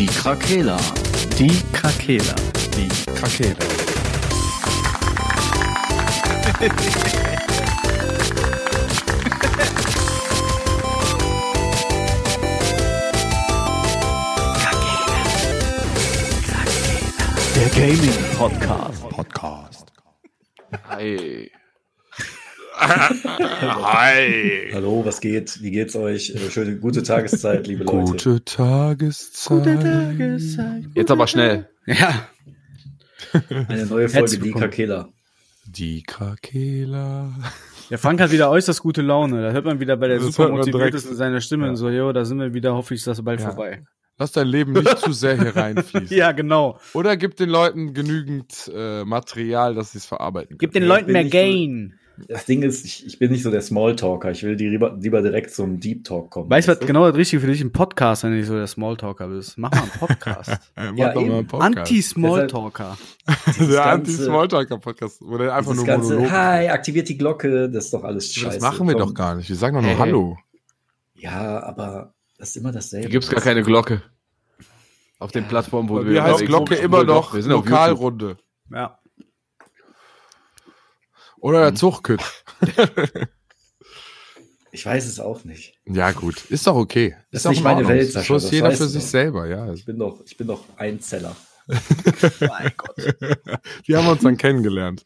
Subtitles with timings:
[0.00, 0.78] Die Krakela.
[1.38, 2.34] Die Krakela.
[2.74, 3.54] Die Krakela.
[17.54, 19.06] Der Gaming Podcast.
[19.10, 19.92] Podcast.
[20.88, 21.50] Hi.
[22.80, 24.70] Hi.
[24.72, 25.60] Hallo, was geht?
[25.62, 26.30] Wie geht's euch?
[26.34, 27.96] Äh, Schöne gute Tageszeit, liebe Leute.
[28.12, 29.66] Gute Tageszeit.
[30.94, 31.68] Jetzt aber schnell.
[31.86, 32.26] Ja.
[33.68, 34.52] Eine neue Folge Die.
[34.52, 35.08] Kakela.
[35.66, 37.32] Die Krakela.
[37.90, 39.42] Der Frank hat wieder äußerst gute Laune.
[39.42, 40.94] Da hört man wieder bei der Das super hört man motiviert direkt.
[40.96, 41.70] ist in seiner Stimme Ja.
[41.70, 43.48] und so, jo, da sind wir wieder, hoffe ich, ist das bald Ja.
[43.48, 43.84] vorbei.
[44.18, 46.08] Lass dein Leben nicht zu sehr hier reinfließen.
[46.16, 46.78] Ja, genau.
[46.94, 50.84] Oder gib den Leuten genügend äh, Material, dass sie es verarbeiten Gib können.
[50.84, 51.94] den Ja, Leuten mehr Gain.
[52.28, 54.30] Das Ding ist, ich, ich bin nicht so der Smalltalker.
[54.30, 56.50] Ich will die lieber, lieber direkt zum Deep Talk kommen.
[56.50, 57.60] Weißt du, was genau das Richtige für dich?
[57.60, 59.56] Ein Podcast, wenn du nicht so der Smalltalker bist.
[59.58, 60.50] Mach mal einen Podcast.
[60.76, 61.34] Mach Ja, doch mal eben.
[61.34, 61.76] einen Podcast.
[61.78, 62.98] Anti-Smalltalker.
[63.60, 65.20] Der Anti-Smalltalker-Podcast.
[65.22, 66.30] Wo der einfach nur ganze, Monolog.
[66.32, 68.58] hi, aktiviert die Glocke, das ist doch alles scheiße.
[68.58, 69.08] das machen wir Komm.
[69.08, 69.48] doch gar nicht.
[69.48, 69.98] Wir sagen doch nur Hey.
[69.98, 70.36] Hallo.
[71.14, 73.04] Ja, aber das ist immer dasselbe.
[73.06, 74.02] Hier gibt's gar keine Glocke.
[75.18, 76.84] Auf den Plattformen, wo wir mir heißt Glocke sind.
[76.84, 77.50] immer noch wir sind.
[77.52, 78.38] Lokalrunde.
[78.72, 78.98] Ja.
[81.40, 81.64] Oder Mhm.
[81.64, 82.20] der Zuchtkütt.
[84.72, 85.74] Ich weiß es auch nicht.
[85.84, 86.44] Ja, gut.
[86.48, 87.16] Ist doch okay.
[87.32, 87.92] Das ist doch nicht in meine Ordnung.
[87.96, 89.10] Welt, Sascha, ist das jeder für sich doch.
[89.10, 89.72] selber, ja.
[89.72, 91.34] Ich bin doch, ich bin doch Einzeller.
[91.66, 92.94] Mein Gott.
[93.88, 95.04] Die haben uns dann kennengelernt.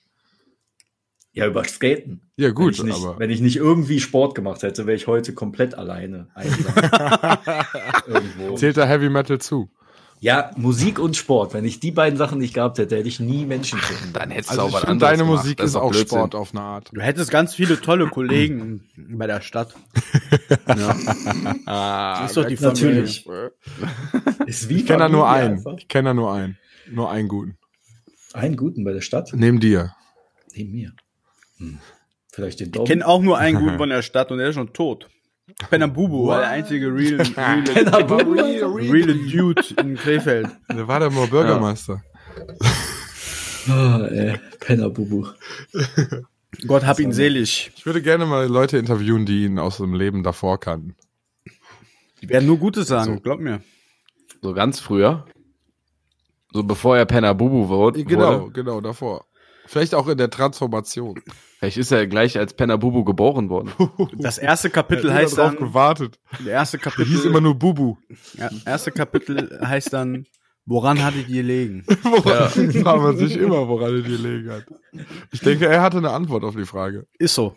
[1.32, 2.30] Ja, über Skaten.
[2.36, 3.18] Ja, Wenn gut, ich nicht, aber.
[3.18, 6.28] wenn ich nicht irgendwie Sport gemacht hätte, wäre ich heute komplett alleine.
[8.56, 9.70] Zählt da Heavy Metal zu?
[10.24, 11.52] Ja, Musik und Sport.
[11.52, 14.14] Wenn ich die beiden Sachen nicht gehabt hätte, hätte ich nie Menschen finden.
[14.14, 15.42] Dann hättest Also du ich auch was anderes deine gemacht.
[15.44, 16.08] Musik Das ist auch Blödsinn.
[16.18, 16.90] Sport auf eine Art.
[16.94, 19.74] Du hättest ganz viele tolle Kollegen bei der Stadt.
[20.66, 20.96] Ja.
[21.66, 23.26] Ah, Das ist doch die Natürlich.
[24.46, 25.56] Ist wie Ich kenne da nur einen.
[25.58, 25.76] einfach.
[25.76, 26.56] Ich kenne da nur einen.
[26.90, 27.58] Nur einen guten.
[28.32, 29.30] Einen guten bei der Stadt?
[29.34, 29.94] Neben dir.
[30.54, 30.92] Neben mir.
[31.58, 31.78] Hm.
[32.32, 32.86] Vielleicht den Ich Dom.
[32.86, 35.08] kenne auch nur einen guten von der Stadt und der ist schon tot.
[35.70, 40.48] Penambubu war der einzige real, real, real Dude in Krefeld.
[40.68, 42.02] Der war der mal Bürgermeister.
[43.68, 45.26] Ah, ey, Penner Bubu.
[46.66, 47.70] Gott hab ihn selig.
[47.76, 50.96] Ich würde gerne mal Leute interviewen, die ihn aus dem Leben davor kannten.
[52.20, 53.20] Die werden nur Gutes sagen, So.
[53.20, 53.62] glaub mir.
[54.42, 55.26] So ganz früher.
[56.52, 58.04] So bevor er Penner Bubu wurde.
[58.04, 59.24] Genau, genau, davor.
[59.66, 61.20] Vielleicht auch in der Transformation.
[61.64, 63.72] Vielleicht ist er gleich als Penner Bubu geboren worden.
[64.18, 66.18] Das erste Kapitel Ich heißt drauf dann, gewartet.
[66.44, 67.96] der erste Der hieß Kapitel, immer nur Bubu.
[68.34, 70.26] ja, erste Kapitel heißt dann,
[70.66, 71.84] woran hattet ihr gelegen?
[72.02, 72.50] Woran
[72.82, 74.64] fragt man sich immer, woran er die gelegen hat.
[75.32, 77.06] Ich denke, er hatte eine Antwort auf die Frage.
[77.18, 77.54] Ist so.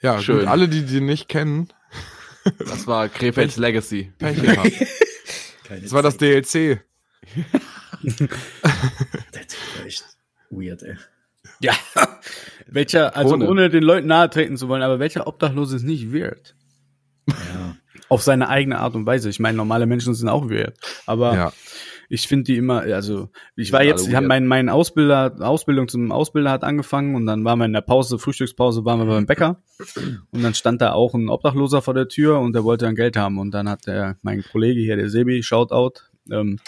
[0.00, 0.40] Ja, Schön.
[0.40, 1.68] Gut, alle, die die nicht kennen,
[2.58, 4.12] Das war Krefelds Legacy.
[4.18, 4.72] Pech gehabt.
[5.62, 6.82] Keine Das war das DLC.
[8.02, 8.20] Das
[9.78, 10.04] war echt
[10.50, 10.96] weird, ey.
[11.62, 11.72] Ja.
[12.66, 13.48] Welcher, also Ohne.
[13.50, 16.54] ohne den Leuten nahe treten zu wollen, aber welcher Obdachlose ist nicht weird?
[17.28, 17.76] Ja.
[18.08, 19.28] Auf seine eigene Art und Weise.
[19.28, 20.78] Ich meine, normale Menschen sind auch weird.
[21.06, 21.52] Aber Ja.
[22.08, 24.28] ich finde die immer, also ich war jetzt, ich habe weird.
[24.28, 28.18] mein, mein Ausbilder, Ausbildung zum Ausbilder hat angefangen und dann waren wir in der Pause,
[28.18, 29.60] Frühstückspause, waren wir beim Bäcker
[30.30, 33.16] und dann stand da auch ein Obdachloser vor der Tür und der wollte dann Geld
[33.18, 36.58] haben und dann hat der, mein Kollege hier, der Sebi, Shoutout, ähm,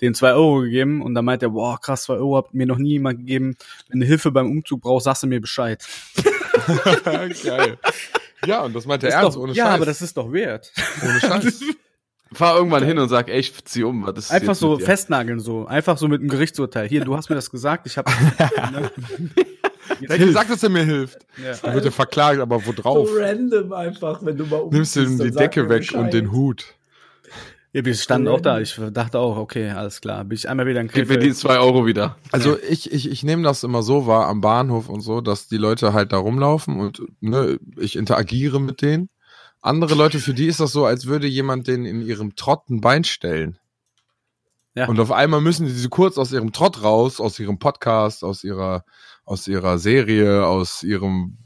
[0.00, 2.78] den zwei Euro gegeben und dann meint er, boah, krass, zwei Euro habt mir noch
[2.78, 3.56] nie jemand gegeben.
[3.88, 5.84] Wenn du Hilfe beim Umzug brauchst, sagst du mir Bescheid.
[7.44, 7.78] Geil.
[8.46, 9.74] Ja, und das meint er ernst, doch, ohne ja, Scheiß.
[9.74, 10.72] aber das ist doch wert.
[11.02, 11.60] ohne Scheiß.
[12.32, 14.06] Fahr irgendwann hin und sag, ey, ich zieh um.
[14.06, 15.66] Was ist Einfach so festnageln, so.
[15.66, 16.88] Einfach so mit einem Gerichtsurteil.
[16.88, 18.10] Hier, du hast mir das gesagt, ich habe.
[18.72, 18.90] ne?
[20.00, 21.18] Er hat gesagt, dass er mir hilft.
[21.42, 21.52] ja.
[21.62, 23.08] Dann wird er verklagt, aber wo drauf?
[23.08, 26.00] So random einfach, wenn du mal Nimmst du umziehst, ihm die Decke weg Bescheid.
[26.00, 26.73] und den Hut.
[27.74, 28.60] Ja, wir standen auch da.
[28.60, 30.22] Ich dachte auch, okay, alles klar.
[30.22, 31.36] Bin ich einmal wieder in Gib mir die Krefeld.
[31.36, 32.16] zwei Euro wieder.
[32.30, 35.56] Also ich, ich, ich nehme das immer so wahr am Bahnhof und so, dass die
[35.56, 39.10] Leute halt da rumlaufen und ne, ich interagiere mit denen.
[39.60, 42.80] Andere Leute, für die ist das so, als würde jemand denen in ihrem Trott ein
[42.80, 43.58] Bein stellen.
[44.76, 44.86] Ja.
[44.86, 48.44] Und auf einmal müssen die so kurz aus ihrem Trott raus, aus ihrem Podcast, aus
[48.44, 48.84] ihrer,
[49.24, 51.38] aus ihrer Serie, aus ihrem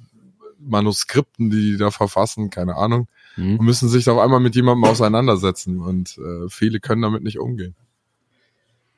[0.58, 5.80] Manuskripten, die die da verfassen, keine Ahnung, und müssen sich auf einmal mit jemandem auseinandersetzen.
[5.80, 7.76] Und äh, viele können damit nicht umgehen.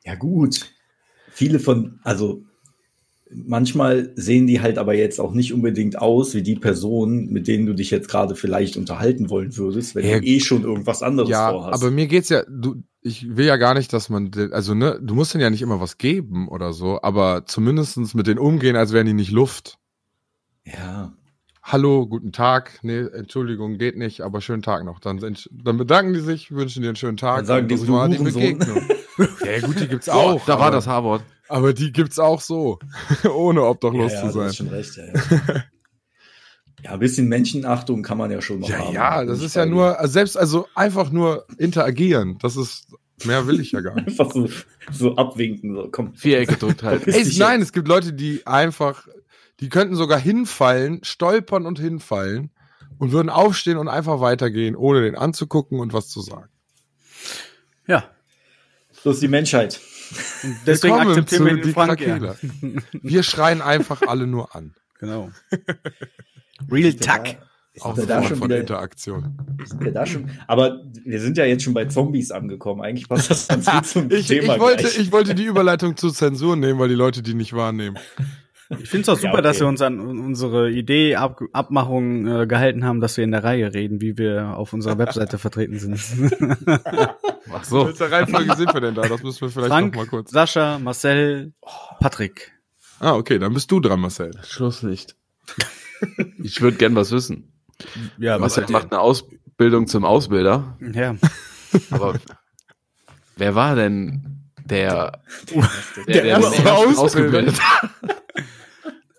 [0.05, 0.73] Ja, gut.
[1.31, 2.43] Viele von, also
[3.33, 7.67] manchmal sehen die halt aber jetzt auch nicht unbedingt aus wie die Personen, mit denen
[7.67, 11.31] du dich jetzt gerade vielleicht unterhalten wollen würdest, wenn Ja, du eh schon irgendwas anderes
[11.31, 11.83] Ja, vorhast.
[11.83, 15.15] aber mir geht's ja, du, ich will ja gar nicht, dass man, also ne, du
[15.15, 18.93] musst denen ja nicht immer was geben oder so, aber zumindestens mit denen umgehen, als
[18.93, 19.79] wären die nicht Luft.
[20.65, 21.13] ja.
[21.63, 22.79] Hallo, guten Tag.
[22.83, 24.99] Nee, Entschuldigung, geht nicht, aber schönen Tag noch.
[24.99, 27.37] Dann, sind- dann bedanken die sich, wünschen dir einen schönen Tag.
[27.39, 28.17] Dann sagen die, war die.
[28.19, 28.79] Begegnung.
[29.45, 30.45] ja, gut, die gibt's auch.
[30.47, 31.23] da war aber- das H-Wort.
[31.49, 32.79] Aber die gibt's auch so,
[33.35, 34.47] ohne obdachlos ja, zu ja, du sein.
[34.47, 35.65] hast schon recht, ja, ja.
[36.85, 38.95] ja, ein bisschen Menschenachtung kann man ja schon noch Ja, haben.
[38.95, 42.39] ja, das ist ja nur, also selbst, also einfach nur interagieren.
[42.41, 42.87] Das ist,
[43.25, 44.09] mehr will ich ja gar nicht.
[44.09, 44.49] Einfach so,
[44.93, 46.15] so abwinken, so, komm.
[46.15, 47.07] Viereck gedrückt halt.
[47.09, 47.69] Ey, nein, jetzt.
[47.69, 49.09] es gibt Leute, die einfach,
[49.61, 52.51] die könnten sogar hinfallen, stolpern und hinfallen
[52.99, 56.51] und würden aufstehen und einfach weitergehen, ohne den anzugucken und was zu sagen.
[57.87, 58.11] Ja.
[59.03, 59.81] Bloß die Menschheit.
[60.43, 62.01] Und deswegen Willkommen akzeptieren wir den die Frank.
[62.01, 62.35] Ja.
[62.93, 64.75] Wir schreien einfach alle nur an.
[64.99, 65.31] Genau.
[66.71, 67.37] Real Tuck.
[67.81, 69.39] Auch wir da schon von wieder, Interaktion.
[69.65, 70.29] sind wir da schon?
[70.49, 72.83] Aber wir sind ja jetzt schon bei Zombies angekommen.
[72.83, 74.99] Eigentlich passt das ganz gut zum Ich, Thema ich, wollte, gleich.
[74.99, 77.97] ich wollte die Überleitung zur Zensur nehmen, weil die Leute die nicht wahrnehmen.
[78.79, 79.43] Ich finde es auch super, Ja, okay.
[79.43, 83.43] dass wir uns an unsere Idee, Ab Abmachung äh, gehalten haben, dass wir in der
[83.43, 85.99] Reihe reden, wie wir auf unserer Webseite vertreten sind.
[87.53, 87.87] Ach so.
[87.89, 89.03] Welche Reihenfolge sind wir denn da?
[89.03, 90.31] Das müssen wir vielleicht Frank, noch mal kurz.
[90.31, 91.53] Sascha, Marcel,
[91.99, 92.53] Patrick.
[93.01, 94.31] Ah, okay, dann bist du dran, Marcel.
[94.45, 95.17] Schlusslicht.
[96.43, 97.53] Ich würde gern was wissen.
[98.17, 100.79] Ja, Marcel macht eine Ausbildung zum Ausbilder.
[100.95, 101.15] Ja.
[101.91, 102.15] Aber
[103.37, 105.21] wer war denn der,
[106.07, 107.01] Der erste den ersten Ausbilder.
[107.03, 107.91] ausgebildet hat?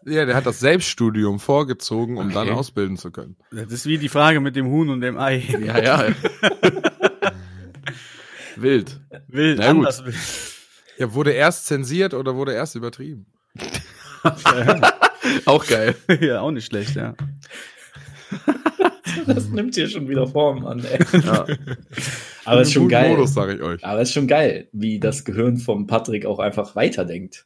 [0.06, 2.58] Ja, der hat das Selbststudium vorgezogen, um dann Okay.
[2.58, 3.36] ausbilden zu können.
[3.52, 5.38] Das ist wie die Frage mit dem Huhn und dem Ei.
[5.64, 6.08] Ja, ja.
[8.56, 9.00] Wild.
[9.28, 9.78] Wild, Na gut.
[9.86, 10.16] anders wild.
[10.98, 13.26] Ja, wurde erst zensiert oder wurde erst übertrieben?
[15.46, 15.96] Auch geil.
[16.20, 17.16] ja, auch nicht schlecht, ja.
[19.28, 20.84] Das nimmt hier schon wieder Form an.
[20.84, 21.00] Ey.
[21.24, 21.46] Ja.
[22.46, 23.10] Aber es ist schon geil.
[23.12, 23.84] Modus, sage ich euch.
[23.86, 27.46] Aber es ist schon geil, wie das Gehirn vom Patrick auch einfach weiterdenkt.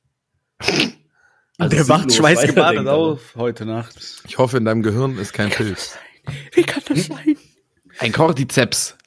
[1.57, 4.24] Also der wacht schweißgebadet auf heute Nacht.
[4.28, 5.98] Ich hoffe, in deinem Gehirn ist kein Pilz.
[6.54, 7.38] Wie kann das sein?
[8.00, 8.98] Ein Cordyceps.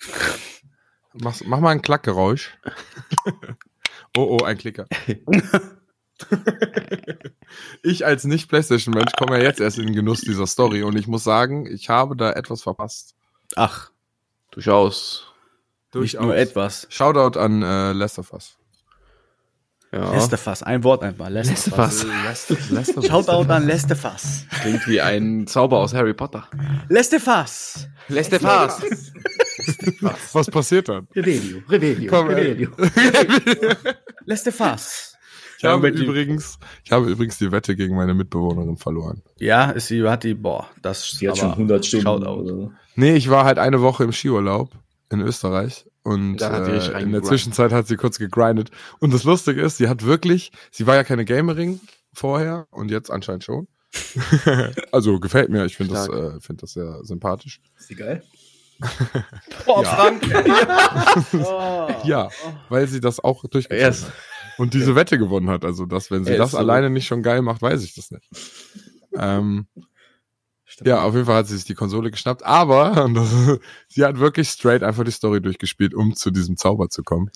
[1.12, 2.56] Mach, mach mal ein Klackgeräusch.
[4.16, 4.86] oh, oh, ein Klicker.
[7.82, 11.24] ich als Nicht-Playstation-Mensch komme ja jetzt erst in den Genuss dieser Story und ich muss
[11.24, 13.14] sagen, ich habe da etwas verpasst.
[13.56, 13.90] Ach,
[14.50, 15.26] Durchaus.
[15.94, 16.86] nicht nur etwas.
[16.90, 18.57] Shoutout an äh, Last of Us.
[19.92, 20.12] Ja.
[20.12, 21.30] Lestefass, ein Wort einfach.
[21.30, 22.04] Lestefass.
[22.70, 23.06] Lestefass.
[23.06, 24.44] Shoutout an Lestefass.
[24.60, 26.46] Klingt wie ein Zauber aus Harry Potter.
[26.88, 27.88] Lestefass.
[28.08, 28.82] Lestefass.
[30.32, 31.08] Was passiert dann?
[31.14, 32.70] Revelio, Revelio, Komm, Revelio.
[34.26, 35.14] Lestefass.
[35.58, 39.22] Ich habe, übrigens, ich habe übrigens die Wette gegen meine Mitbewohnerin verloren.
[39.38, 42.70] Ja, ist sie, hat die, boah, das Sie hat schon 100 Stunden Shoutout.
[42.94, 44.70] Nee, ich war halt eine Woche im Skiurlaub
[45.10, 47.22] in Österreich und äh, in der.
[47.22, 48.70] Zwischenzeit hat sie kurz gegrindet.
[49.00, 51.80] Und das Lustige ist, sie hat wirklich, sie war ja keine Gamerin
[52.12, 53.68] vorher und jetzt anscheinend schon.
[54.92, 57.60] also gefällt mir, ich finde das, äh, find das sehr sympathisch.
[57.78, 58.22] Ist die geil?
[59.66, 59.90] Boah, Ja.
[59.90, 60.22] Frank.
[61.34, 61.88] oh.
[62.04, 62.28] Ja,
[62.68, 64.04] weil sie das auch durchgezogen Yes.
[64.04, 64.12] hat.
[64.58, 65.64] Und diese Wette gewonnen hat.
[65.64, 68.10] Also, dass, wenn sie Er das so alleine nicht schon geil macht, weiß ich das
[68.10, 68.28] nicht.
[69.14, 69.66] ähm,
[70.84, 73.58] Ja, auf jeden Fall hat sie sich die Konsole geschnappt, aber das,
[73.88, 77.30] sie hat wirklich straight einfach die Story durchgespielt, um zu diesem Zauber zu kommen.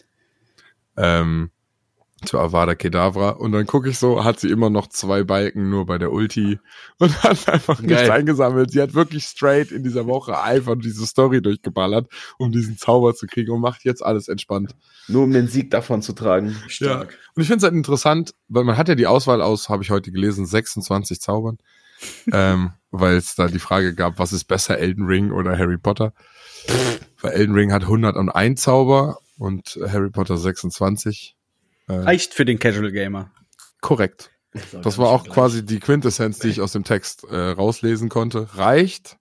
[0.96, 1.50] Ähm,
[2.24, 3.30] zu Avada Kedavra.
[3.30, 6.58] Und dann gucke ich so, hat sie immer noch zwei Balken nur bei der Ulti
[6.98, 8.10] und hat einfach nichts Geil.
[8.10, 8.70] eingesammelt.
[8.70, 12.08] Sie hat wirklich straight in dieser Woche einfach diese Story durchgeballert,
[12.38, 14.74] um diesen Zauber zu kriegen und macht jetzt alles entspannt.
[15.08, 16.56] Nur um den Sieg davon zu tragen.
[16.68, 17.18] Stark.
[17.34, 19.90] Und ich finde es halt interessant, weil man hat ja die Auswahl aus, habe ich
[19.90, 21.58] heute gelesen, 26 Zaubern.
[22.32, 26.12] ähm, weil es da die Frage gab, was ist besser, Elden Ring oder Harry Potter?
[27.20, 31.36] weil Elden Ring hat 101 Zauber und Harry Potter 26.
[31.88, 33.32] Äh, Reicht für den Casual Gamer.
[33.80, 34.30] korrekt.
[34.82, 35.34] Das war auch gleich.
[35.34, 38.48] quasi die Quintessenz, die ich aus dem Text äh, rauslesen konnte.
[38.54, 39.16] Reicht,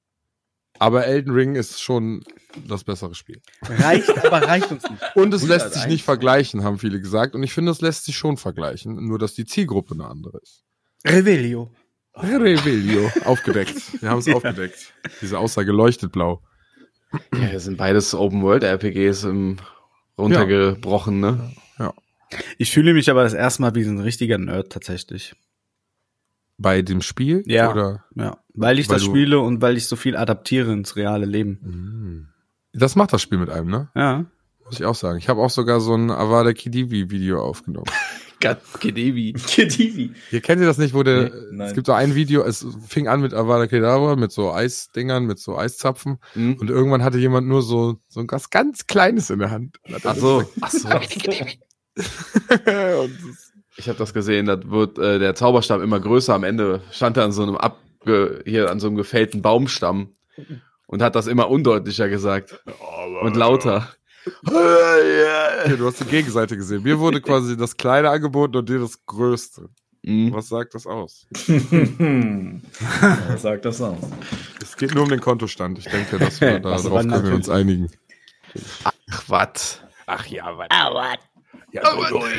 [0.77, 2.21] aber Elden Ring ist schon
[2.67, 3.41] das bessere Spiel.
[3.61, 5.01] Reicht, aber reicht uns nicht.
[5.15, 5.87] Und es lässt sich 101.
[5.87, 7.33] nicht vergleichen, haben viele gesagt.
[7.33, 10.63] Und ich finde, es lässt sich schon vergleichen, nur dass die Zielgruppe eine andere ist.
[11.05, 11.71] Revelio.
[12.15, 13.09] Revelio.
[13.25, 14.01] Aufgedeckt.
[14.01, 14.35] Wir haben es Ja.
[14.35, 14.93] aufgedeckt.
[15.21, 16.41] Diese Aussage leuchtet blau.
[17.33, 19.57] Ja, das sind beides Open-World-RPGs im
[20.17, 21.51] runtergebrochen, ne?
[22.57, 25.35] Ich fühle mich aber das erste Mal wie ein richtiger Nerd tatsächlich.
[26.57, 27.43] Bei dem Spiel?
[27.45, 27.71] Ja.
[27.71, 28.05] Oder?
[28.15, 28.37] Ja.
[28.53, 32.29] Weil ich Weil das spiele und weil ich so viel adaptiere ins reale Leben.
[32.71, 33.89] Das macht das Spiel mit einem, ne?
[33.95, 34.25] Ja.
[34.63, 35.17] Muss ich auch sagen.
[35.17, 37.43] Ich habe auch sogar so ein Avada Kedivri Video
[38.45, 38.79] aufgenommen.
[38.79, 39.33] Gedevi.
[39.47, 40.11] Kedivi.
[40.31, 43.07] Ihr kennt ihr das nicht, wo der, Nee, es gibt so ein Video, es fing
[43.07, 46.17] an mit Avada Kedavra, mit so Eisdingern, mit so Eiszapfen.
[46.33, 46.57] Hm?
[46.59, 49.77] Und irgendwann hatte jemand nur so, so ein ganz, ganz Kleines in der Hand.
[50.03, 50.43] Ach so.
[50.61, 50.89] Ach so.
[53.77, 56.33] Ich habe das gesehen, da wird äh, der Zauberstab immer größer.
[56.33, 60.13] Am Ende stand er an so einem ab, ge, hier an so einem gefällten Baumstamm
[60.87, 62.63] und hat das immer undeutlicher gesagt
[63.21, 63.87] und lauter.
[64.49, 66.83] Ja, du hast die Gegenseite gesehen.
[66.83, 69.69] Mir wurde quasi das kleine angeboten und dir das größte.
[70.03, 70.33] Mhm.
[70.33, 71.27] Was sagt das aus?
[71.31, 73.99] Was sagt das aus?
[74.61, 75.77] Es geht nur um den Kontostand.
[75.77, 77.91] Ich denke, dass wir da Was drauf war können wir uns einigen.
[78.83, 78.93] Ach,
[79.27, 79.81] was?
[80.07, 80.67] Ach ja, was?
[81.71, 81.83] Ja,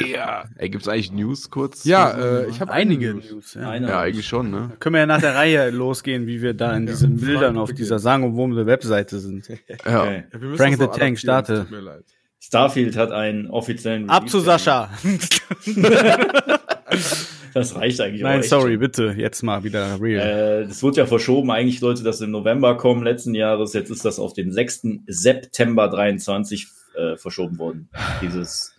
[0.07, 0.45] ja.
[0.57, 1.85] Ey, gibt's eigentlich News kurz?
[1.85, 3.55] Ja, äh, ich habe Einige News.
[3.55, 3.71] Ja.
[3.71, 4.73] Eine Ja, eigentlich schon, ne?
[4.79, 7.99] Können wir ja nach der Reihe losgehen, wie wir da in diesen Bildern auf dieser
[7.99, 9.49] sagenumwobene Webseite sind.
[9.49, 10.03] Ja.
[10.03, 10.25] Okay.
[10.33, 11.61] Ja, Frank the Tank, starte.
[11.61, 12.05] tut mir leid.
[12.41, 14.41] Starfield hat einen offiziellen Ab zu.
[14.41, 14.91] Sascha.
[17.55, 18.81] Das reicht eigentlich auch Nein, echt sorry, schon.
[18.81, 20.62] bitte, jetzt mal wieder real.
[20.62, 21.51] Äh, das wurde ja verschoben.
[21.51, 23.75] Eigentlich sollte das im November kommen letzten Jahres.
[23.75, 24.87] Jetzt ist das auf den 6.
[25.07, 27.89] September 23 äh, verschoben worden.
[28.23, 28.75] Dieses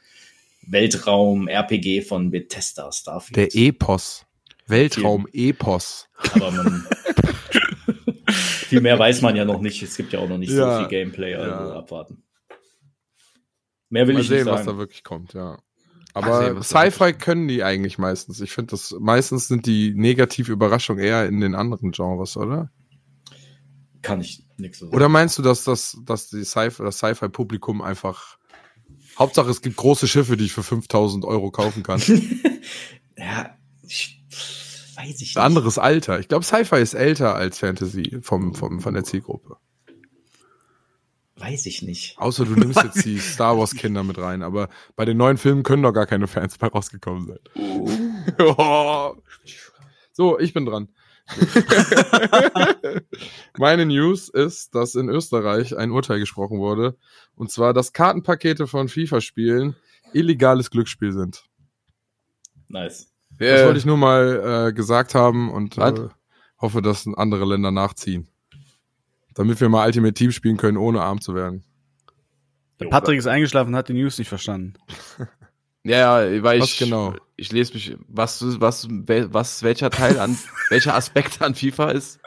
[0.68, 3.36] Weltraum-RPG von Bethesda Starfield.
[3.36, 4.26] Der Epos.
[4.68, 6.08] Weltraum-Epos.
[6.34, 6.88] Aber man,
[8.30, 9.82] viel mehr weiß man ja noch nicht.
[9.84, 10.78] Es gibt ja auch noch nicht Ja.
[10.78, 11.78] so viel Gameplay, also Ja.
[11.80, 12.24] abwarten.
[13.90, 14.78] Mehr will Mal ich nicht sehen, was da sagen.
[14.80, 15.60] wirklich kommt, ja.
[16.16, 18.40] Aber sehen, Sci-Fi können die eigentlich meistens.
[18.42, 22.72] Ich finde, das meistens sind die negative Überraschungen eher in den anderen Genres, oder?
[24.02, 24.96] Kann ich nichts so sagen.
[24.96, 28.38] Oder meinst du, dass das, dass die Sci-Fi, das Sci-Fi-Publikum einfach
[29.18, 32.02] Hauptsache es gibt große Schiffe, die ich für 5000 Euro kaufen kann.
[33.16, 33.56] Ja,
[33.88, 34.24] ich,
[34.96, 35.38] weiß ich nicht.
[35.38, 36.20] Anderes Alter.
[36.20, 39.58] Ich glaube, Sci-Fi ist älter als Fantasy vom, vom, von der Zielgruppe.
[41.36, 42.18] Weiß ich nicht.
[42.18, 45.64] Außer du nimmst jetzt die Star Wars Kinder mit rein, aber bei den neuen Filmen
[45.64, 47.40] können doch gar keine Fans mehr rausgekommen sein.
[48.40, 49.16] Oh.
[50.16, 50.90] So, ich bin dran.
[53.58, 56.98] Meine News ist, dass in Österreich ein Urteil gesprochen wurde,
[57.36, 59.76] und zwar, dass Kartenpakete von FIFA-Spielen
[60.14, 61.46] illegales Glücksspiel sind.
[62.68, 63.10] Nice.
[63.38, 66.08] Das wollte ich nur mal äh, gesagt haben und äh,
[66.60, 68.28] hoffe, dass andere Länder nachziehen.
[69.34, 71.64] Damit wir mal Ultimate Team spielen können, ohne arm zu werden.
[72.80, 74.74] Der Patrick ist eingeschlafen und hat die News nicht verstanden.
[75.84, 77.16] ja, ja, weil Was ich, genau?
[77.36, 80.38] ich lese mich, was, was, was, welcher Teil an,
[80.70, 82.20] welcher Aspekt an FIFA ist?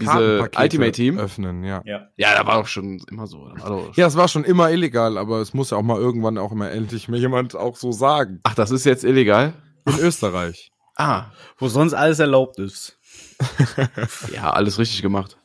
[0.00, 1.18] Diese Ultimate Team?
[1.18, 1.80] öffnen, ja.
[1.84, 2.08] Ja.
[2.16, 3.48] Ja, da war doch schon immer so.
[3.48, 6.52] Doch Ja, es war schon immer illegal, aber es muss ja auch mal irgendwann auch
[6.52, 8.40] mal endlich mir jemand auch so sagen.
[8.42, 9.52] Ach, das ist jetzt illegal?
[9.86, 10.72] In Österreich.
[10.96, 11.26] Ah,
[11.58, 12.98] Wo sonst alles erlaubt ist.
[14.32, 15.36] ja, alles richtig gemacht.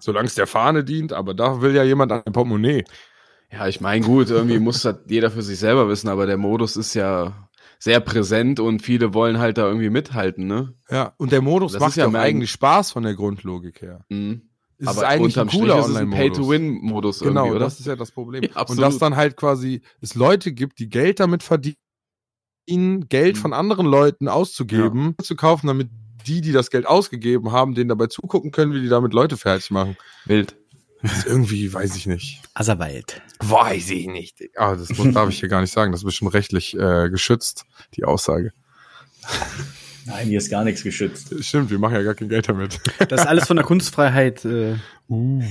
[0.00, 2.84] Solange es der Fahne dient, aber da will ja jemand ein Portemonnaie.
[3.50, 6.76] Ja, ich meine, gut, irgendwie muss das jeder für sich selber wissen, aber der Modus
[6.76, 10.74] ist ja sehr präsent und viele wollen halt da irgendwie mithalten, ne?
[10.90, 13.80] Ja, und der Modus Das macht ist ja ja mein- eigentlich Spaß von der Grundlogik
[13.82, 14.04] her.
[14.08, 14.42] Mhm.
[14.80, 16.18] Es aber ist eigentlich ein unterm cooler ist es ein Online-Modus.
[16.38, 17.64] Pay-to-Win-Modus Genau, irgendwie, oder?
[17.64, 18.42] das ist ja das Problem.
[18.54, 21.76] Ja, und dass dann halt quasi es Leute gibt, die Geld damit verdienen,
[23.08, 23.40] Geld Mhm.
[23.40, 25.88] von anderen Leuten auszugeben, zu kaufen, damit
[26.26, 29.70] die, die das Geld ausgegeben haben, denen dabei zugucken können, wie die damit Leute fertig
[29.70, 29.96] machen.
[30.26, 30.56] Wild.
[31.02, 32.40] Das ist irgendwie, weiß ich nicht.
[32.54, 33.22] Asserwald.
[33.40, 34.42] Weiß ich nicht.
[34.56, 35.92] Ah, das muss, darf ich hier gar nicht sagen.
[35.92, 37.64] Das ist bestimmt rechtlich äh, geschützt,
[37.94, 38.52] die Aussage.
[40.06, 41.32] Nein, hier ist gar nichts geschützt.
[41.44, 42.80] Stimmt, wir machen ja gar kein Geld damit.
[43.08, 44.44] Das ist alles von der Kunstfreiheit.
[44.44, 44.76] Äh,
[45.10, 45.42] Uh.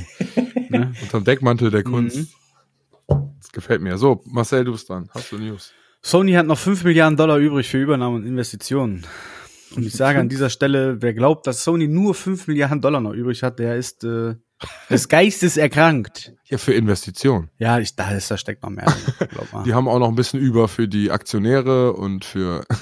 [0.70, 0.94] ne?
[1.02, 2.18] Unterm Deckmantel der Kunst.
[2.18, 2.28] Mhm.
[3.40, 3.98] Das gefällt mir.
[3.98, 5.10] So, Marcel, du bist dran.
[5.16, 5.74] Hast du News?
[6.04, 9.04] Sony hat noch 5 Milliarden Dollar übrig für Übernahmen und Investitionen.
[9.76, 13.14] Und ich sage an dieser Stelle, wer glaubt, dass Sony nur 5 Milliarden Dollar noch
[13.14, 14.36] übrig hat, der ist äh,
[14.90, 16.34] des Geistes erkrankt.
[16.46, 17.50] Ja, für Investitionen.
[17.58, 18.86] Ja, ich, da, ist, da steckt noch mehr.
[18.86, 19.64] drin, mal.
[19.64, 22.64] Die haben auch noch ein bisschen über für die Aktionäre und für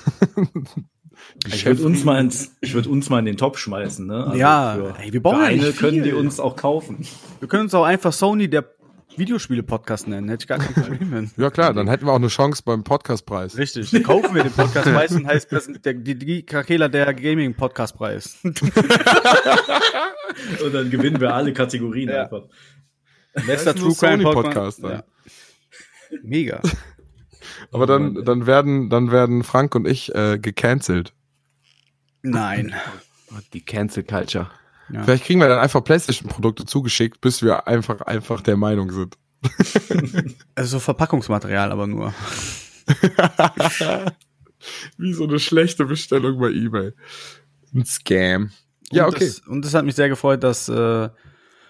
[1.47, 4.25] Ich würde uns mal ins, ich würde uns mal in den Top schmeißen, ne?
[4.25, 6.13] Also Ja, für, ey, wir bauen ja nicht können die viel.
[6.15, 7.05] uns auch kaufen.
[7.39, 8.61] Wir können uns auch einfach Sony der
[9.17, 10.27] Videospiele-Podcast nennen.
[10.29, 11.37] Hätte ich gar kein Problem mit.
[11.37, 13.57] Ja klar, dann hätten wir auch eine Chance beim Podcastpreis.
[13.57, 13.89] Richtig.
[13.91, 18.37] Dann kaufen wir den Podcastpreis und heißt das der, die, die Krakela der Gaming-Podcastpreis.
[18.43, 18.61] Und
[20.73, 22.23] dann gewinnen wir alle Kategorien Ja.
[22.23, 22.43] einfach.
[23.45, 24.91] Bester nur Sony Podcast dann.
[24.91, 25.03] Ja.
[26.23, 26.61] Mega.
[27.71, 31.13] Aber dann, dann werden, dann werden Frank und ich äh, gecancelt.
[32.21, 32.73] Nein.
[33.53, 34.49] Die Cancel Culture.
[34.91, 35.03] Ja.
[35.03, 39.17] Vielleicht kriegen wir dann einfach PlayStation-Produkte zugeschickt, bis wir einfach, einfach der Meinung sind.
[40.55, 42.13] Also so Verpackungsmaterial aber nur.
[44.97, 46.91] Wie so eine schlechte Bestellung bei eBay.
[47.73, 48.51] Ein Scam.
[48.91, 49.25] Ja, Und okay.
[49.27, 51.09] Das, und das hat mich sehr gefreut, dass äh,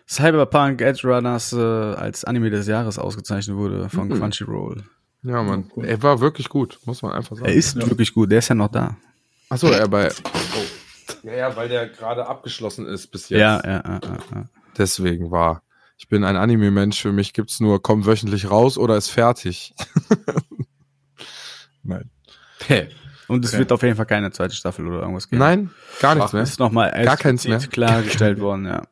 [0.08, 4.20] Cyberpunk Edge Runners äh, als Anime des Jahres ausgezeichnet wurde von Mhm.
[4.20, 4.84] Crunchyroll.
[5.24, 5.72] Ja, Mann.
[5.76, 5.86] cool.
[5.86, 7.48] Er war wirklich gut, muss man einfach sagen.
[7.48, 7.90] Er ist Ja.
[7.90, 8.96] wirklich gut, der ist ja noch da.
[9.50, 10.12] Achso, er bei.
[11.24, 13.40] Ja, ja, weil der gerade abgeschlossen ist bis jetzt.
[13.40, 14.00] Ja, ja, ja,
[14.34, 14.46] ja.
[14.78, 15.62] Deswegen war.
[15.98, 17.02] Ich bin ein Anime-Mensch.
[17.02, 19.74] Für mich gibt's nur, komm wöchentlich raus oder ist fertig.
[21.84, 22.10] Nein.
[22.68, 22.90] Hey.
[23.28, 23.60] Und es Okay.
[23.60, 25.40] wird auf jeden Fall keine zweite Staffel oder irgendwas geben.
[25.40, 26.44] Nein, gar nichts mehr.
[26.44, 27.58] Ist nochmal Gar keins mehr?
[27.60, 28.84] klargestellt worden, ja.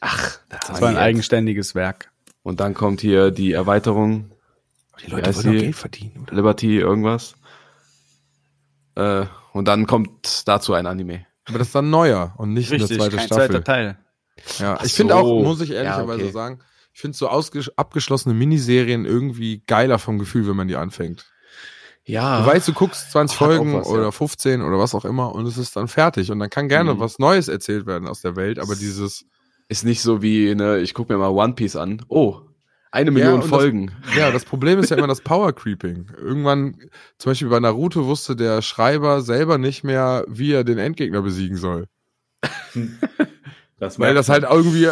[0.00, 2.10] Ach, Das war ein eigenständiges Werk.
[2.42, 4.30] Und dann kommt hier die Erweiterung.
[5.04, 6.26] Die Leute wollen doch Geld verdienen.
[6.30, 7.36] Liberty irgendwas.
[8.96, 9.24] Äh,
[9.56, 11.26] und dann kommt dazu ein Anime.
[11.48, 13.46] Aber das ist dann neuer und nicht eine zweite kein Staffel.
[13.48, 13.98] zweiter Teil.
[14.58, 15.20] Ja, Ach ich finde so.
[15.20, 16.32] auch, muss ich ehrlicherweise Ja, okay.
[16.32, 16.58] sagen,
[16.92, 21.26] ich finde so abgeschlossene Miniserien irgendwie geiler vom Gefühl, wenn man die anfängt.
[22.04, 22.40] Ja.
[22.42, 23.92] Du weißt, du guckst 20 Hat Folgen was, ja.
[23.94, 26.94] oder 15 oder was auch immer und es ist dann fertig und dann kann gerne
[26.94, 27.00] Mhm.
[27.00, 29.24] was Neues erzählt werden aus der Welt, aber dieses,
[29.68, 32.04] ist nicht so wie, ne, ich gucke mir mal One Piece an.
[32.08, 32.40] Oh,
[32.96, 33.92] eine Million das- Folgen.
[34.16, 36.08] ja, das Problem ist ja immer das Power Creeping.
[36.20, 36.76] Irgendwann,
[37.18, 41.56] zum Beispiel bei Naruto wusste der Schreiber selber nicht mehr, wie er den Endgegner besiegen
[41.56, 41.86] soll.
[43.78, 44.88] Das Weil das halt irgendwie,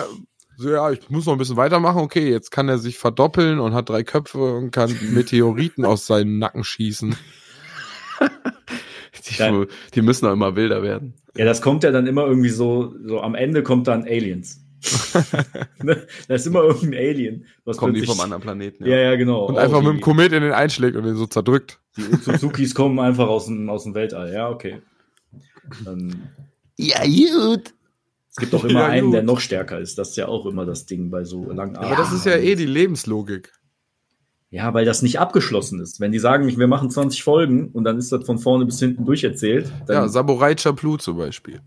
[0.56, 2.00] so, ja, ich muss noch ein bisschen weitermachen.
[2.02, 6.38] Okay, jetzt kann er sich verdoppeln und hat drei Köpfe und kann Meteoriten aus seinem
[6.38, 7.16] Nacken schießen.
[9.28, 9.64] Die, Ja.
[9.94, 11.14] die müssen auch immer wilder werden.
[11.34, 14.61] Ja, das kommt ja dann immer irgendwie so, so am Ende kommt dann Aliens.
[16.29, 17.47] Da ist immer irgendein Alien.
[17.64, 18.85] Was Kommen die vom anderen Planeten.
[18.87, 19.47] Ja, ja, genau.
[19.47, 21.81] Und Oh, einfach die, mit dem Komet in den einschlägt und den so zerdrückt.
[21.97, 24.33] Die Suzukis kommen einfach aus dem, aus dem Weltall.
[24.33, 24.81] Ja, okay.
[25.85, 26.29] Dann,
[26.76, 27.75] Ja, gut.
[28.31, 29.97] es gibt auch immer Ja, einen, der noch stärker ist.
[29.99, 32.55] Das ist ja auch immer das Ding bei so langen Aber das ist ja eh
[32.57, 33.53] die Lebenslogik.
[34.50, 35.99] Ja, weil das nicht abgeschlossen ist.
[35.99, 39.05] Wenn die sagen, wir machen 20 Folgen und dann ist das von vorne bis hinten
[39.05, 41.61] durcherzählt, Ja, Samurai Champloo zum Beispiel.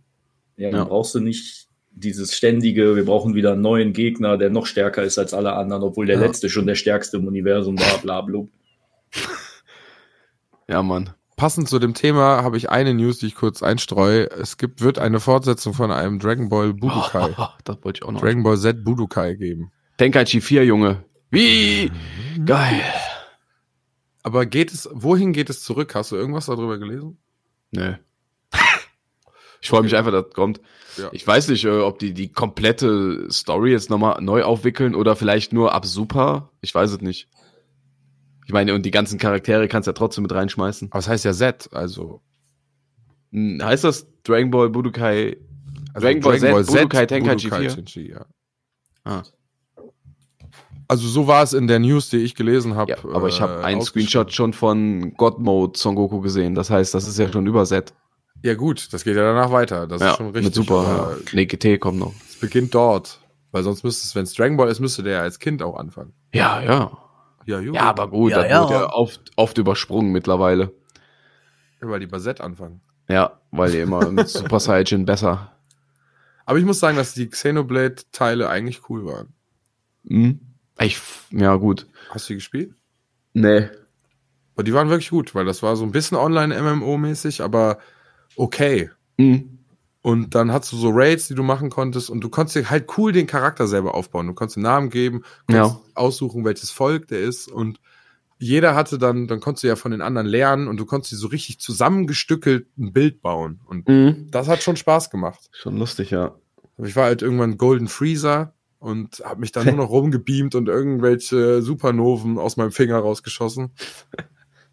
[0.55, 0.83] ja, dann Ja.
[0.85, 1.66] brauchst du nicht
[1.99, 5.83] dieses ständige, wir brauchen wieder einen neuen Gegner, der noch stärker ist als alle anderen,
[5.83, 6.25] obwohl der Ja.
[6.25, 8.43] letzte schon der stärkste im Universum war, bla bla.
[10.69, 11.11] Ja, Mann.
[11.37, 14.29] Passend zu dem Thema habe ich eine News, die ich kurz einstreue.
[14.31, 17.35] Es gibt, wird eine Fortsetzung von einem Dragon Ball Budokai.
[17.63, 18.19] das wollte ich auch noch.
[18.21, 19.71] Dragon Ball Z Budokai geben.
[19.97, 21.05] Tenkaichi 4, Junge.
[21.29, 21.91] Wie?
[22.45, 22.81] Geil.
[24.23, 25.95] Aber geht es, wohin geht es zurück?
[25.95, 27.17] Hast du irgendwas darüber gelesen?
[27.71, 27.93] Nö.
[29.67, 30.61] Ich freue mich einfach, dass das kommt.
[30.95, 31.09] Ja.
[31.11, 35.51] Ich weiß nicht, äh, ob die die komplette Story jetzt nochmal neu aufwickeln oder vielleicht
[35.51, 36.51] nur ab Super.
[36.61, 37.27] Ich weiß es nicht.
[38.45, 40.87] Ich meine, und die ganzen Charaktere kannst du ja trotzdem mit reinschmeißen.
[40.89, 42.21] Aber es heißt ja Z, also.
[43.33, 45.35] Hm, Heißt das Dragon Ball Budokai?
[45.93, 47.67] also Dragon Ball Z, Budokai Tenkaichi 4?
[47.67, 48.25] Tenchi, ja.
[49.03, 49.23] Ah.
[50.87, 52.91] Also so war es in der News, die ich gelesen habe.
[52.91, 53.81] Ja, aber ich habe äh, einen.
[53.81, 56.55] Screenshot schon von God Mode Son Goku gesehen.
[56.55, 57.93] Das heißt, das ist ja schon über Z.
[58.43, 59.87] Ja gut, das geht ja danach weiter.
[59.87, 60.45] Das ja, ist schon richtig.
[60.45, 61.17] mit Super.
[61.33, 62.13] Nee, GT kommt noch.
[62.29, 63.19] Es beginnt dort.
[63.51, 65.77] Weil sonst müsste es, wenn es Dragon Ball ist, müsste der ja als Kind auch
[65.77, 66.13] anfangen.
[66.33, 66.97] Ja, ja.
[67.45, 67.75] Ja, gut.
[67.75, 68.59] Ja, aber gut, Ja, das ja.
[68.61, 70.73] wird ja oft, oft übersprungen mittlerweile.
[71.79, 72.81] Weil die Z anfangen.
[73.07, 75.53] Ja, weil die immer mit Super Saiyan besser.
[76.45, 79.33] Aber ich muss sagen, dass die Xenoblade-Teile eigentlich cool waren.
[80.07, 80.39] Hm?
[80.79, 80.99] Ich,
[81.31, 81.87] ja, gut.
[82.09, 82.73] Hast du die gespielt?
[83.33, 83.69] Nee.
[84.55, 87.77] Aber die waren wirklich gut, weil das war so ein bisschen Online-MMO-mäßig, aber
[88.37, 88.89] okay.
[89.17, 89.59] Hm.
[90.01, 92.87] Und dann hast du so Raids, die du machen konntest und du konntest dir halt
[92.97, 94.27] cool den Charakter selber aufbauen.
[94.27, 97.81] Du konntest den Namen geben, konntest aussuchen, welches Volk der ist und
[98.39, 101.17] jeder hatte dann, dann konntest du ja von den anderen lernen und du konntest dir
[101.17, 103.59] so richtig zusammengestückelt ein Bild bauen.
[103.65, 104.27] Und Hm.
[104.29, 105.49] das hat schon Spaß gemacht.
[105.51, 106.35] Schon lustig, ja.
[106.77, 111.63] Ich war halt irgendwann Golden Freezer und habe mich dann nur noch rumgebeamt und irgendwelche
[111.63, 113.71] Supernoven aus meinem Finger rausgeschossen.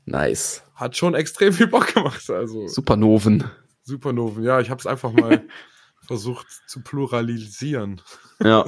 [0.05, 0.62] Nice.
[0.75, 2.29] Hat schon extrem viel Bock gemacht.
[2.31, 3.45] Also Supernoven.
[3.83, 5.45] Supernoven, ja, ich habe es einfach mal
[6.07, 8.01] versucht zu pluralisieren.
[8.43, 8.65] Ja.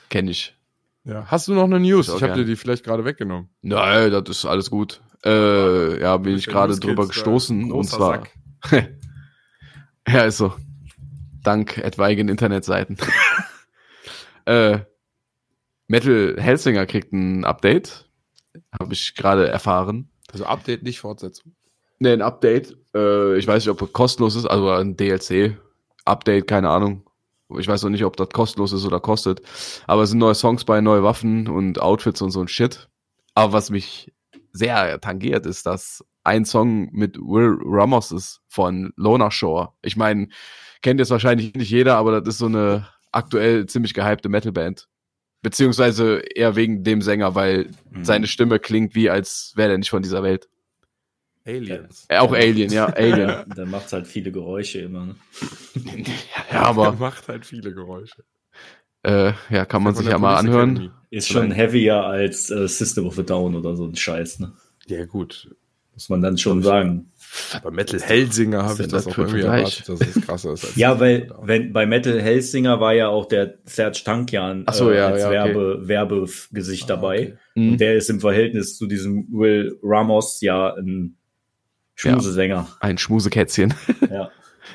[0.10, 0.56] Kenn ich.
[1.04, 1.26] Ja.
[1.28, 2.10] Hast du noch eine News?
[2.10, 3.50] Auch Ich habe dir die vielleicht gerade weggenommen.
[3.62, 5.02] Nein, das ist alles gut.
[5.26, 7.08] Äh, ja, bin ich gerade drüber da.
[7.10, 7.72] gestoßen.
[7.72, 8.24] Und zwar.
[10.08, 10.56] Ja, ist so.
[11.44, 12.98] Dank etwaigen Internetseiten.
[14.46, 14.80] äh,
[15.88, 18.09] Metal Hellsinger kriegt ein Update.
[18.78, 20.10] Habe ich gerade erfahren.
[20.32, 21.54] Also Update, nicht Fortsetzung.
[22.00, 22.78] Ne, ein Update.
[22.94, 25.58] Äh, ich weiß nicht, ob es kostenlos ist, also ein DLC.
[26.06, 27.04] Update, keine Ahnung.
[27.58, 29.42] Ich weiß noch nicht, ob das kostenlos ist oder kostet.
[29.88, 32.88] Aber es sind neue Songs bei, neue Waffen und Outfits und so ein Shit.
[33.34, 34.14] Aber was mich
[34.54, 39.70] sehr tangiert, ist, dass ein Song mit Will Ramos ist von Lona Shore.
[39.82, 40.30] Ich meine,
[40.82, 44.88] kennt jetzt wahrscheinlich nicht jeder, aber das ist so eine aktuell ziemlich gehypte Metalband.
[45.42, 48.04] Beziehungsweise eher wegen dem Sänger, weil Mhm.
[48.04, 50.50] seine Stimme klingt wie, als wäre er nicht von dieser Welt.
[51.46, 52.06] Aliens.
[52.10, 53.30] Äh, auch Alien, ja, Alien.
[53.30, 55.06] Ja, dann macht halt viele Geräusche immer.
[55.08, 55.16] Ne?
[56.52, 58.24] ja, aber macht halt viele Geräusche.
[59.04, 60.72] äh, ja, kann man sich der ja mal anhören.
[60.72, 60.92] Academy.
[61.12, 64.54] Ist schon heavier als äh, System of a Down oder so ein Scheiß, ne?
[64.88, 65.56] Ja, gut.
[65.94, 67.12] Muss man dann schon sagen.
[67.64, 69.82] Bei Metal Hellsinger habe ich das das auch irgendwie Vergleich?
[69.88, 70.66] erwartet, dass es krasser ist.
[70.66, 74.98] als Ja, weil wenn bei Metal Hellsinger war ja auch der Serge Tankian so, äh,
[74.98, 75.36] ja, als ja, okay.
[75.56, 77.20] Werbe, Werbegesicht Ah, dabei.
[77.20, 77.38] okay.
[77.56, 77.72] Mhm.
[77.74, 81.18] Und der ist im Verhältnis zu diesem Will Ramos ja ein
[81.96, 82.68] Schmusesänger.
[82.80, 83.74] Ein Schmusekätzchen.
[84.10, 84.30] Ja.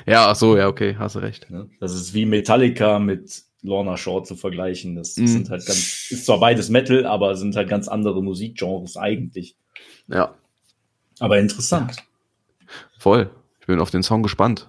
[0.05, 1.49] ja, ach so, ja, okay, hast du recht.
[1.49, 1.69] ne?
[1.79, 4.95] Das ist wie Metallica mit Lorna Shore zu vergleichen.
[4.95, 5.27] Das Mhm.
[5.27, 9.55] sind halt ganz, ist zwar beides Metal, aber sind halt ganz andere Musikgenres eigentlich.
[10.07, 10.35] Ja,
[11.19, 11.97] Aber interessant.
[13.05, 13.29] Voll.
[13.59, 14.67] Ich bin auf den Song gespannt.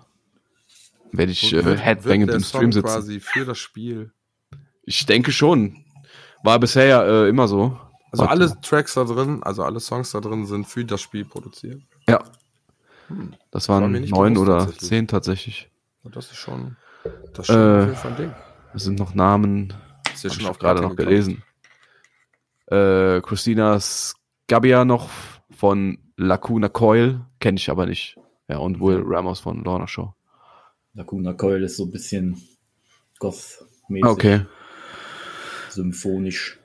[1.11, 2.87] Werde ich äh, Wird- headbangend wird im Song Stream sitzen.
[2.87, 4.13] quasi für das Spiel.
[4.85, 5.85] Ich denke schon.
[6.45, 7.81] War bisher ja äh, immer so.
[8.13, 8.31] Also Warte.
[8.31, 11.81] alle Tracks da drin, also alle Songs da drin sind für das Spiel produziert.
[12.09, 12.23] Ja.
[13.51, 14.89] Das waren War neun oder tatsächlich.
[14.89, 15.71] zehn tatsächlich.
[16.05, 16.77] Das ist schon,
[17.33, 18.35] das ist schon Äh, ein Ding.
[18.75, 19.73] Das sind noch Namen,
[20.13, 21.43] Ist ja hab schon auf gerade noch gelesen.
[22.67, 25.09] Äh, Christina Scabia noch
[25.57, 28.17] von Lacuna Coil, kenne ich aber nicht.
[28.49, 30.15] Ja, und Will Ramos von Lorna Show.
[30.95, 32.41] Lacuna Coil ist so ein bisschen
[33.19, 34.41] goth-mäßig, Okay.
[35.71, 36.59] symphonisch.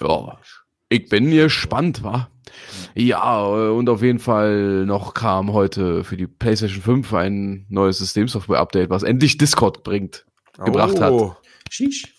[0.00, 0.38] Ja.
[0.88, 2.28] Ich bin gespannt, wa?
[2.94, 7.98] Ja, äh, und auf jeden Fall noch kam heute für die PlayStation 5 ein neues
[7.98, 10.26] Systemsoftware-Update, was endlich Discord bringt
[10.64, 11.10] gebracht hat.
[11.12, 11.34] Oh,
[11.70, 12.14] Sheesh.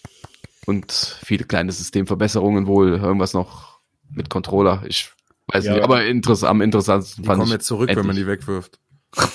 [0.65, 4.83] und viele kleine Systemverbesserungen wohl, irgendwas noch mit Controller.
[4.87, 5.11] Ich
[5.47, 5.73] weiß Ja.
[5.73, 7.53] nicht, aber interess am interessantesten Die fand kommen ich.
[7.53, 8.25] jetzt zurück, wenn man endlich.
[8.25, 8.79] die wegwirft.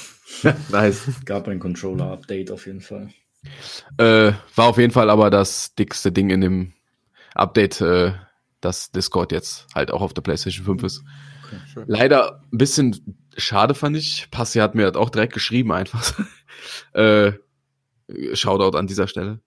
[0.71, 1.03] Nice.
[1.27, 3.11] Gab ein Controller-Update auf jeden Fall.
[3.99, 6.73] Äh, war auf jeden Fall aber das dickste Ding in dem
[7.35, 8.13] Update, äh,
[8.63, 11.03] dass Discord jetzt halt auch auf der PlayStation 5 ist.
[11.73, 11.85] Schön.
[11.89, 14.29] Leider ein bisschen schade fand ich.
[14.31, 16.19] Passi hat mir halt auch direkt geschrieben einfach.
[16.95, 17.33] äh,
[18.33, 19.41] Shoutout an dieser Stelle.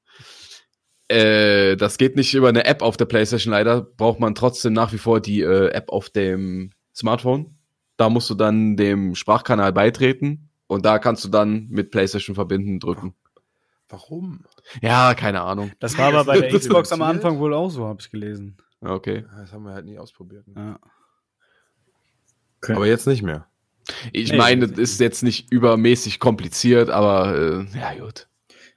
[1.10, 3.82] Äh, das geht nicht über eine App auf der PlayStation leider.
[3.82, 7.58] Braucht man trotzdem nach wie vor die äh, App auf dem Smartphone.
[7.98, 12.80] Da musst du dann dem Sprachkanal beitreten und da kannst du dann mit PlayStation verbinden
[12.80, 13.14] drücken.
[13.90, 14.44] Warum?
[14.82, 15.72] Ja, keine Ahnung.
[15.80, 17.02] Das war aber bei der Xbox am?
[17.04, 18.58] Anfang wohl auch so, habe ich gelesen.
[18.82, 19.26] Okay.
[19.38, 20.48] Das haben wir halt nie ausprobiert.
[20.48, 20.54] ne?
[20.56, 20.80] Ja.
[22.62, 22.74] Okay.
[22.74, 23.46] Aber jetzt nicht mehr.
[24.14, 27.36] Ich Nee, meine, das ist jetzt nicht übermäßig kompliziert, aber
[27.72, 28.28] äh, ja gut.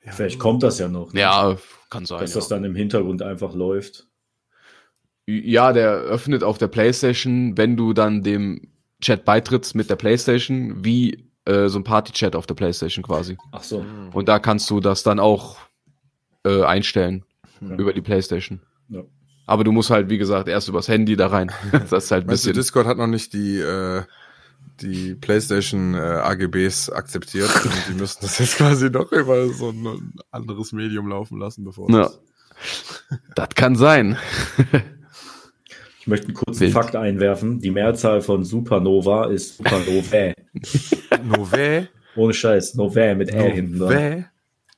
[0.09, 1.12] Vielleicht kommt das ja noch.
[1.12, 1.21] ne?
[1.21, 1.57] Ja,
[1.90, 2.20] kann sein.
[2.20, 2.40] Dass ja.
[2.40, 4.07] das dann im Hintergrund einfach läuft.
[5.27, 8.68] Ja, der öffnet auf der PlayStation, wenn du dann dem
[9.01, 13.37] Chat beitrittst mit der PlayStation, wie äh, so ein Party-Chat auf der PlayStation quasi.
[13.53, 13.85] Ach so.
[14.12, 15.59] Und da kannst du das dann auch
[16.44, 17.25] äh, einstellen
[17.61, 17.77] Ja.
[17.77, 18.61] über die PlayStation.
[18.88, 19.03] Ja.
[19.46, 21.51] Aber du musst halt, wie gesagt, erst übers Handy da rein.
[21.72, 22.55] Das ist halt ein Weißt du, bisschen.
[22.55, 24.03] Discord hat noch nicht die, äh,
[24.81, 30.12] die PlayStation äh, AGBs akzeptiert und die müssen das jetzt quasi noch über so ein
[30.31, 32.03] anderes Medium laufen lassen, bevor Ja.
[32.05, 32.21] das-
[33.35, 34.17] Das kann sein.
[36.01, 36.73] Ich möchte einen kurzen Wild.
[36.73, 37.61] Fakt einwerfen.
[37.61, 40.35] Die Mehrzahl von Supernova ist Supernovae.
[41.25, 42.75] Nové, Ohne Scheiß.
[42.77, 43.89] Novae mit Ä hinten dran.
[43.93, 44.25] Nové.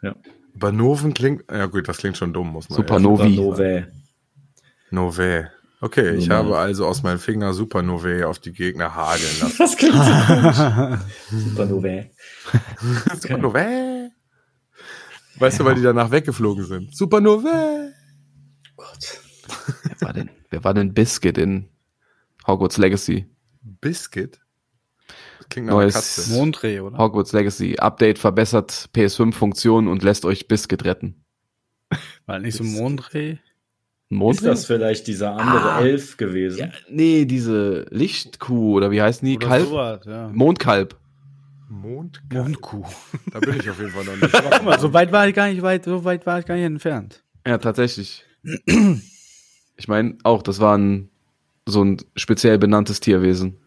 [0.03, 0.15] Ja.
[0.57, 3.35] Aber Noven klingt, ja gut, das klingt schon dumm, muss man Supernovi.
[3.37, 3.87] Supernovae.
[4.91, 5.51] sagen.
[5.81, 6.45] Okay, ich Normal.
[6.45, 9.55] habe also aus meinem Finger Supernové auf die Gegner hageln lassen.
[9.59, 10.99] Das klingt so komisch.
[11.31, 12.11] Supernovae.
[13.21, 14.11] Supernové.
[15.39, 16.97] Weißt du, weil die danach weggeflogen sind?
[16.97, 17.93] Supernové.
[18.77, 19.21] Gott.
[19.85, 21.69] Wer war denn, wer war denn Biscuit in
[22.47, 23.27] Hogwarts Legacy?
[23.63, 24.41] Biscuit.
[25.39, 26.33] Das klingt nach Neues Katze.
[26.33, 26.99] Mondreh, oder?
[26.99, 27.79] Hogwarts Legacy.
[27.79, 31.25] Update verbessert PS5-Funktionen und lässt euch Biscuit retten.
[32.27, 33.39] War nicht so Mondreh?
[34.11, 35.81] Ein Ist das vielleicht dieser andere Ah.
[35.83, 36.59] Elf gewesen?
[36.59, 39.37] Ja, nee, diese Lichtkuh oder wie heißen die?
[39.37, 39.67] Oder Kalb?
[39.69, 40.29] sowas, ja.
[40.33, 40.97] Mondkalb.
[41.69, 42.23] Mond.
[42.33, 42.87] Mondkuh.
[43.33, 44.33] Da bin ich auf jeden Fall noch nicht.
[44.33, 46.65] Guck mal, so weit war ich gar nicht weit, so weit war ich gar nicht
[46.65, 47.23] entfernt.
[47.47, 48.25] Ja, tatsächlich.
[49.77, 51.11] Ich meine, auch, das war ein,
[51.67, 53.59] so ein speziell benanntes Tierwesen.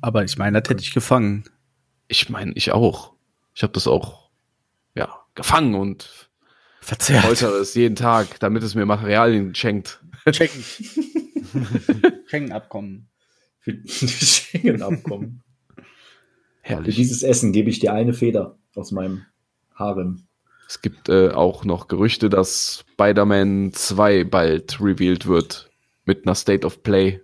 [0.00, 1.44] Aber ich meine, das hätte ich gefangen.
[2.08, 3.12] Ich meine, ich auch.
[3.54, 4.28] Ich habe das auch,
[4.96, 6.25] ja, gefangen und
[6.80, 7.24] Verzerrt.
[7.24, 10.00] foltere es jeden Tag, damit es mir Materialien schenkt.
[10.30, 10.62] Checken.
[12.26, 13.08] Schengenabkommen.
[13.60, 15.42] Für Schengen-Abkommen.
[15.74, 15.82] Für
[16.62, 16.96] Herrlich.
[16.96, 19.26] dieses Essen gebe ich dir eine Feder aus meinem
[19.74, 20.26] Harem.
[20.68, 25.70] Es gibt äh, auch noch Gerüchte, dass Spider-Man 2 bald revealed wird
[26.04, 27.20] mit einer State of Play.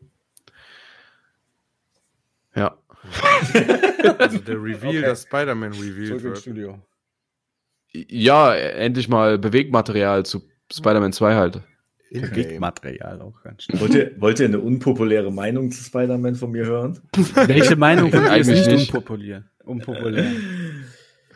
[2.54, 2.76] Ja.
[4.18, 6.38] Also der Reveal, das Spider-Man revealed wird.
[6.38, 6.80] Studio.
[7.94, 11.60] Ja, endlich mal Bewegmaterial zu Spider-Man 2 halt.
[12.10, 12.60] In-game.
[12.60, 13.80] Material auch ganz schnell.
[13.80, 16.98] Wollt ihr, wollt ihr eine unpopuläre Meinung zu Spider-Man von mir hören?
[17.46, 18.94] Welche Meinung von ist Eigentlich nicht nicht.
[18.94, 19.44] unpopulär?
[19.64, 20.26] Unpopulär.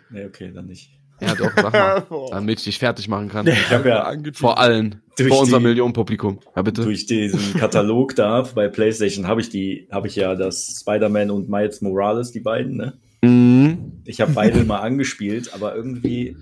[0.09, 0.91] Nee, okay, dann nicht.
[1.21, 2.05] Ja, doch, sag mal.
[2.31, 3.45] damit ich dich fertig machen kann.
[3.47, 5.03] Ich habe ja Vor allen.
[5.19, 6.39] Durch vor unserem die- Millionenpublikum.
[6.55, 6.83] Ja, bitte.
[6.83, 11.49] durch diesen Katalog da bei PlayStation habe ich die, habe ich ja das Spider-Man und
[11.49, 12.93] Miles Morales, die beiden, ne?
[13.23, 14.03] Mhm.
[14.05, 16.37] Ich habe beide mal angespielt, aber irgendwie.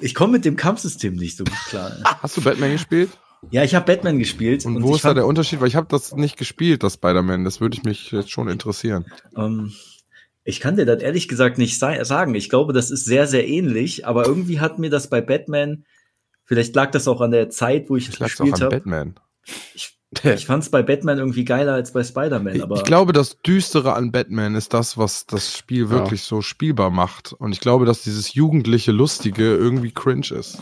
[0.00, 1.92] ich komme mit dem Kampfsystem nicht so gut klar.
[2.04, 3.10] Hast du Batman gespielt?
[3.50, 4.64] Ja, ich habe Batman gespielt.
[4.66, 5.60] Und, wo ich ist da der Unterschied?
[5.60, 7.44] Weil ich habe das nicht gespielt, das Spider-Man.
[7.44, 9.06] Das würde ich mich jetzt schon interessieren.
[9.36, 9.72] ähm,
[10.48, 12.34] ich kann dir das ehrlich gesagt nicht sa- sagen.
[12.36, 15.84] Ich glaube, das ist sehr, sehr ähnlich, aber irgendwie hat mir das bei Batman,
[16.44, 18.70] vielleicht lag das auch an der Zeit, wo ich es Ich gespielt habe.
[18.76, 19.16] Batman.
[19.74, 19.95] Ich
[20.46, 23.94] fand es bei Batman irgendwie geiler als bei Spider-Man, Ich, aber ich glaube, das Düstere
[23.94, 27.32] an Batman ist das, was das Spiel wirklich so spielbar macht.
[27.32, 30.58] Und ich glaube, dass dieses jugendliche Lustige irgendwie cringe ist.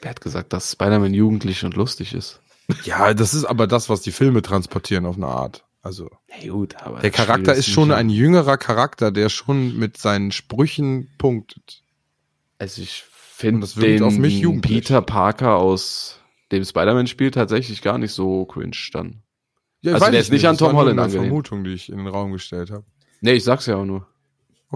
[0.00, 2.40] Wer hat gesagt, dass Spider-Man jugendlich und lustig ist?
[2.84, 5.64] Ja, das ist aber das, was die Filme transportieren auf eine Art.
[5.82, 10.32] Also Hey, gut, aber der Charakter ist schon ein jüngerer Charakter, der schon mit seinen
[10.32, 11.82] Sprüchen punktet.
[12.58, 14.84] Also ich finde das wirkt den auf mich jugendlich.
[14.84, 16.20] Peter Parker aus
[16.54, 19.22] dem Spider-Man-Spiel tatsächlich gar nicht so cringe dann.
[19.82, 21.26] Ja, Also weiß der ist nicht an Das war Tom Holland eine angelehnt.
[21.28, 22.84] Vermutung, die ich in den Raum gestellt habe.
[23.20, 24.06] Nee, ich sag's ja auch nur.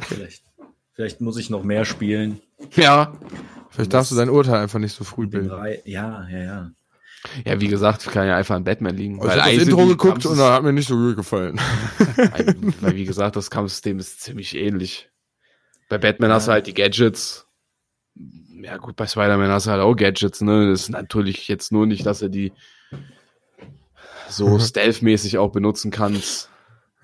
[0.00, 0.42] vielleicht,
[0.94, 2.40] vielleicht muss ich noch mehr spielen.
[2.76, 3.12] Ja.
[3.70, 5.48] Vielleicht darfst du dein Urteil einfach nicht so früh Den bilden.
[5.48, 6.70] drei- Ja, ja, ja.
[7.44, 9.16] Ja, wie gesagt, kann ja einfach an Batman liegen.
[9.16, 11.58] Ich habe das Intro geguckt und da hat mir nicht so gut gefallen.
[12.16, 15.08] weil, weil, wie gesagt, das Kampfsystem ist ziemlich ähnlich.
[15.88, 17.46] Bei Batman hast du halt die Gadgets.
[18.60, 20.70] Ja, gut, bei Spider-Man hast du halt auch Gadgets, ne?
[20.70, 22.52] Das ist natürlich jetzt nur nicht, dass er die
[24.28, 26.50] so stealth-mäßig auch benutzen kannst.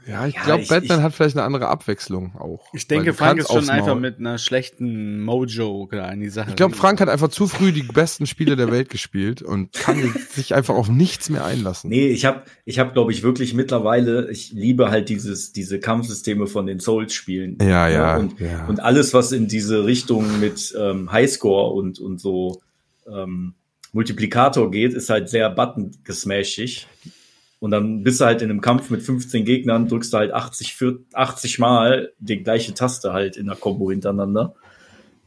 [0.07, 2.61] Ja, ich Ja, glaube, Batman ich- hat vielleicht eine andere Abwechslung auch.
[2.73, 6.51] Ich denke, Frank ist schon einfach mit einer schlechten Mojo da in die Sache.
[6.51, 9.97] Ich glaube, Frank hat einfach zu früh die besten Spiele der Welt gespielt und kann
[10.31, 11.91] sich einfach auf nichts mehr einlassen.
[11.91, 16.47] Nee, ich habe, ich hab, glaube ich, wirklich mittlerweile, ich liebe halt dieses, diese Kampfsysteme
[16.47, 17.59] von den Souls-Spielen.
[17.63, 18.67] Ja, ja, Und, ja.
[18.67, 22.61] und alles, was in diese Richtung mit ähm, Highscore und, und so
[23.11, 23.55] ähm,
[23.93, 26.87] Multiplikator geht, ist halt sehr button-gesmashig.
[27.65, 30.75] Und dann bist du halt in einem Kampf mit 15 Gegnern, drückst du halt 80,
[30.75, 34.55] für, 80 Mal die gleiche Taste halt in der Combo hintereinander.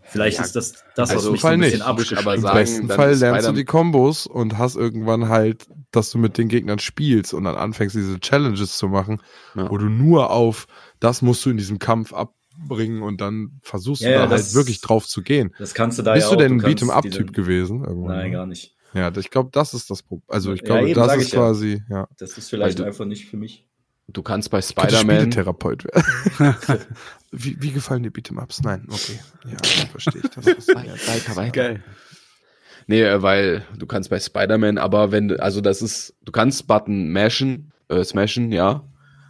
[0.03, 2.55] Vielleicht Ja, ist das das, also was mich Fall so ein bisschen Aber Im sagen,
[2.59, 6.47] besten dann Fall lernst du die Kombos und hast irgendwann halt, dass du mit den
[6.47, 9.19] Gegnern spielst und dann anfängst, diese Challenges zu machen,
[9.55, 9.71] Ja.
[9.71, 10.67] wo du nur auf
[10.99, 14.53] das musst du in diesem Kampf abbringen und dann versuchst Ja, du ja, da halt
[14.53, 15.55] wirklich drauf zu gehen.
[15.57, 16.47] Das kannst du da Bist ja du auch.
[16.47, 17.83] denn ein Beat'em-up-Typ gewesen?
[17.83, 18.15] Irgendwann?
[18.15, 18.76] Nein, gar nicht.
[18.93, 20.23] Ja, ich glaube, das ist das Problem.
[20.27, 21.39] Also ich Ja, glaube, eben, das ist ich ja.
[21.39, 22.07] quasi, ja.
[22.17, 23.65] Das ist vielleicht du- einfach nicht für mich.
[24.09, 25.17] Du kannst bei Spider-Man.
[25.17, 26.55] Spieletherapeut werden.
[27.31, 28.61] wie, wie gefallen dir Beat'em-Ups?
[28.63, 29.19] Nein, okay.
[29.43, 30.67] Ja, dann verstehe ich das.
[30.69, 31.51] Weiter, weiter.
[31.51, 31.83] Geil.
[32.87, 36.67] Nee, äh, weil du kannst bei Spider-Man, aber wenn du, also das ist, du kannst
[36.67, 38.83] Button mashen, äh, smashen, ja,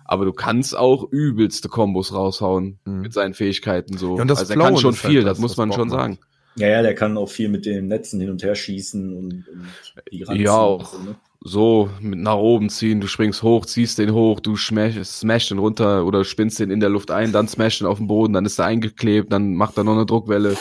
[0.05, 3.01] aber du kannst auch übelste Kombos raushauen Mhm.
[3.01, 4.15] mit seinen Fähigkeiten so.
[4.17, 5.87] Ja, und das also er kann schon ist halt viel, das, das, muss man schon
[5.87, 5.99] macht.
[5.99, 6.19] sagen.
[6.57, 9.67] Ja, ja, der kann auch viel mit den Netzen hin und her schießen und, und
[10.11, 10.93] die ranziehen Ja, auch.
[10.93, 11.15] und So, ne?
[11.41, 15.59] So, mit nach oben ziehen, du springst hoch, ziehst den hoch, du smash, smash den
[15.59, 18.45] runter oder spinnst den in der Luft ein, dann smash den auf den Boden, dann
[18.45, 20.57] ist er eingeklebt, dann macht er noch eine Druckwelle.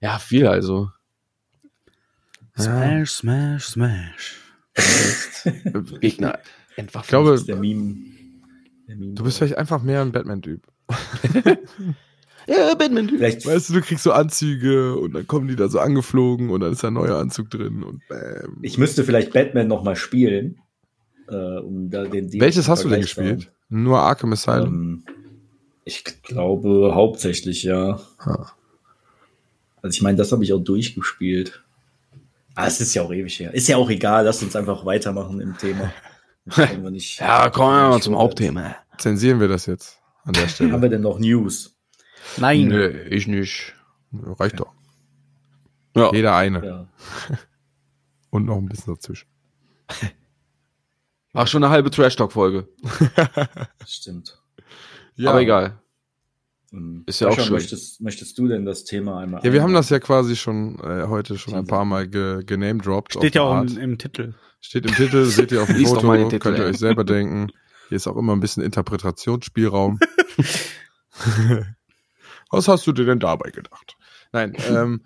[0.00, 0.90] Ja, viel also.
[2.58, 4.40] Smash, smash, smash.
[6.00, 6.38] Gegner
[6.76, 7.04] entwaffnet.
[7.04, 7.94] Ich glaube, Das ist der Meme.
[8.88, 10.62] Der Meme du bist vielleicht einfach mehr ein Batman-Typ.
[12.46, 13.08] ja, Batman.
[13.08, 16.60] vielleicht, Weißt du, du kriegst so Anzüge und dann kommen die da so angeflogen und
[16.60, 18.58] dann ist da ein neuer Anzug drin und bam.
[18.62, 20.58] ich müsste vielleicht Batman noch mal spielen.
[21.28, 23.50] Äh, um da den, Welches hast du denn gespielt?
[23.68, 24.32] Nur Arkham haben.
[24.34, 24.74] Asylum?
[24.74, 25.04] Ähm,
[25.84, 28.00] ich glaube hauptsächlich, ja.
[28.24, 28.52] Ha.
[29.82, 31.62] Also ich meine, das habe ich auch durchgespielt.
[32.54, 33.52] Ah, es ist ja auch ewig her.
[33.54, 35.92] Ist ja auch egal, lass uns einfach weitermachen im Thema.
[36.90, 38.76] Nicht- Ja, kommen wir mal zum Hauptthema.
[38.98, 40.82] Zensieren wir das jetzt an der Haben Stelle?
[40.82, 41.75] wir denn noch News?
[42.38, 42.68] Nein.
[42.68, 43.74] Nö, ich nicht.
[44.12, 44.72] Reicht doch.
[45.96, 46.12] Ja.
[46.12, 46.66] Jeder eine.
[46.66, 46.88] Ja.
[48.30, 49.28] Und noch ein bisschen dazwischen.
[51.32, 52.68] War schon eine halbe Trash-Talk-Folge.
[53.86, 54.38] Stimmt.
[55.24, 55.78] Aber egal.
[56.72, 57.54] Ähm, Ist ja auch Sascha, schön.
[57.54, 59.44] Möchtest, möchtest du denn das Thema einmal?
[59.44, 63.14] Ja, wir haben das ja quasi schon äh, heute schon ein paar Mal ge genamedropped.
[63.14, 64.34] Steht ja auch im, im Titel.
[64.60, 67.52] Steht im Titel, seht ihr auf dem Foto, Titel, könnt ihr euch selber denken.
[67.88, 70.00] Hier ist auch immer ein bisschen Interpretationsspielraum.
[72.50, 73.96] Was hast du dir denn dabei gedacht?
[74.32, 75.02] Nein, ähm,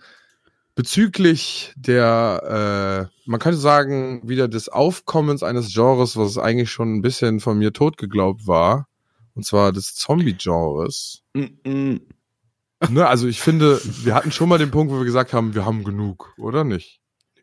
[0.74, 7.02] bezüglich der, äh, man könnte sagen, wieder des Aufkommens eines Genres, was eigentlich schon ein
[7.02, 8.88] bisschen von mir tot geglaubt war,
[9.34, 11.22] und zwar des Zombie-Genres.
[12.88, 15.66] Ne, also ich finde, wir hatten schon mal den Punkt, wo wir gesagt haben, wir
[15.66, 16.99] haben genug, oder nicht?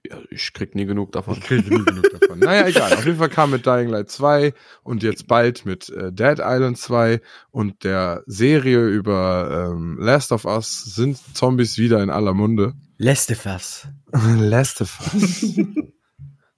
[0.09, 1.35] Ja, ich krieg nie genug davon.
[1.35, 2.39] Ich kriege nie genug davon.
[2.39, 2.93] Naja, egal.
[2.93, 6.77] Auf jeden Fall kam mit Dying Light 2 und jetzt bald mit äh, Dead Island
[6.77, 7.19] 2
[7.51, 12.73] und der Serie über ähm, Last of Us sind Zombies wieder in aller Munde.
[12.97, 13.87] Lestefass.
[14.11, 15.59] Last of Us.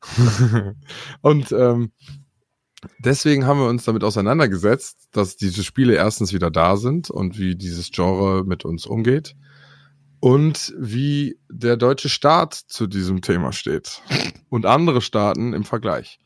[1.22, 1.92] und ähm,
[3.00, 7.56] deswegen haben wir uns damit auseinandergesetzt, dass diese Spiele erstens wieder da sind und wie
[7.56, 9.36] dieses Genre mit uns umgeht
[10.20, 14.02] und wie der deutsche Staat zu diesem Thema steht
[14.50, 16.20] und andere Staaten im Vergleich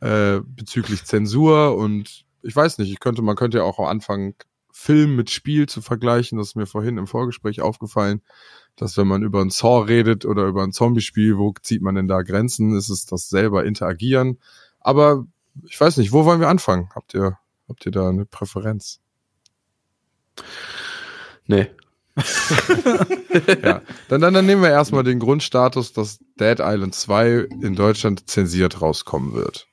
[0.00, 4.34] äh, bezüglich Zensur und ich weiß nicht, ich könnte, man könnte ja auch anfangen,
[4.72, 6.38] Film mit Spiel zu vergleichen.
[6.38, 8.22] Das ist mir vorhin im Vorgespräch aufgefallen,
[8.74, 12.08] dass wenn man über ein Saw redet oder über ein Zombie-Spiel, wo zieht man denn
[12.08, 12.76] da Grenzen?
[12.76, 14.40] Ist es das selber interagieren?
[14.80, 15.26] Aber
[15.64, 16.88] ich weiß nicht, wo wollen wir anfangen?
[16.94, 19.00] Habt ihr, habt ihr da eine Präferenz?
[21.46, 21.70] Nee.
[23.62, 23.82] ja.
[24.08, 28.82] Dann, dann, dann nehmen wir erstmal den Grundstatus, dass Dead Island 2 in Deutschland zensiert
[28.82, 29.66] rauskommen wird.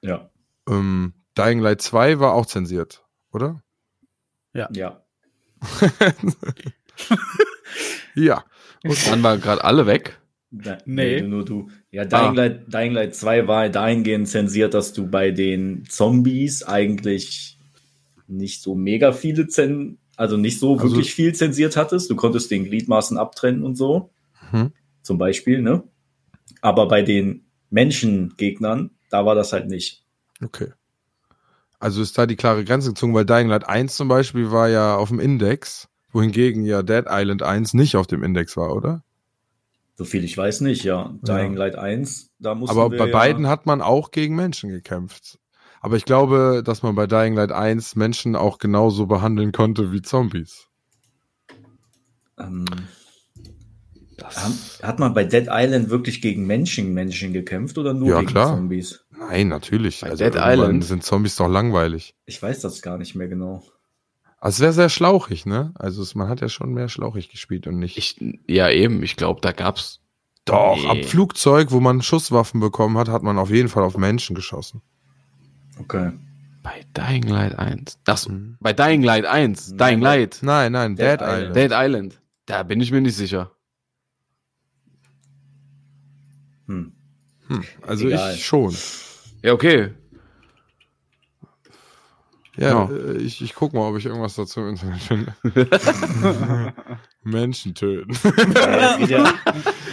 [0.00, 0.30] Ja.
[0.68, 3.62] Ähm, Dying Light 2 war auch zensiert, oder?
[4.52, 4.68] Ja.
[4.72, 5.02] ja.
[8.84, 10.18] Und dann waren gerade alle weg.
[10.50, 11.20] Da, Nee.
[11.20, 11.26] nee.
[11.26, 11.70] Nur du.
[11.90, 17.56] Ja, Dying, Light, Dying Light 2 war dahingehend zensiert, dass du bei den Zombies eigentlich
[18.26, 22.08] nicht so mega viele Zen also nicht so Also- wirklich viel zensiert hattest.
[22.08, 24.12] Du konntest den Gliedmaßen abtrennen und so.
[24.52, 24.72] Mhm.
[25.02, 25.82] Zum Beispiel, ne?
[26.60, 30.04] Aber bei den Menschengegnern, da war das halt nicht.
[30.40, 30.68] Okay.
[31.80, 34.96] Also ist da die klare Grenze gezogen, weil Dying Light 1 zum Beispiel war ja
[34.96, 39.02] auf dem Index, wohingegen ja Dead Island 1 nicht auf dem Index war, oder?
[39.96, 41.12] So viel ich weiß nicht, ja.
[41.22, 45.40] Dying Light 1, da mussten Aber bei ja, beiden hat man auch gegen Menschen gekämpft.
[45.84, 50.00] Aber ich glaube, dass man bei Dying Light 1 Menschen auch genauso behandeln konnte wie
[50.00, 50.68] Zombies.
[52.38, 52.64] Ähm,
[54.16, 58.30] Das, hat man bei Dead Island wirklich gegen Menschen Menschen gekämpft oder nur Ja, gegen
[58.30, 58.54] klar.
[58.54, 59.04] Zombies?
[59.10, 60.00] Nein, natürlich.
[60.02, 60.84] Bei also Dead Island?
[60.84, 62.14] sind Zombies doch langweilig.
[62.26, 63.64] Ich weiß das gar nicht mehr genau.
[64.38, 65.72] Also es wäre sehr schlauchig, ne?
[65.74, 67.96] Also es, man hat ja schon mehr schlauchig gespielt und nicht.
[67.98, 69.02] ich, ja, eben.
[69.02, 69.98] Ich glaube, da gab's.
[70.44, 70.88] Doch, Nee.
[70.88, 74.82] am Flugzeug, wo man Schusswaffen bekommen hat, hat man auf jeden Fall auf Menschen geschossen.
[75.78, 76.12] Okay.
[76.62, 77.98] Bei Dying Light 1.
[78.04, 78.56] Das, Mhm.
[78.60, 79.70] bei Dying Light 1.
[79.72, 80.38] Nein, Dying Light.
[80.42, 81.40] Nein, nein, Dead Dead, Island.
[81.42, 81.56] Island.
[81.56, 82.20] Dead Island.
[82.46, 83.50] Da bin ich mir nicht sicher.
[86.66, 86.92] Hm.
[87.48, 88.34] Hm, also Egal.
[88.34, 88.76] ich schon.
[89.42, 89.90] Ja, okay.
[92.56, 92.90] Ja, Ja.
[92.90, 95.34] äh, ich, ich guck mal, ob ich irgendwas dazu im Internet finde.
[97.24, 98.12] Menschen töten.
[98.54, 99.34] Ja, jetzt geht ja,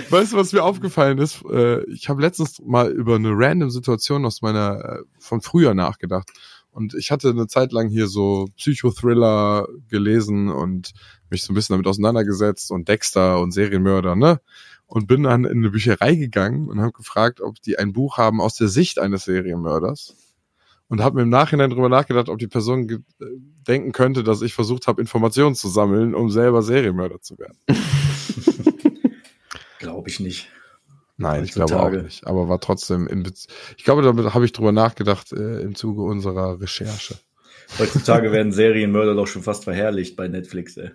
[0.10, 1.44] Weißt du, was mir aufgefallen ist?
[1.46, 6.30] Äh, Ich habe letztens mal über eine random Situation aus meiner äh, von früher nachgedacht.
[6.72, 10.94] Und ich hatte eine Zeit lang hier so Psychothriller gelesen und
[11.30, 14.40] mich so ein bisschen damit auseinandergesetzt und Dexter und Serienmörder, ne?
[14.86, 18.42] Und bin dann in eine Bücherei gegangen und habe gefragt, ob die ein Buch haben
[18.42, 20.16] aus der Sicht eines Serienmörders.
[20.88, 23.26] Und habe mir im Nachhinein drüber nachgedacht, ob die Person äh,
[23.68, 27.58] denken könnte, dass ich versucht habe, Informationen zu sammeln, um selber Serienmörder zu werden.
[30.18, 30.50] glaube ich nicht.
[31.18, 32.26] Nein, ich glaube auch nicht.
[32.28, 36.02] Aber war trotzdem in Bez Ich glaube, damit habe ich drüber nachgedacht äh, im Zuge
[36.04, 37.16] unserer Recherche.
[37.78, 40.92] Heutzutage werden Serienmörder doch schon fast verherrlicht bei Netflix, ey.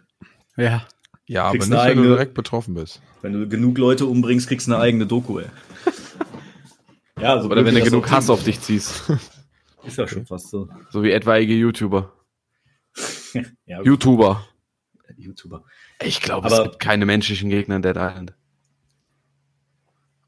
[0.57, 0.87] Ja.
[1.27, 3.00] Ja, aber Kriegst nicht, eine wenn du eigene- direkt betroffen bist.
[3.22, 5.46] Wenn du genug Leute umbringst, kriegst du eine eigene Doku, ey.
[7.20, 9.05] Ja, so Oder wenn du genug Hass auf dich ziehst.
[9.87, 10.68] Ist ja schon fast so.
[10.90, 12.12] So wie etwaige YouTuber.
[13.66, 14.46] Ja, YouTuber.
[15.16, 15.64] YouTuber.
[16.03, 18.35] Ich glaube, es Aber- gibt keine menschlichen Gegner in Dead Island.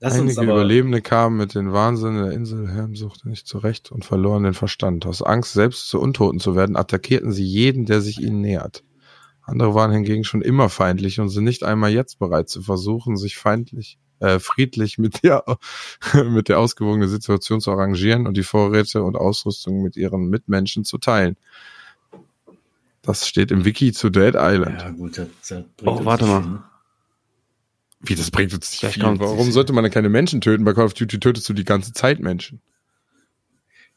[0.00, 4.04] Lass uns Einige aber, Überlebende kamen mit den Wahnsinn der Insel Hermsucht nicht zurecht und
[4.04, 5.06] verloren den Verstand.
[5.06, 8.84] Aus Angst, selbst zu Untoten zu werden, attackierten sie jeden, der sich ihnen nähert.
[9.40, 13.38] Andere waren hingegen schon immer feindlich und sind nicht einmal jetzt bereit zu versuchen, sich
[13.38, 15.44] feindlich, äh, friedlich mit der,
[16.28, 20.98] mit der ausgewogenen Situation zu arrangieren und die Vorräte und Ausrüstung mit ihren Mitmenschen zu
[20.98, 21.36] teilen.
[23.02, 24.82] Das steht im Wiki zu Dead Island.
[24.82, 26.40] ja gut, das, das Oh, warte mal.
[26.40, 26.62] ne?
[28.00, 29.20] Wie, das bringt uns nicht Vielleicht viel.
[29.20, 30.64] Warum sollte man denn keine Menschen töten?
[30.64, 32.60] Bei Call of Duty tötest du die ganze Zeit Menschen.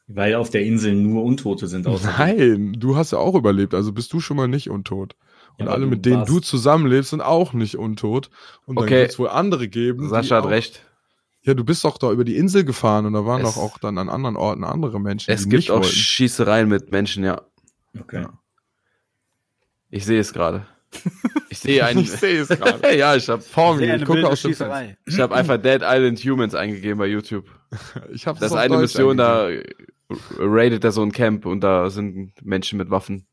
[0.08, 1.86] Weil auf der Insel nur Untote sind.
[1.86, 5.16] Nein, du hast ja auch überlebt, also bist du schon mal nicht untot.
[5.58, 8.30] Und Ja, alle, mit denen warst- du zusammenlebst, sind auch nicht untot.
[8.66, 9.02] Und dann Okay.
[9.02, 10.08] wird es wohl andere geben.
[10.10, 10.84] Sascha hat auch, recht.
[11.44, 13.78] Ja, du bist doch da über die Insel gefahren und da waren Es- doch auch
[13.78, 15.94] dann an anderen Orten andere Menschen, Es die gibt nicht auch wollten.
[15.96, 17.42] Schießereien mit Menschen, ja.
[18.00, 18.22] Okay.
[18.24, 18.34] Ja.
[19.92, 20.66] Ich sehe es gerade.
[21.50, 22.00] Ich sehe einen.
[22.02, 22.96] Ich sehe es gerade.
[22.98, 24.98] ja, ich habe Vor mir, ich gucke aus dem Schießerei.
[25.06, 27.46] ich hab einfach Dead Island Humans eingegeben bei YouTube.
[27.46, 28.10] Fenster.
[28.14, 29.74] Ich hab's Das eine Deutsch Mission, eingegeben.
[30.10, 33.28] da raidet er so ein Camp und da sind Menschen mit Waffen.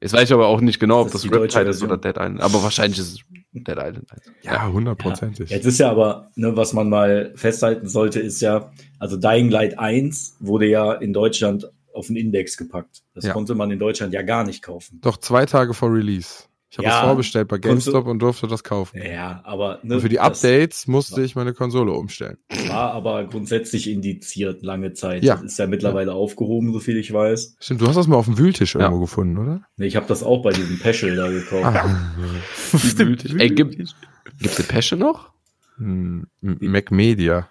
[0.00, 2.40] Jetzt weiß ich aber auch nicht genau, ob das das Riptide ist oder Dead Island.
[2.40, 3.18] Aber wahrscheinlich ist es
[3.52, 4.32] Dead Island 1.
[4.42, 5.50] Ja, hundertprozentig.
[5.50, 9.78] Jetzt ist ja aber, ne, was man mal festhalten sollte, ist ja, also Dying Light
[9.78, 13.02] 1 wurde ja in Deutschland auf den Index gepackt.
[13.14, 13.32] Das Ja.
[13.32, 15.00] konnte man in Deutschland ja gar nicht kaufen.
[15.02, 16.44] Doch zwei Tage vor Release.
[16.72, 19.02] Ich habe Ja, es vorbestellt bei GameStop und durfte das kaufen.
[19.02, 22.36] Ja, aber ne, Und für die das Updates musste ich meine Konsole umstellen.
[22.68, 25.24] war aber grundsätzlich indiziert lange Zeit.
[25.24, 25.34] Ja.
[25.34, 27.56] Das ist ja mittlerweile aufgehoben, so viel ich weiß.
[27.58, 28.82] Stimmt, du hast das mal auf dem Wühltisch Ja.
[28.82, 29.62] irgendwo gefunden, oder?
[29.78, 31.64] Ne, Ich habe das auch bei diesem Peschel da gekauft.
[31.64, 32.12] Ah,
[33.38, 33.94] Ey, gibt gibt's
[34.56, 35.32] die Pesche noch?
[35.78, 37.48] hm, Mac Media.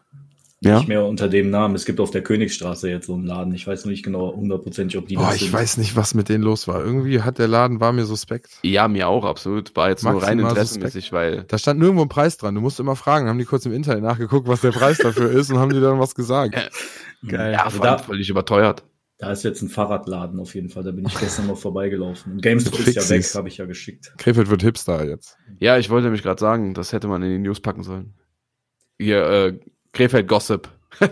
[0.62, 0.78] Ja.
[0.80, 1.74] Nicht mehr unter dem Namen.
[1.76, 3.54] Es gibt auf der Königsstraße jetzt so einen Laden.
[3.54, 5.54] Ich weiß nur nicht genau hundertprozentig, ob die Boah, das ich sind.
[5.54, 6.84] weiß nicht, was mit denen los war.
[6.84, 8.60] Irgendwie hat der Laden, war mir suspekt.
[8.64, 9.74] Ja, mir auch, absolut.
[9.78, 11.46] War jetzt nur rein Maximal interessenmäßig, weil.
[11.48, 12.56] Da stand nirgendwo ein Preis dran.
[12.56, 13.30] Du musst immer fragen.
[13.30, 15.98] Haben die kurz im Internet nachgeguckt, was der Preis dafür ist und haben die dann
[15.98, 16.54] was gesagt.
[17.26, 17.54] Geil.
[17.54, 18.84] Ja, Also da, völlig überteuert.
[19.18, 20.84] da ist jetzt ein Fahrradladen auf jeden Fall.
[20.84, 22.34] Da bin ich gestern noch vorbeigelaufen.
[22.34, 24.12] Und GameStop ist ja weg, habe ich ja geschickt.
[24.18, 25.38] Krefeld wird Hipster jetzt.
[25.60, 28.14] Ja, ich wollte nämlich gerade sagen, das hätte man in die News packen sollen.
[28.98, 29.60] Hier, äh,
[29.94, 30.70] Krefeld Gossip.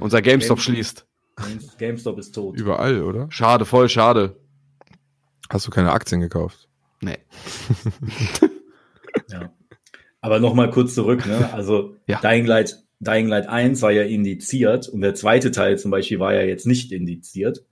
[0.00, 1.06] Unser GameStop Game- schließt.
[1.36, 2.58] Games- GameStop ist tot.
[2.58, 3.26] Überall, oder?
[3.30, 4.36] Schade, voll schade.
[5.50, 6.68] Hast du keine Aktien gekauft?
[7.00, 7.18] Nee.
[9.30, 9.52] Ja.
[10.20, 11.52] Aber nochmal kurz zurück, ne?
[11.52, 12.20] Also Ja.
[12.20, 16.34] Dying Light, Dying Light 1 war ja indiziert und der zweite Teil zum Beispiel war
[16.34, 17.64] ja jetzt nicht indiziert.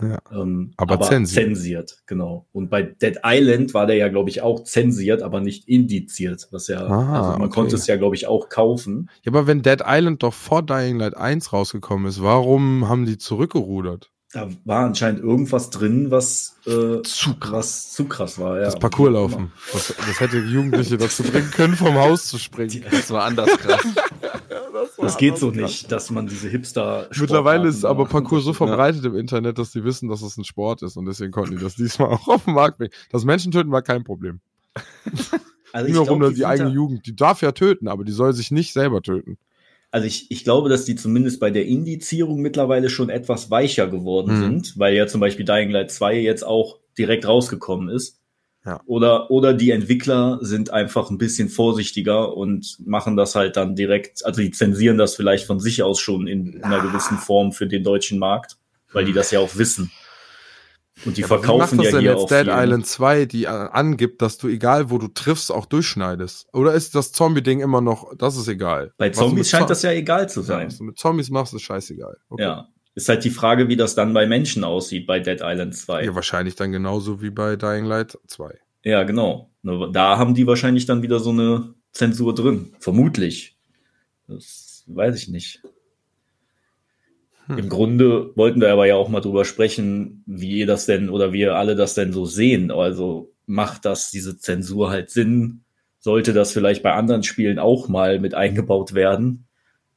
[0.00, 0.18] Ja.
[0.32, 1.44] Ähm, Aber zensiert.
[1.46, 2.46] zensiert, genau.
[2.52, 6.48] Und bei Dead Island war der ja, glaube ich, auch zensiert, aber nicht indiziert.
[6.50, 7.50] Was ja, Ah, also man okay.
[7.50, 9.10] konnte es ja, glaube ich, auch kaufen.
[9.24, 13.18] Ja, aber wenn Dead Island doch vor Dying Light 1 rausgekommen ist, warum haben die
[13.18, 14.10] zurückgerudert?
[14.32, 17.50] Da war anscheinend irgendwas drin, was äh, Zu krass.
[17.52, 18.58] was zu krass war.
[18.58, 18.64] Ja.
[18.66, 19.52] Das Parcourslaufen.
[19.72, 22.84] Das, das hätte Jugendliche dazu bringen können, vom Haus zu springen.
[22.90, 23.80] Das war anders krass.
[25.00, 27.08] Das geht so nicht, dass man diese Hipster.
[27.18, 28.58] Mittlerweile ist aber Parcours so macht.
[28.58, 31.62] verbreitet im Internet, dass die wissen, dass es ein Sport ist und deswegen konnten die
[31.62, 32.92] das diesmal auch auf den Markt bringen.
[33.10, 34.40] Das Menschentöten war kein Problem.
[35.70, 37.06] Also glaub, um die, die eigene da- Jugend.
[37.06, 39.36] Die darf ja töten, aber die soll sich nicht selber töten.
[39.90, 44.34] also ich, ich glaube, dass die zumindest bei der Indizierung mittlerweile schon etwas weicher geworden
[44.34, 44.40] Mhm.
[44.40, 48.17] sind, weil ja zum Beispiel Dying Light 2 jetzt auch direkt rausgekommen ist.
[48.68, 48.80] Ja.
[48.84, 54.26] Oder, oder die Entwickler sind einfach ein bisschen vorsichtiger und machen das halt dann direkt,
[54.26, 57.82] also die zensieren das vielleicht von sich aus schon in einer gewissen Form für den
[57.82, 58.58] deutschen Markt,
[58.92, 59.90] weil die das ja auch wissen.
[61.06, 62.48] Und die Aber verkaufen Wie macht das ja denn hier jetzt auch Dead?
[62.48, 66.48] Island 2, die äh, angibt, dass du egal wo du triffst, auch durchschneidest?
[66.52, 68.92] Oder ist das Zombie-Ding immer noch, das ist egal?
[68.98, 70.66] Bei Zombies scheint das ja egal zu Ja, sein.
[70.66, 72.18] was du mit Zombies machst, ist scheißegal.
[72.28, 72.42] Okay.
[72.42, 72.68] Ja.
[72.98, 76.06] Ist halt die Frage, wie das dann bei Menschen aussieht bei Dead Island 2.
[76.06, 78.58] Ja, wahrscheinlich dann genauso wie bei Dying Light 2.
[78.82, 79.50] Ja, genau.
[79.62, 82.74] Nur Da haben die wahrscheinlich dann wieder so eine Zensur drin.
[82.80, 83.56] Vermutlich.
[84.26, 85.62] Das weiß ich nicht.
[87.46, 87.58] Hm.
[87.58, 91.32] Im Grunde wollten wir aber ja auch mal drüber sprechen, wie ihr das denn oder
[91.32, 92.72] wie ihr alle das denn so sehen.
[92.72, 95.62] Also macht das diese Zensur halt Sinn?
[96.00, 99.46] Sollte das vielleicht bei anderen Spielen auch mal mit eingebaut werden?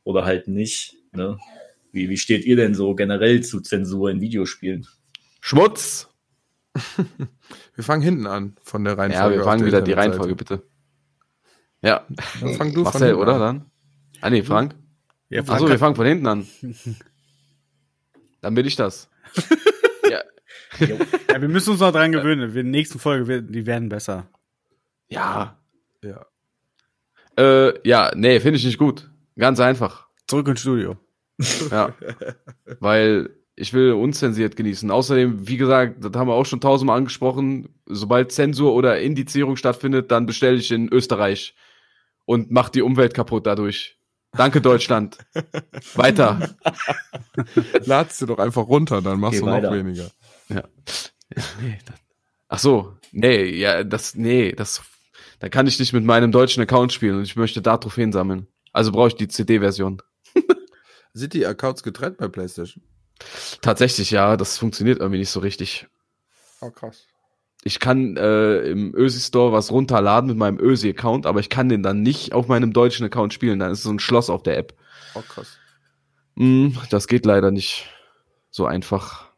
[0.04, 0.98] Oder halt nicht?
[1.14, 1.40] Ne?
[1.92, 4.88] Wie, wie steht ihr denn so generell zu Zensur in Videospielen?
[5.42, 6.08] Schmutz!
[7.76, 9.36] Wir fangen hinten an von der Reihenfolge.
[9.36, 9.94] Ja, wir fangen der wieder die.
[9.94, 10.64] Reihenfolge, bitte.
[11.82, 12.06] Ja,
[12.40, 13.40] Dann fang du von Marcel, hinten oder an.
[13.40, 13.72] dann?
[14.22, 14.76] Ah, nee, Frank.
[15.30, 16.48] Ja, Achso, wir fangen von hinten an.
[18.42, 19.10] Dann bin ich das.
[20.10, 20.22] ja.
[20.80, 22.54] ja, wir müssen uns noch dran gewöhnen.
[22.54, 24.28] Wir, in der nächsten Folge, die werden besser.
[25.10, 25.58] Ja.
[26.04, 26.26] Ja.
[27.38, 29.10] Äh, ja, nee, finde ich nicht gut.
[29.38, 30.08] Ganz einfach.
[30.28, 30.98] Zurück ins Studio.
[31.72, 31.94] Ja.
[32.80, 34.90] Weil ich will unzensiert genießen.
[34.90, 40.12] Außerdem, wie gesagt, das haben wir auch schon tausendmal angesprochen, sobald Zensur oder Indizierung stattfindet,
[40.12, 41.54] dann bestelle ich in Österreich
[42.26, 43.98] und mach die Umwelt kaputt dadurch.
[44.34, 45.18] Danke, Deutschland.
[45.96, 46.56] Weiter.
[47.86, 49.74] Ladst du doch einfach runter, dann machst Geh du noch weiter.
[49.74, 50.10] weniger.
[50.50, 50.64] Ja.
[51.62, 51.96] Nee, das,
[52.48, 54.82] ach so, nee, ja, das, nee, das,
[55.40, 58.48] da kann ich nicht mit meinem deutschen Account spielen und ich möchte da Trophäen sammeln.
[58.74, 60.02] Also brauche ich die CD-Version.
[61.14, 62.84] Sind die Accounts getrennt bei PlayStation?
[63.62, 65.88] Tatsächlich, ja, das funktioniert irgendwie nicht so richtig.
[66.62, 67.06] Oh, krass.
[67.64, 71.84] Ich kann äh, im Ösi Store was runterladen mit meinem Ösi-Account, aber ich kann den
[71.84, 73.60] dann nicht auf meinem deutschen Account spielen.
[73.60, 74.74] Dann ist so ein Schloss auf der App.
[75.14, 75.58] Oh, krass.
[76.36, 77.90] Mm, das geht leider nicht
[78.50, 79.30] so einfach.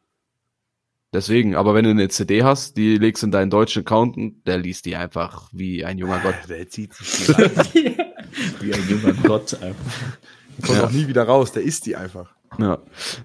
[1.12, 4.58] Deswegen, aber wenn du eine CD hast, die legst in deinen deutschen Account und der
[4.58, 6.36] liest die einfach wie ein junger Gott.
[6.50, 7.28] Der zieht sich
[7.74, 7.98] die.
[8.62, 9.54] Wie ein junger Gott.
[9.62, 10.18] einfach.
[10.62, 10.86] Kommt Ja.
[10.86, 12.34] auch nie wieder raus, der isst die einfach.
[12.60, 12.78] Ja.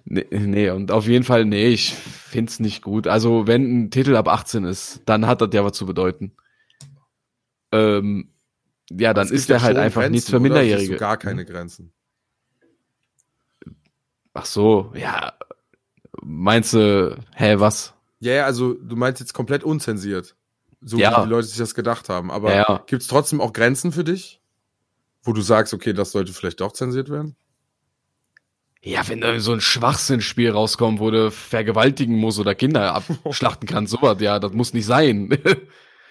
[0.06, 3.06] Nee, nee, und auf jeden Fall, nee, ich find's nicht gut.
[3.06, 6.32] Also, wenn ein Titel ab 18 ist, dann hat das ja was zu bedeuten.
[7.72, 8.30] Ähm,
[8.90, 10.42] ja, dann ist der halt einfach Grenzen, nichts für oder?
[10.44, 10.94] Minderjährige.
[10.94, 11.92] Du gar keine Grenzen.
[14.34, 15.32] Ach so, ja.
[16.22, 17.94] Meinst du, hä, was?
[18.20, 20.34] Ja, ja, also du meinst jetzt komplett unzensiert.
[20.80, 21.18] so Ja.
[21.18, 22.30] wie die Leute sich das gedacht haben.
[22.30, 22.82] Aber Ja, ja.
[22.86, 24.38] gibt es trotzdem auch Grenzen für dich,
[25.22, 27.36] wo du sagst, okay, das sollte vielleicht doch zensiert werden?
[28.82, 33.92] Ja, wenn da so ein Schwachsinnspiel rauskommt, wo du vergewaltigen musst oder Kinder abschlachten kannst,
[34.00, 35.30] sowas, ja, das muss nicht sein.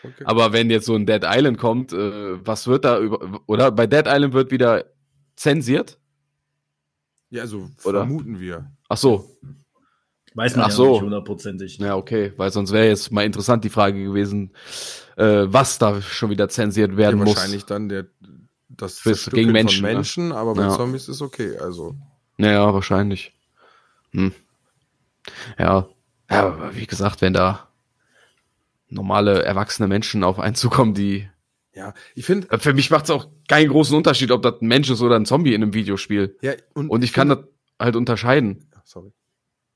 [0.03, 0.25] Okay.
[0.25, 3.87] Aber wenn jetzt so ein Dead Island kommt, äh, was wird da über, oder bei
[3.87, 4.85] Dead Island wird wieder
[5.35, 5.97] zensiert?
[7.31, 8.01] ja, also Oder?
[8.01, 8.71] vermuten wir.
[8.87, 9.37] Ach so,
[10.35, 10.91] Weiß man Ach ja so.
[10.93, 11.77] nicht hundertprozentig.
[11.79, 14.53] ja, okay, weil sonst wäre jetzt mal interessant die Frage gewesen,
[15.17, 17.35] äh, was da schon wieder zensiert Ja, werden muss.
[17.35, 18.05] wahrscheinlich dann der
[18.77, 19.93] das Zerstückeln gegen Menschen, von ne?
[19.95, 20.69] Menschen, aber bei Ja.
[20.75, 21.57] Zombies ist okay.
[21.57, 21.95] Also
[22.37, 23.33] Naja, wahrscheinlich.
[24.11, 24.31] Hm.
[25.57, 25.87] Ja.
[26.29, 27.67] ja, aber wie gesagt, wenn da
[28.89, 31.29] normale, erwachsene Menschen auf einen zukommen, die
[31.73, 34.89] ja, ich finde Für mich macht es auch keinen großen Unterschied, ob das ein Mensch
[34.89, 36.35] ist oder ein Zombie in einem Videospiel.
[36.41, 37.39] ja und, Und ich kann das
[37.79, 39.11] halt unterscheiden sorry.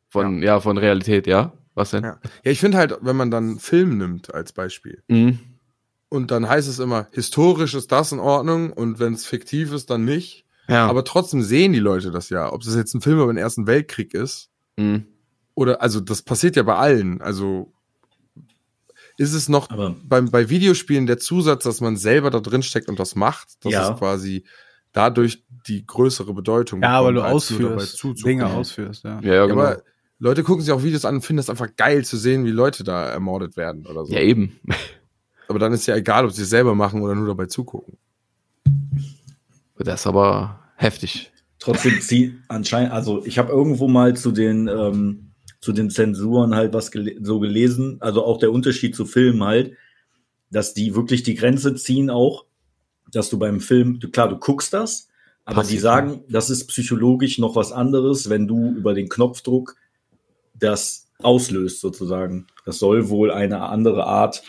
[0.09, 1.53] von, ja, von Realität, ja?
[1.75, 2.03] Was denn?
[2.03, 5.37] Ja, ja ich finde halt, wenn man dann Film nimmt als Beispiel Mhm.
[6.11, 9.89] Und dann heißt es immer, historisch ist das in Ordnung und wenn es fiktiv ist,
[9.89, 10.45] dann nicht.
[10.67, 10.87] Ja.
[10.87, 12.51] Aber trotzdem sehen die Leute das ja.
[12.51, 15.05] Ob es jetzt ein Film über den Ersten Weltkrieg ist mhm.
[15.55, 17.21] oder, also das passiert ja bei allen.
[17.21, 17.71] Also
[19.17, 22.89] ist es noch Aber beim, bei Videospielen der Zusatz, dass man selber da drin steckt
[22.89, 23.93] und das macht, dass Ja.
[23.93, 24.43] es quasi
[24.91, 28.39] dadurch die größere Bedeutung Ja, weil du ausführst, zuzugucken.
[28.39, 29.21] Dinge ausführst, ja.
[29.21, 29.61] Ja, ja, genau.
[29.61, 29.81] aber
[30.19, 32.83] Leute gucken sich auch Videos an und finden es einfach geil zu sehen, wie Leute
[32.83, 34.13] da ermordet werden oder so.
[34.13, 34.59] ja, eben.
[35.51, 37.97] Aber dann ist ja egal, ob sie es selber machen oder nur dabei zugucken.
[39.77, 41.31] Das ist aber heftig.
[41.59, 46.73] trotzdem zieht anscheinend, also ich habe irgendwo mal zu den ähm, zu den Zensuren halt
[46.73, 49.73] was gele so gelesen, also auch der Unterschied zu Filmen halt,
[50.49, 52.45] dass die wirklich die Grenze ziehen auch,
[53.11, 55.09] dass du beim Film, du, klar, du guckst das,
[55.43, 59.75] aber die Passiv, sagen, das ist psychologisch noch was anderes, wenn du über den Knopfdruck
[60.53, 62.47] das auslöst sozusagen.
[62.65, 64.43] Das soll wohl eine andere Art,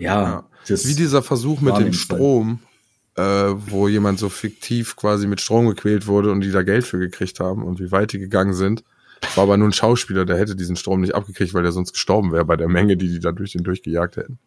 [0.00, 0.76] ja, Ja.
[0.84, 1.92] Wie dieser Versuch mit dem.
[1.92, 2.60] Strom,
[3.16, 6.98] äh, wo jemand so fiktiv quasi mit Strom gequält wurde und die da Geld für
[6.98, 8.84] gekriegt haben und wie weit die gegangen sind.
[9.34, 12.32] War aber nur ein Schauspieler, der hätte diesen Strom nicht abgekriegt, weil der sonst gestorben
[12.32, 14.38] wäre bei der Menge, die die da durch den durchgejagt hätten.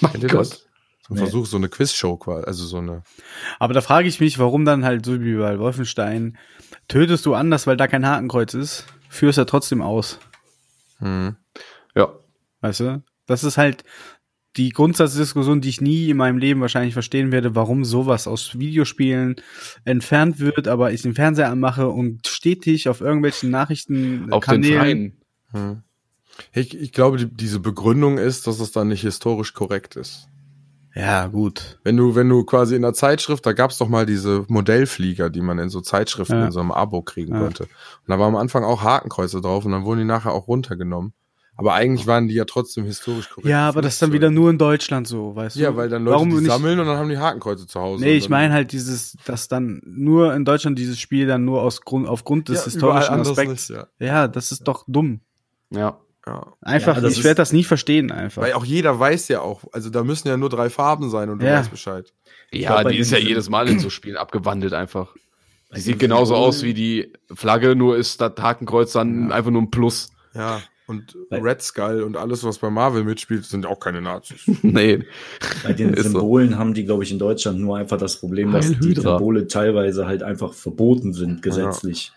[0.00, 0.50] Kennt ihr das?
[0.50, 1.20] So ein Nee.
[1.20, 3.02] Versuch, so eine Quizshow quasi, also so eine.
[3.58, 6.36] Aber da frage ich mich, warum dann halt so wie bei Wolfenstein,
[6.86, 10.18] tötest du anders, weil da kein Hakenkreuz ist, führst ja trotzdem aus.
[10.98, 11.36] Hm.
[11.94, 12.12] Ja.
[12.60, 13.02] Weißt du?
[13.26, 13.84] Das ist halt
[14.56, 19.36] die Grundsatzdiskussion, die ich nie in meinem Leben wahrscheinlich verstehen werde, warum sowas aus Videospielen
[19.84, 25.20] entfernt wird, aber ich den Fernseher anmache und stetig auf irgendwelchen Nachrichten Auf den Freien.
[25.52, 25.82] Hm.
[26.52, 30.28] Ich, ich glaube, die, diese Begründung ist, dass es dann nicht historisch korrekt ist.
[30.94, 31.78] Ja, gut.
[31.84, 35.40] Wenn du, wenn du quasi in der Zeitschrift, da gab's doch mal diese Modellflieger, die
[35.42, 36.46] man in so Zeitschriften Ja.
[36.46, 37.40] in so einem Abo kriegen Ja.
[37.40, 37.64] konnte.
[37.64, 41.12] Und da war am Anfang auch Hakenkreuze drauf und dann wurden die nachher auch runtergenommen.
[41.60, 43.48] Aber eigentlich waren die ja trotzdem historisch korrekt.
[43.48, 45.60] Ja, aber das ist dann wieder nur in Deutschland so, weißt du?
[45.60, 46.46] Ja, weil dann Leute Warum die nicht?
[46.46, 48.04] sammeln und dann haben die Hakenkreuze zu Hause.
[48.04, 51.80] Nee, ich meine halt dieses, dass dann nur in Deutschland dieses Spiel dann nur aus
[51.80, 53.70] Grund, aufgrund des Ja, historischen Aspekts.
[53.70, 55.20] nicht, Ja, das ist doch dumm.
[55.70, 55.98] Ja.
[56.26, 56.46] ja.
[56.60, 58.40] Einfach, Ja, das ich werde das nie verstehen einfach.
[58.42, 61.40] Weil auch jeder weiß ja auch, also da müssen ja nur drei Farben sein und
[61.42, 61.58] du Ja.
[61.58, 62.14] weißt Bescheid.
[62.52, 65.08] Ja, glaub, die ist ja jedes Mal in so Spielen abgewandelt einfach.
[65.74, 69.70] Die sieht genauso aus wie die Flagge, nur ist das Hakenkreuz dann einfach nur ein
[69.72, 70.10] Plus.
[70.34, 70.62] Ja.
[70.88, 74.40] Und Weil- Red Skull und alles, was bei Marvel mitspielt, sind auch keine Nazis.
[74.62, 75.04] nee.
[75.62, 76.10] Bei den Ist so.
[76.12, 78.94] Symbolen haben die, glaube ich, in Deutschland nur einfach das Problem, dass die.
[78.94, 82.12] Symbole teilweise halt einfach verboten sind, gesetzlich.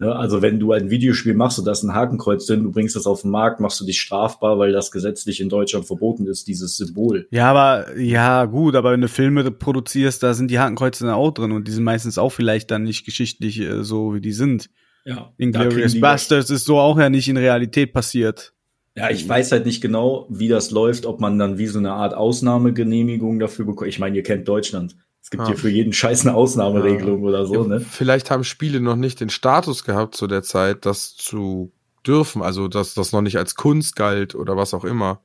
[0.00, 2.96] Ne, also wenn du ein Videospiel machst und da ist ein Hakenkreuz drin, du bringst
[2.96, 6.48] das auf den Markt, machst du dich strafbar, weil das gesetzlich in Deutschland verboten ist,
[6.48, 7.28] dieses Symbol.
[7.30, 11.30] Ja, aber, ja, gut, aber wenn du Filme produzierst, da sind die Hakenkreuze dann auch
[11.30, 14.68] drin und die sind meistens auch vielleicht dann nicht geschichtlich äh, so, wie die sind.
[15.04, 18.52] Ja, Inglourious Bastards ist so auch ja nicht in Realität passiert.
[18.96, 21.92] Ja, ich weiß halt nicht genau, wie das läuft, ob man dann wie so eine
[21.92, 23.88] Art Ausnahmegenehmigung dafür bekommt.
[23.88, 24.96] Ich meine, ihr kennt Deutschland.
[25.20, 25.48] Es gibt Ja.
[25.48, 27.80] hier für jeden Scheiß eine Ausnahmeregelung oder so, ne?
[27.80, 31.72] Vielleicht haben Spiele noch nicht den Status gehabt zu der Zeit, das zu
[32.06, 35.20] dürfen, also dass das noch nicht als Kunst galt oder was auch immer.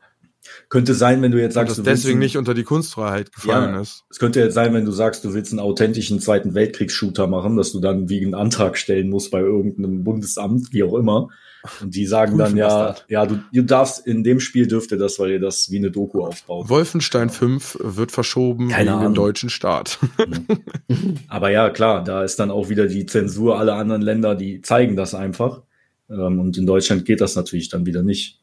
[0.69, 2.63] Könnte sein, wenn du jetzt Und sagst, das du willst deswegen einen- nicht unter die
[2.63, 3.81] Kunstfreiheit gefallen Ja.
[3.81, 4.03] ist.
[4.09, 7.71] Es könnte jetzt sein, wenn du sagst, du willst einen authentischen Zweiten Weltkriegs-Shooter machen, dass
[7.71, 11.29] du dann wie einen Antrag stellen musst bei irgendeinem Bundesamt, wie auch immer.
[11.81, 15.19] Und die sagen dann, ja, ja, du, du darfst, in dem Spiel dürft ihr das,
[15.19, 16.69] weil ihr das wie eine Doku aufbaut.
[16.69, 19.99] Wolfenstein 5 wird verschoben Keine wegen dem deutschen Staat.
[21.27, 23.59] Aber ja, klar, da ist dann auch wieder die Zensur.
[23.59, 25.63] Alle anderen Länder, die zeigen das einfach.
[26.09, 28.39] Ähm, Und in Deutschland geht das natürlich dann wieder nicht.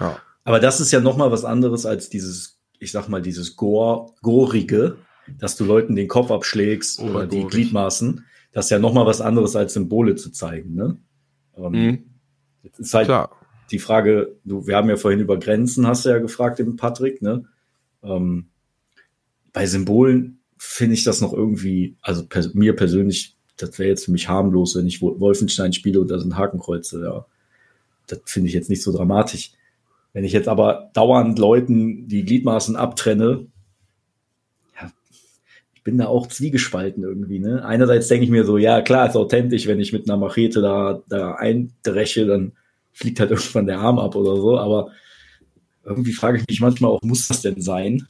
[0.00, 0.18] Ja.
[0.44, 4.12] Aber das ist ja noch mal was anderes als dieses, ich sag mal, dieses Gore,
[4.22, 4.96] Gorige,
[5.38, 7.50] dass du Leuten den Kopf abschlägst oder die Obergorig.
[7.50, 8.24] Gliedmaßen.
[8.52, 10.96] Das ist ja noch mal was anderes als Symbole zu zeigen, ne?
[11.56, 12.04] Ähm, Mhm.
[12.62, 13.30] es ist halt, Klar.
[13.70, 17.20] die Frage, du, wir haben ja vorhin über Grenzen, hast du ja gefragt, den Patrick,
[17.20, 17.44] ne?
[18.02, 18.48] Ähm,
[19.52, 24.12] bei Symbolen finde ich das noch irgendwie, also pers mir persönlich, das wäre jetzt für
[24.12, 27.26] mich harmlos, wenn ich Wolfenstein spiele und da sind Hakenkreuze, ja.
[28.06, 29.52] Das finde ich jetzt nicht so dramatisch.
[30.12, 33.46] Wenn ich jetzt aber dauernd Leuten die Gliedmaßen abtrenne,
[34.80, 34.90] ja,
[35.74, 37.38] ich bin da auch zwiegespalten irgendwie.
[37.38, 37.64] Ne?
[37.64, 41.02] Einerseits denke ich mir so, ja klar, ist authentisch, wenn ich mit einer Machete da,
[41.08, 42.52] da eindreche, dann
[42.92, 44.90] fliegt halt irgendwann der Arm ab oder so, aber
[45.84, 48.06] irgendwie frage ich mich manchmal auch, muss das denn sein?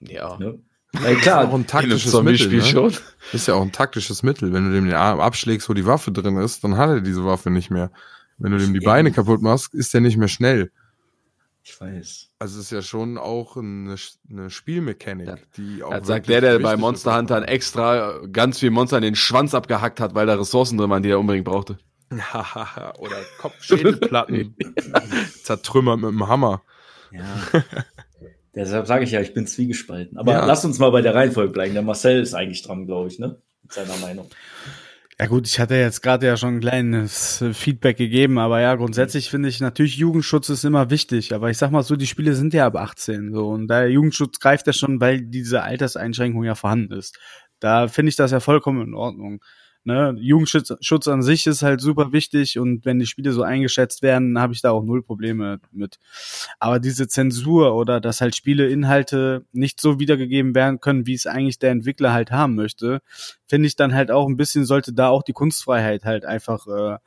[0.00, 0.38] Ja.
[0.38, 0.58] Ne?
[0.92, 2.48] Weil klar, ist auch ein taktisches Mittel.
[2.48, 2.62] Ne?
[2.62, 2.94] Schon.
[3.32, 4.52] Ist ja auch ein taktisches Mittel.
[4.52, 7.24] Wenn du dem den Arm abschlägst, wo die Waffe drin ist, dann hat er diese
[7.24, 7.90] Waffe nicht mehr.
[8.38, 10.70] Wenn du dem die Beine kaputt machst, ist der nicht mehr schnell.
[11.62, 12.28] Ich weiß.
[12.38, 13.96] Also es ist ja schon auch eine,
[14.30, 15.36] eine Spielmechanik, ja.
[15.56, 15.90] die auch.
[15.90, 19.98] Das sagt der, der bei Monster Hunter extra ganz viel Monster in den Schwanz abgehackt
[19.98, 21.78] hat, weil da Ressourcen drin waren, die er unbedingt brauchte.
[22.10, 24.54] Oder Kopfschädelplatten
[25.42, 26.62] zertrümmert mit dem Hammer.
[27.10, 27.24] Ja.
[28.54, 30.18] Deshalb sage ich ja, ich bin zwiegespalten.
[30.18, 30.46] Aber ja.
[30.46, 31.74] lass uns mal bei der Reihenfolge bleiben.
[31.74, 33.42] Der Marcel ist eigentlich dran, glaube ich, ne?
[33.62, 34.30] Mit seiner Meinung.
[35.18, 39.30] Ja gut, ich hatte jetzt gerade ja schon ein kleines Feedback gegeben, aber ja, grundsätzlich
[39.30, 42.52] finde ich natürlich Jugendschutz ist immer wichtig, aber ich sag mal so, die Spiele sind
[42.52, 46.92] ja ab 18 so und der Jugendschutz greift ja schon, weil diese Alterseinschränkung ja vorhanden
[46.92, 47.18] ist.
[47.60, 49.40] Da finde ich das ja vollkommen in Ordnung.
[49.86, 50.16] Ne?
[50.18, 54.36] Jugendschutz Schutz an sich ist halt super wichtig und wenn die Spiele so eingeschätzt werden,
[54.36, 56.00] habe ich da auch null Probleme mit.
[56.58, 61.60] Aber diese Zensur oder dass halt Spieleinhalte nicht so wiedergegeben werden können, wie es eigentlich
[61.60, 63.00] der Entwickler halt haben möchte,
[63.46, 66.98] finde ich dann halt auch ein bisschen, sollte da auch die Kunstfreiheit halt einfach äh,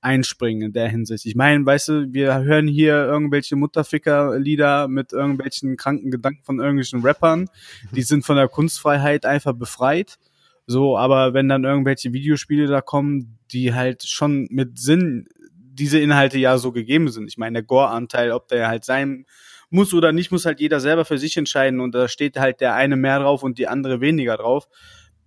[0.00, 1.26] einspringen in der Hinsicht.
[1.26, 7.02] Ich meine, weißt du, wir hören hier irgendwelche Mutterficker-Lieder mit irgendwelchen kranken Gedanken von irgendwelchen
[7.02, 7.50] Rappern,
[7.94, 10.18] die sind von der Kunstfreiheit einfach befreit
[10.66, 16.38] so, aber wenn dann irgendwelche Videospiele da kommen, die halt schon mit Sinn diese Inhalte
[16.38, 17.28] ja so gegeben sind.
[17.28, 19.26] Ich meine, der Gore-Anteil, ob der halt sein
[19.70, 22.74] muss oder nicht, muss halt jeder selber für sich entscheiden und da steht halt der
[22.74, 24.68] eine mehr drauf und die andere weniger drauf.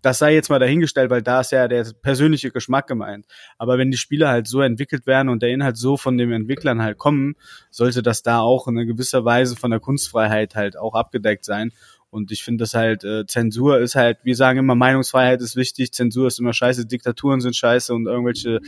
[0.04, 3.26] Das sei jetzt mal dahingestellt, weil da ist ja der persönliche Geschmack gemeint.
[3.58, 6.84] Aber wenn die Spiele halt so entwickelt werden und der Inhalt so von den Entwicklern
[6.84, 7.34] halt kommen,
[7.72, 11.72] sollte das da auch in einer gewisser Weise von der Kunstfreiheit halt auch abgedeckt sein.
[12.16, 15.92] Und ich finde das halt, äh, Zensur ist halt, wir sagen immer, Meinungsfreiheit ist wichtig,
[15.92, 18.62] Zensur ist immer scheiße, Diktaturen sind scheiße und irgendwelche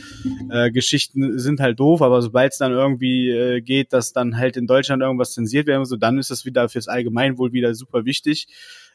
[0.50, 4.58] äh, Geschichten sind halt doof, aber sobald es dann irgendwie äh, geht, dass dann halt
[4.58, 8.48] in Deutschland irgendwas zensiert werden so, dann ist das wieder fürs Allgemeinwohl wieder super wichtig.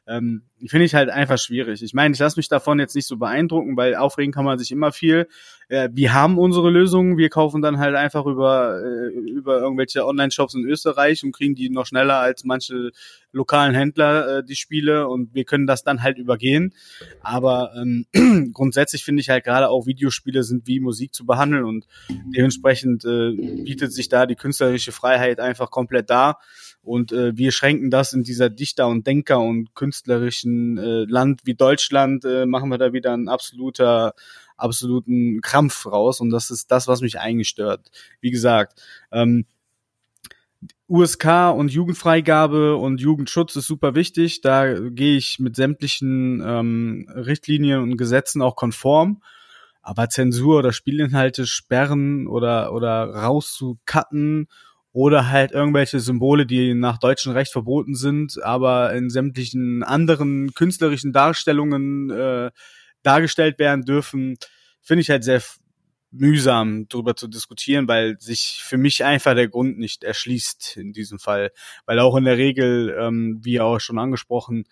[0.05, 1.81] Ähm, Finde ich halt einfach schwierig.
[1.81, 4.71] Ich meine, ich lasse mich davon jetzt nicht so beeindrucken, weil aufregen kann man sich
[4.71, 5.27] immer viel.
[5.69, 10.55] Äh, wir haben unsere Lösungen, wir kaufen dann halt einfach über, äh, über irgendwelche Online-Shops
[10.55, 12.91] in Österreich und kriegen die noch schneller als manche
[13.31, 16.73] lokalen Händler äh, die Spiele und wir können das dann halt übergehen.
[17.21, 18.05] Aber ähm,
[18.53, 21.87] grundsätzlich finde ich halt gerade auch Videospiele sind wie Musik zu behandeln und
[22.35, 23.31] dementsprechend äh,
[23.63, 26.37] bietet sich da die künstlerische Freiheit einfach komplett da.
[26.83, 31.55] Und äh, wir schränken das in dieser Dichter- und Denker- und künstlerischen äh, Land wie
[31.55, 34.13] Deutschland, äh, machen wir da wieder einen absoluter,
[34.57, 36.19] absoluten Krampf raus.
[36.19, 37.89] Und das ist das, was mich eigentlich stört.
[38.19, 38.81] Wie gesagt,
[39.13, 39.45] ähm,
[40.89, 44.41] USK und Jugendfreigabe und Jugendschutz ist super wichtig.
[44.41, 49.21] Da gehe ich mit sämtlichen ähm, Richtlinien und Gesetzen auch konform.
[49.81, 54.47] Aber Zensur oder Spielinhalte sperren oder, oder rauszucutten
[54.93, 61.11] oder halt irgendwelche Symbole, die nach deutschem Recht verboten sind, aber in sämtlichen anderen künstlerischen
[61.11, 62.51] Darstellungen äh,
[63.01, 64.37] dargestellt werden dürfen,
[64.81, 65.41] finde ich halt sehr
[66.11, 71.17] mühsam darüber zu diskutieren, weil sich für mich einfach der Grund nicht erschließt in diesem
[71.17, 71.51] Fall,
[71.87, 74.65] weil auch in der Regel, ähm, wie auch schon angesprochen,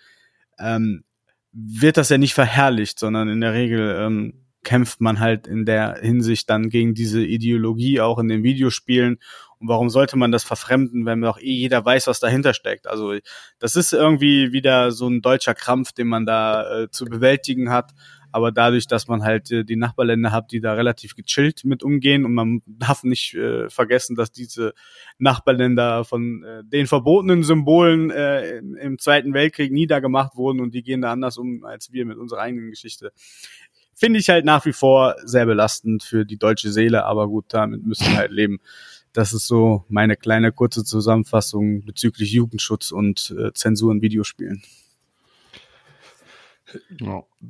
[0.59, 1.03] ähm,
[1.51, 5.97] wird das ja nicht verherrlicht, sondern in der Regel ähm, kämpft man halt in der
[5.99, 9.17] Hinsicht dann gegen diese Ideologie auch in den Videospielen.
[9.61, 12.87] Und warum sollte man das verfremden, wenn doch eh jeder weiß, was dahinter steckt?
[12.87, 13.13] Also
[13.59, 17.91] das ist irgendwie wieder so ein deutscher Krampf, den man da äh, zu bewältigen hat.
[18.33, 22.25] Aber dadurch, dass man halt äh, die Nachbarländer hat, die da relativ gechillt mit umgehen
[22.25, 24.73] und man darf nicht äh, vergessen, dass diese
[25.19, 31.01] Nachbarländer von äh, den verbotenen Symbolen äh, im Zweiten Weltkrieg niedergemacht wurden und die gehen
[31.01, 33.11] da anders um als wir mit unserer eigenen Geschichte
[33.93, 37.85] finde ich halt nach wie vor sehr belastend für die deutsche Seele, aber gut, damit
[37.85, 38.59] müssen wir halt leben.
[39.13, 44.63] Das ist so meine kleine kurze Zusammenfassung bezüglich Jugendschutz und äh, Zensur in Videospielen.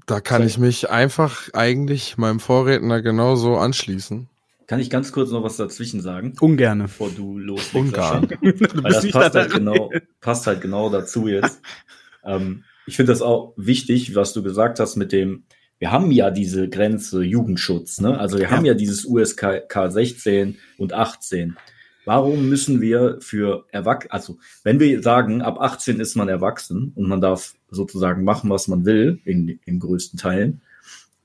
[0.08, 4.28] Da kann ich mich einfach eigentlich meinem Vorredner genauso anschließen.
[4.66, 6.34] Kann ich ganz kurz noch was dazwischen sagen?
[6.40, 6.84] Ungerne.
[6.84, 7.76] Bevor du loslegst.
[7.76, 8.30] Ungarn.
[8.42, 9.92] Weil das passt halt, genau,
[10.22, 11.62] passt halt genau dazu jetzt.
[12.24, 15.44] ähm, ich finde das auch wichtig, was du gesagt hast mit dem,
[15.82, 18.20] wir haben ja diese Grenze Jugendschutz, ne?
[18.20, 18.52] Also wir ja.
[18.52, 21.58] haben ja dieses USK 16 und 18.
[22.06, 27.08] Warum müssen wir für Erwachsene, also wenn wir sagen, ab 18 ist man erwachsen und
[27.08, 30.62] man darf sozusagen machen, was man will, in, in größten Teilen,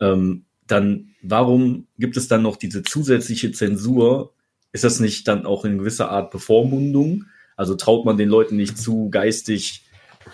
[0.01, 4.33] ähm, dann warum gibt es dann noch diese zusätzliche Zensur?
[4.73, 7.27] Ist das nicht dann auch in gewisser Art Bevormundung?
[7.57, 9.85] Also traut man den Leuten nicht zu, geistig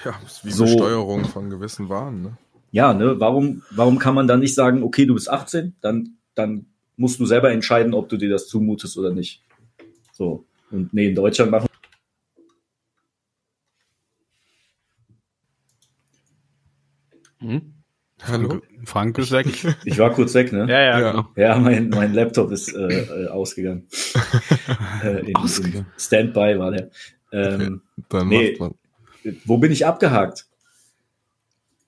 [0.05, 0.15] ja,
[0.45, 2.39] wie so Steuerung von gewissen Waren, ne?
[2.73, 3.21] Ja, ne?
[3.21, 6.67] Warum, warum kann man dann nicht sagen, okay, du bist 18, dann, dann
[6.97, 9.43] musst du selber entscheiden, ob du dir das zumutest oder nicht.
[10.13, 10.47] So.
[10.71, 11.69] Und nee, in Deutschland machen.
[17.41, 17.75] Hm?
[18.23, 18.63] Hallo?
[18.85, 19.47] Frank ist weg.
[19.85, 20.61] Ich war kurz weg, ne?
[20.61, 21.11] Ja, ja, ja.
[21.11, 21.29] Genau.
[21.37, 23.87] Ja, mein, mein Laptop ist äh, äh ausgegangen.
[25.05, 25.87] äh, in, ausgegangen.
[25.93, 26.91] In Standby war der.
[27.33, 28.61] Ähm, okay, dann nee, macht
[29.25, 29.35] man.
[29.45, 30.47] Wo bin ich abgehakt?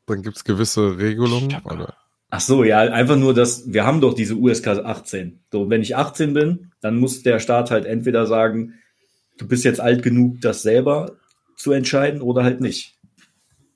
[0.06, 1.94] Dann gibt es gewisse Regelungen, oder?
[2.30, 5.40] Ach so, ja, einfach nur, dass wir haben doch diese USK 18.
[5.52, 8.74] So, wenn ich 18 bin, dann muss der Staat halt entweder sagen,
[9.38, 11.16] du bist jetzt alt genug, das selber
[11.56, 12.98] zu entscheiden oder halt nicht.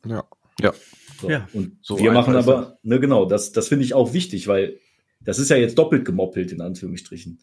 [0.05, 0.25] Ja.
[0.61, 0.73] Ja.
[1.21, 1.49] So, ja.
[1.53, 4.79] Und so wir machen aber, ne, genau, das, das finde ich auch wichtig, weil
[5.21, 7.41] das ist ja jetzt doppelt gemoppelt, in Anführungsstrichen.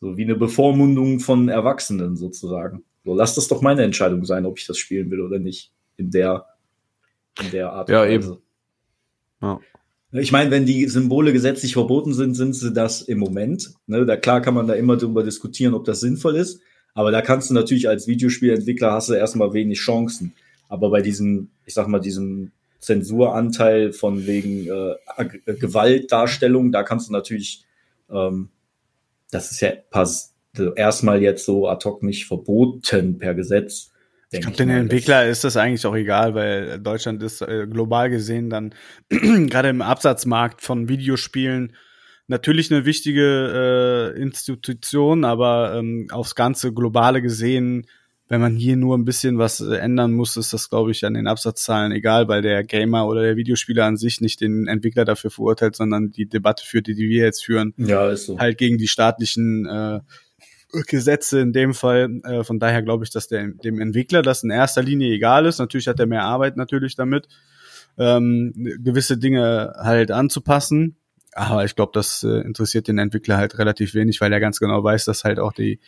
[0.00, 2.84] So wie eine Bevormundung von Erwachsenen sozusagen.
[3.04, 5.72] So, lass das doch meine Entscheidung sein, ob ich das spielen will oder nicht.
[5.96, 6.46] In der,
[7.42, 7.88] in der Art.
[7.88, 8.38] Ja, eben.
[9.42, 9.60] Ja.
[10.12, 13.70] Ich meine, wenn die Symbole gesetzlich verboten sind, sind sie das im Moment.
[13.86, 16.60] Ne, da klar kann man da immer drüber diskutieren, ob das sinnvoll ist.
[16.94, 20.34] Aber da kannst du natürlich als Videospielentwickler hast du erstmal wenig Chancen.
[20.68, 22.50] Aber bei diesem, ich sag mal, diesem
[22.80, 27.64] Zensuranteil von wegen äh, äh Gewaltdarstellung, da kannst du natürlich,
[28.10, 28.48] ähm,
[29.30, 30.34] das ist ja pass,
[30.74, 33.92] erstmal jetzt so ad hoc nicht verboten per Gesetz.
[34.32, 38.48] Ich glaube, den Entwickler ist das eigentlich auch egal, weil Deutschland ist äh, global gesehen
[38.48, 38.74] dann
[39.08, 41.72] gerade im Absatzmarkt von Videospielen
[42.28, 47.86] natürlich eine wichtige äh, Institution, aber ähm, aufs ganze globale gesehen,
[48.28, 51.14] wenn man hier nur ein bisschen was äh, ändern muss, ist das, glaube ich, an
[51.14, 55.32] den Absatzzahlen egal, weil der Gamer oder der Videospieler an sich nicht den Entwickler dafür
[55.32, 58.38] verurteilt, sondern die Debatte führt, die, die wir jetzt führen, ja, ist so.
[58.38, 59.98] halt gegen die staatlichen äh,
[60.86, 62.20] Gesetze in dem Fall.
[62.24, 65.58] Äh, von daher glaube ich, dass der, dem Entwickler das in erster Linie egal ist.
[65.58, 67.28] Natürlich hat er mehr Arbeit natürlich damit,
[67.98, 68.52] ähm,
[68.82, 70.96] gewisse Dinge halt anzupassen.
[71.32, 74.82] Aber ich glaube, das äh, interessiert den Entwickler halt relativ wenig, weil er ganz genau
[74.82, 75.78] weiß, dass halt auch die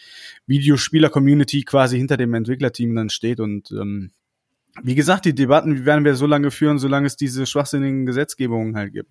[0.47, 3.41] Videospieler-Community quasi hinter dem Entwicklerteam dann steht.
[3.41, 4.13] Und ähm,
[4.83, 8.93] wie gesagt, die Debatten werden wir so lange führen, solange es diese schwachsinnigen Gesetzgebungen halt
[8.93, 9.11] gibt.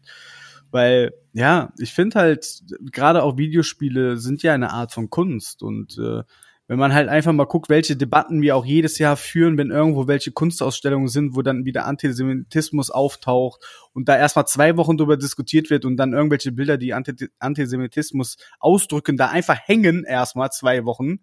[0.71, 5.97] Weil, ja, ich finde halt, gerade auch Videospiele sind ja eine Art von Kunst und
[5.97, 6.23] äh,
[6.71, 10.07] wenn man halt einfach mal guckt, welche Debatten wir auch jedes Jahr führen, wenn irgendwo
[10.07, 13.61] welche Kunstausstellungen sind, wo dann wieder Antisemitismus auftaucht
[13.91, 19.17] und da erstmal zwei Wochen drüber diskutiert wird und dann irgendwelche Bilder, die Antisemitismus ausdrücken,
[19.17, 21.19] da einfach hängen erstmal zwei Wochen,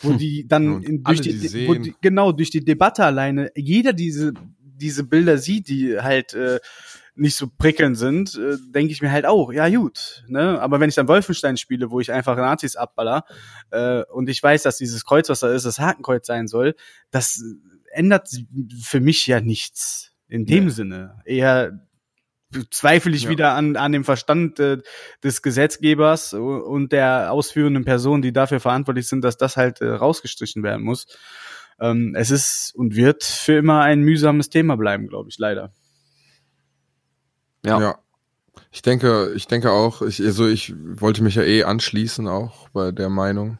[0.00, 0.18] wo hm.
[0.18, 5.04] die dann in, durch die, die die, genau durch die Debatte alleine jeder diese diese
[5.04, 6.58] Bilder sieht, die halt äh,
[7.16, 10.24] nicht so prickelnd sind, äh, denke ich mir halt auch, ja gut.
[10.28, 10.60] Ne?
[10.60, 13.24] Aber wenn ich dann Wolfenstein spiele, wo ich einfach Nazis abballer
[13.70, 16.74] äh, und ich weiß, dass dieses Kreuz, was da ist, das Hakenkreuz sein soll,
[17.10, 17.42] das
[17.92, 18.28] ändert
[18.82, 20.70] für mich ja nichts in dem nee.
[20.70, 21.20] Sinne.
[21.24, 21.78] Eher
[22.70, 23.30] zweifle ich ja.
[23.30, 24.78] wieder an, an dem Verstand äh,
[25.22, 30.62] des Gesetzgebers und der ausführenden Person, die dafür verantwortlich sind, dass das halt äh, rausgestrichen
[30.62, 31.06] werden muss.
[31.80, 35.72] Ähm, es ist und wird für immer ein mühsames Thema bleiben, glaube ich, leider.
[37.64, 37.80] Ja.
[37.80, 37.98] ja.
[38.70, 42.92] Ich denke, ich denke auch, ich, also ich wollte mich ja eh anschließen auch bei
[42.92, 43.58] der Meinung,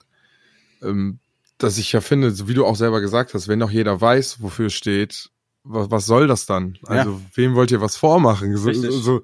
[0.82, 1.18] ähm,
[1.58, 4.42] dass ich ja finde, so wie du auch selber gesagt hast, wenn doch jeder weiß,
[4.42, 5.30] wofür es steht,
[5.64, 6.76] was, was soll das dann?
[6.84, 7.20] Also, ja.
[7.34, 8.56] wem wollt ihr was vormachen?
[8.56, 9.22] So, so,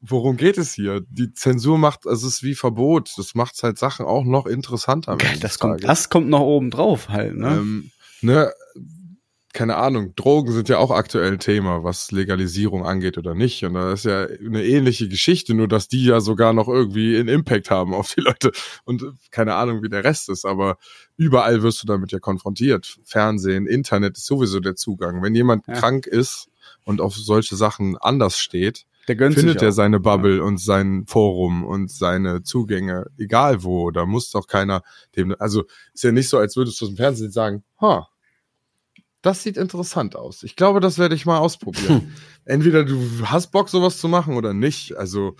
[0.00, 1.00] worum geht es hier?
[1.08, 3.12] Die Zensur macht, also es ist wie Verbot.
[3.16, 5.18] Das macht halt Sachen auch noch interessanter.
[5.40, 7.56] Das kommt, das kommt noch oben drauf halt, ne?
[7.56, 8.52] Ähm, ne?
[9.52, 13.62] Keine Ahnung, Drogen sind ja auch aktuell ein Thema, was Legalisierung angeht oder nicht.
[13.64, 17.28] Und da ist ja eine ähnliche Geschichte, nur dass die ja sogar noch irgendwie einen
[17.28, 18.52] Impact haben auf die Leute.
[18.84, 20.78] Und keine Ahnung, wie der Rest ist, aber
[21.18, 22.98] überall wirst du damit ja konfrontiert.
[23.04, 25.22] Fernsehen, Internet ist sowieso der Zugang.
[25.22, 25.74] Wenn jemand ja.
[25.74, 26.48] krank ist
[26.84, 30.42] und auf solche Sachen anders steht, findet er seine Bubble ja.
[30.44, 33.90] und sein Forum und seine Zugänge, egal wo.
[33.90, 34.82] Da muss doch keiner
[35.14, 38.08] dem, also ist ja nicht so, als würdest du im Fernsehen sagen, ha,
[39.22, 40.42] das sieht interessant aus.
[40.42, 42.00] Ich glaube, das werde ich mal ausprobieren.
[42.02, 42.12] Hm.
[42.44, 44.96] Entweder du hast Bock, sowas zu machen oder nicht.
[44.96, 45.36] Also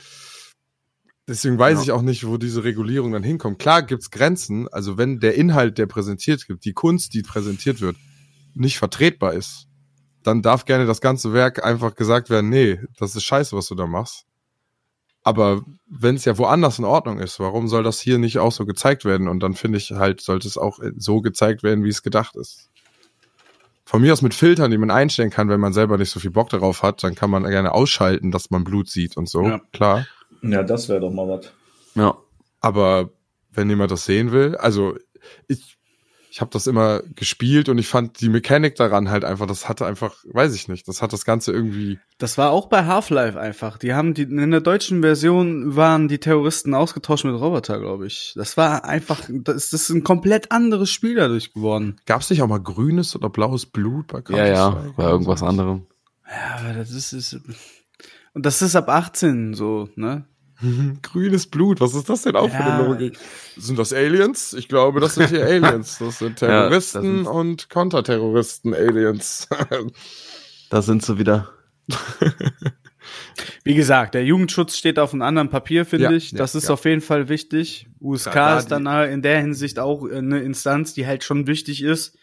[1.28, 1.82] deswegen weiß ja.
[1.82, 3.58] ich auch nicht, wo diese Regulierung dann hinkommt.
[3.58, 4.68] Klar gibt's Grenzen.
[4.68, 7.96] Also wenn der Inhalt, der präsentiert wird, die Kunst, die präsentiert wird,
[8.54, 9.66] nicht vertretbar ist,
[10.22, 13.74] dann darf gerne das ganze Werk einfach gesagt werden, nee, das ist scheiße, was du
[13.74, 14.26] da machst.
[15.24, 18.64] Aber wenn es ja woanders in Ordnung ist, warum soll das hier nicht auch so
[18.66, 19.28] gezeigt werden?
[19.28, 22.71] Und dann finde ich halt, sollte es auch so gezeigt werden, wie es gedacht ist.
[23.84, 26.30] Von mir aus mit Filtern, die man einstellen kann, wenn man selber nicht so viel
[26.30, 29.42] Bock darauf hat, dann kann man gerne ausschalten, dass man Blut sieht und so.
[29.42, 29.60] Ja.
[29.72, 30.06] Klar.
[30.42, 31.52] Ja, das wäre doch mal was.
[31.94, 32.16] Ja.
[32.60, 33.10] Aber
[33.50, 34.96] wenn jemand das sehen will, also
[35.48, 35.76] ich,
[36.32, 39.84] ich habe das immer gespielt und ich fand die Mechanik daran halt einfach, das hatte
[39.84, 41.98] einfach, weiß ich nicht, das hat das Ganze irgendwie.
[42.16, 43.76] Das war auch bei Half-Life einfach.
[43.76, 48.32] Die haben die in der deutschen Version waren die Terroristen ausgetauscht mit Roboter, glaube ich.
[48.34, 52.00] Das war einfach, das, das ist ein komplett anderes Spiel dadurch geworden.
[52.06, 55.42] Gab es nicht auch mal grünes oder blaues Blut bei Ja, ja, Counter-Strike bei irgendwas
[55.42, 55.86] anderem.
[56.26, 57.40] Ja, aber das ist, ist
[58.32, 60.24] und das ist ab 18 so, ne?
[61.02, 62.78] Grünes Blut, was ist das denn auch für Ja.
[62.78, 63.18] eine Logik?
[63.56, 64.52] Sind das Aliens?
[64.52, 65.98] Ich glaube, das sind hier Aliens.
[65.98, 69.48] Das sind Ja, Terroristen das sind- und Konterterroristen Aliens.
[70.70, 71.50] Da sind sie wieder.
[73.64, 76.32] Wie gesagt, der Jugendschutz steht auf einem anderen Papier, finde Ja, ich.
[76.32, 76.70] ja, Das ist ja.
[76.74, 77.88] auf jeden Fall wichtig.
[78.00, 82.16] USK Da- ist dann in der Hinsicht auch eine Instanz, die halt schon wichtig ist,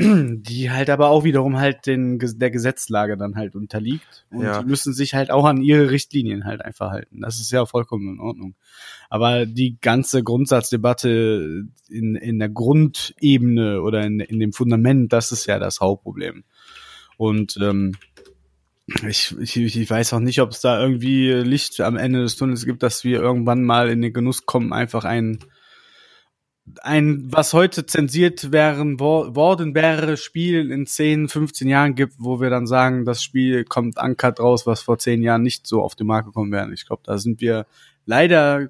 [0.00, 4.26] die halt aber auch wiederum halt den, der Gesetzlage dann halt unterliegt.
[4.30, 4.62] Und Ja.
[4.62, 7.20] die müssen sich halt auch an ihre Richtlinien halt einfach halten.
[7.20, 8.54] Das ist ja vollkommen in Ordnung.
[9.10, 15.46] Aber die ganze Grundsatzdebatte in, in der Grundebene oder in, in dem Fundament, das ist
[15.46, 16.44] ja das Hauptproblem.
[17.16, 17.96] Und ähm,
[19.08, 22.64] ich, ich, ich weiß auch nicht, ob es da irgendwie Licht am Ende des Tunnels
[22.64, 25.40] gibt, dass wir irgendwann mal in den Genuss kommen, einfach ein,
[26.82, 32.40] ein was heute zensiert wären, wo- worden wäre, Spiel in 10, 15 Jahren gibt, wo
[32.40, 35.94] wir dann sagen, das Spiel kommt ankert raus, was vor 10 Jahren nicht so auf
[35.94, 36.72] den Markt gekommen wäre.
[36.72, 37.66] Ich glaube, da sind wir
[38.06, 38.68] leider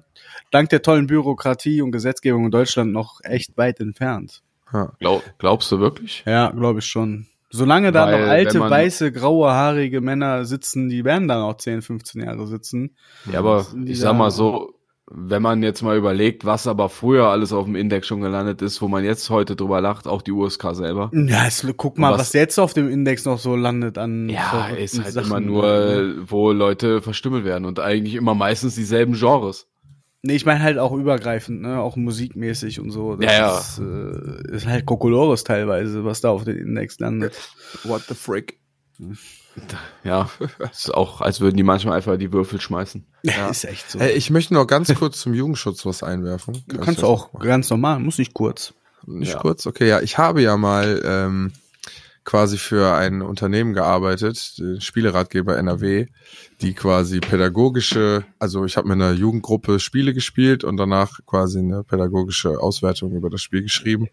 [0.51, 4.41] dank der tollen Bürokratie und Gesetzgebung in Deutschland noch echt weit entfernt.
[4.73, 4.91] Ja.
[4.99, 6.23] Glaub, glaubst du wirklich?
[6.25, 7.27] Ja, glaube ich schon.
[7.51, 11.81] Solange da Weil, noch alte, weiße, graue, haarige Männer sitzen, die werden dann auch 10,
[11.81, 12.95] 15 Jahre sitzen.
[13.31, 14.75] Ja, aber ich sag mal so,
[15.11, 18.81] wenn man jetzt mal überlegt, was aber früher alles auf dem Index schon gelandet ist,
[18.81, 21.09] wo man jetzt heute drüber lacht, auch die USK selber.
[21.13, 24.29] Ja, jetzt, guck mal, was, Was- jetzt auf dem Index noch so landet an.
[24.29, 25.27] Ja, ist halt Sachen.
[25.27, 29.67] immer nur, wo Leute verstümmelt werden und eigentlich immer meistens dieselben Genres.
[30.21, 33.15] Nee, ich meine halt auch übergreifend, ne, auch musikmäßig und so.
[33.15, 33.57] Das Ja, ja.
[33.57, 37.35] Ist, äh, ist halt Kokolores teilweise, was da auf den Index landet.
[37.83, 38.59] What the frick?
[40.03, 40.29] Ja,
[40.71, 43.05] ist auch, als würden die manchmal einfach die Würfel schmeißen.
[43.23, 43.49] Ja.
[43.49, 43.99] Ist echt so.
[43.99, 46.53] Hey, ich möchte noch ganz kurz zum Jugendschutz was einwerfen.
[46.53, 47.45] du Kann ich kannst auch machen?
[47.47, 48.73] ganz normal, muss nicht kurz.
[49.05, 49.39] Nicht Ja.
[49.39, 49.65] kurz?
[49.67, 49.99] Okay, ja.
[50.01, 51.51] Ich habe ja mal ähm,
[52.29, 56.05] quasi für ein Unternehmen gearbeitet, den Spieleratgeber NRW,
[56.61, 61.83] die quasi pädagogische, also ich habe mit einer Jugendgruppe Spiele gespielt und danach quasi eine
[61.83, 64.09] pädagogische Auswertung über das Spiel geschrieben.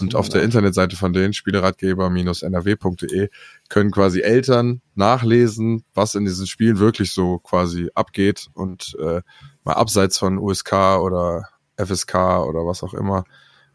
[0.00, 3.28] Und auf der Internetseite von denen, spieleratgeber-nrw.de,
[3.68, 9.20] können quasi Eltern nachlesen, was in diesen Spielen wirklich so quasi abgeht und äh,
[9.62, 11.44] mal abseits von USK oder
[11.76, 12.16] FSK
[12.48, 13.22] oder was auch immer,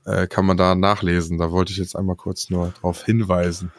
[0.05, 1.37] äh, kann man da nachlesen.
[1.37, 3.71] Da wollte ich jetzt einmal kurz nur darauf hinweisen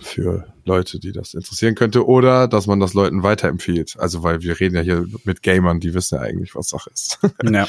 [0.00, 3.96] für Leute, die das interessieren könnte oder dass man das Leuten weiterempfiehlt.
[3.98, 7.18] Also weil wir reden ja hier mit Gamern, die wissen ja eigentlich, was Sache ist.
[7.50, 7.66] Ja.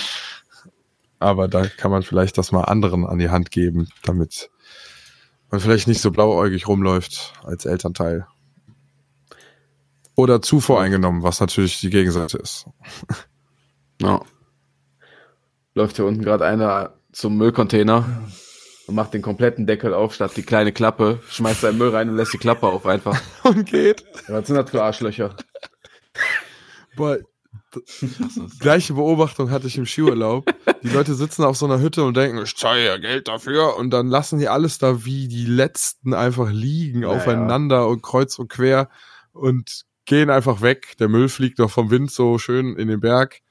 [1.22, 4.49] Aber da kann man vielleicht das mal anderen an die Hand geben, damit
[5.51, 8.26] man vielleicht nicht so blauäugig rumläuft als Elternteil.
[10.16, 12.66] Oder zu voreingenommen, was natürlich die Gegenseite ist.
[14.01, 14.22] Ja.
[15.74, 18.05] Läuft hier unten gerade einer zum Müllcontainer
[18.88, 22.18] und macht den kompletten Deckel auf, statt die kleine Klappe, schmeißt seinen Müll rein und
[22.18, 23.20] lässt die Klappe auf einfach.
[23.43, 24.03] Und geht.
[24.28, 25.36] Ja, was sind das für Arschlöcher?
[26.95, 27.20] Boah,
[28.60, 30.51] gleiche Beobachtung hatte ich im Skiurlaub.
[30.84, 33.78] Die Leute sitzen auf so einer Hütte und denken, ich zahle ja Geld dafür.
[33.78, 38.39] Und dann lassen die alles da wie die Letzten einfach liegen, Ja, aufeinander und kreuz
[38.39, 38.89] und quer
[39.34, 40.95] und gehen einfach weg.
[40.99, 43.41] Der Müll fliegt noch vom Wind so schön in den Berg.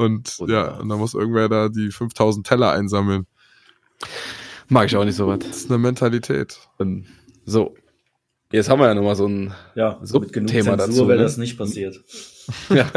[0.00, 0.80] Und ja, Wunderbar.
[0.80, 3.26] und dann muss irgendwer da die 5000 Teller einsammeln.
[4.68, 5.40] Mag ich auch nicht so was.
[5.40, 6.58] Das ist eine Mentalität.
[6.80, 7.06] Ähm,
[7.44, 7.74] So.
[8.52, 9.52] Jetzt haben wir ja nochmal so ein.
[9.74, 11.24] Ja, Subthema mit genug Zensur dazu, wäre ne?
[11.24, 12.02] das nicht passiert.
[12.70, 12.90] Ja.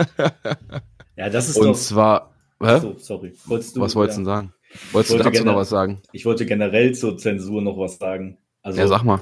[1.16, 1.76] Ja, das ist Und doch.
[1.76, 2.34] zwar.
[2.60, 2.80] Hä?
[2.80, 3.34] So, sorry.
[3.46, 4.26] Wolltest du, was wolltest du ja.
[4.40, 4.54] denn sagen?
[4.94, 6.02] Wolltest du wollte dazu noch was sagen?
[6.12, 8.38] Ich wollte generell zur Zensur noch was sagen.
[8.64, 9.22] Also, Ja, sag mal.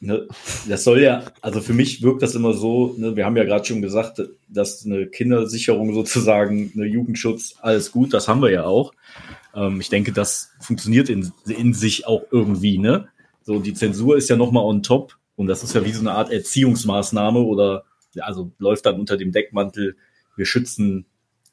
[0.00, 0.26] Ne,
[0.68, 3.64] das soll ja, also für mich wirkt das immer so, ne, wir haben ja gerade
[3.64, 8.92] schon gesagt, dass eine Kindersicherung sozusagen, eine Jugendschutz, alles gut, das haben wir ja auch.
[9.54, 13.08] Ähm, ich denke, das funktioniert in, in sich auch irgendwie, ne?
[13.42, 16.12] So, die Zensur ist ja nochmal on top und das ist ja wie so eine
[16.12, 17.84] Art Erziehungsmaßnahme oder,
[18.20, 19.96] also läuft dann unter dem Deckmantel,
[20.36, 21.06] wir schützen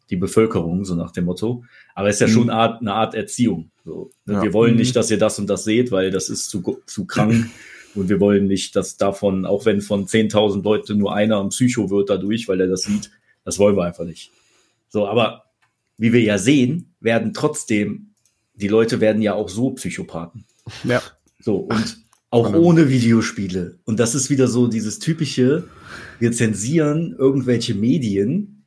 [0.09, 1.63] die Bevölkerung, so nach dem Motto.
[1.95, 3.71] Aber es ist ja schon eine Art, eine Art Erziehung.
[3.83, 4.35] So, ne?
[4.35, 4.43] Ja.
[4.43, 4.79] Wir wollen Mhm.
[4.79, 7.49] nicht, dass ihr das und das seht, weil das ist zu, zu krank.
[7.95, 11.89] Und wir wollen nicht, dass davon, auch wenn von 10.000 Leute nur einer ein Psycho
[11.89, 13.09] wird dadurch, weil er das sieht,
[13.45, 14.31] Das wollen wir einfach nicht.
[14.89, 15.45] So, aber
[15.97, 18.15] wie wir ja sehen, werden trotzdem,
[18.53, 20.45] die Leute werden ja auch so Psychopathen.
[20.83, 21.01] Ja.
[21.39, 23.79] So, und auch ohne Videospiele.
[23.85, 25.69] Und das ist wieder so dieses typische,
[26.19, 28.65] wir zensieren irgendwelche Medien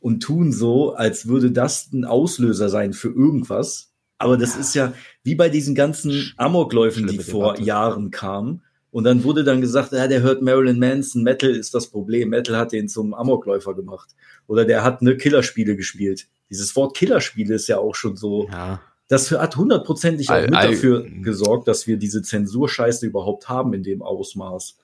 [0.00, 3.93] und tun so, als würde das ein Auslöser sein für irgendwas.
[4.18, 4.92] Aber das ist ja
[5.22, 7.62] wie bei diesen ganzen Amokläufen, die Schlimme vor Debatte.
[7.64, 8.62] Jahren kamen.
[8.90, 12.28] Und dann wurde dann gesagt, ja, der hört Marilyn Manson, Metal ist das Problem.
[12.28, 14.10] Metal hat den zum Amokläufer gemacht.
[14.46, 16.28] Oder der hat ne Killerspiele gespielt.
[16.48, 18.80] Dieses Wort Killerspiele ist ja auch schon so, Ja.
[19.08, 23.74] das hat hundertprozentig auch All- mit all- dafür gesorgt, dass wir diese Zensurscheiße überhaupt haben
[23.74, 24.78] in dem Ausmaß.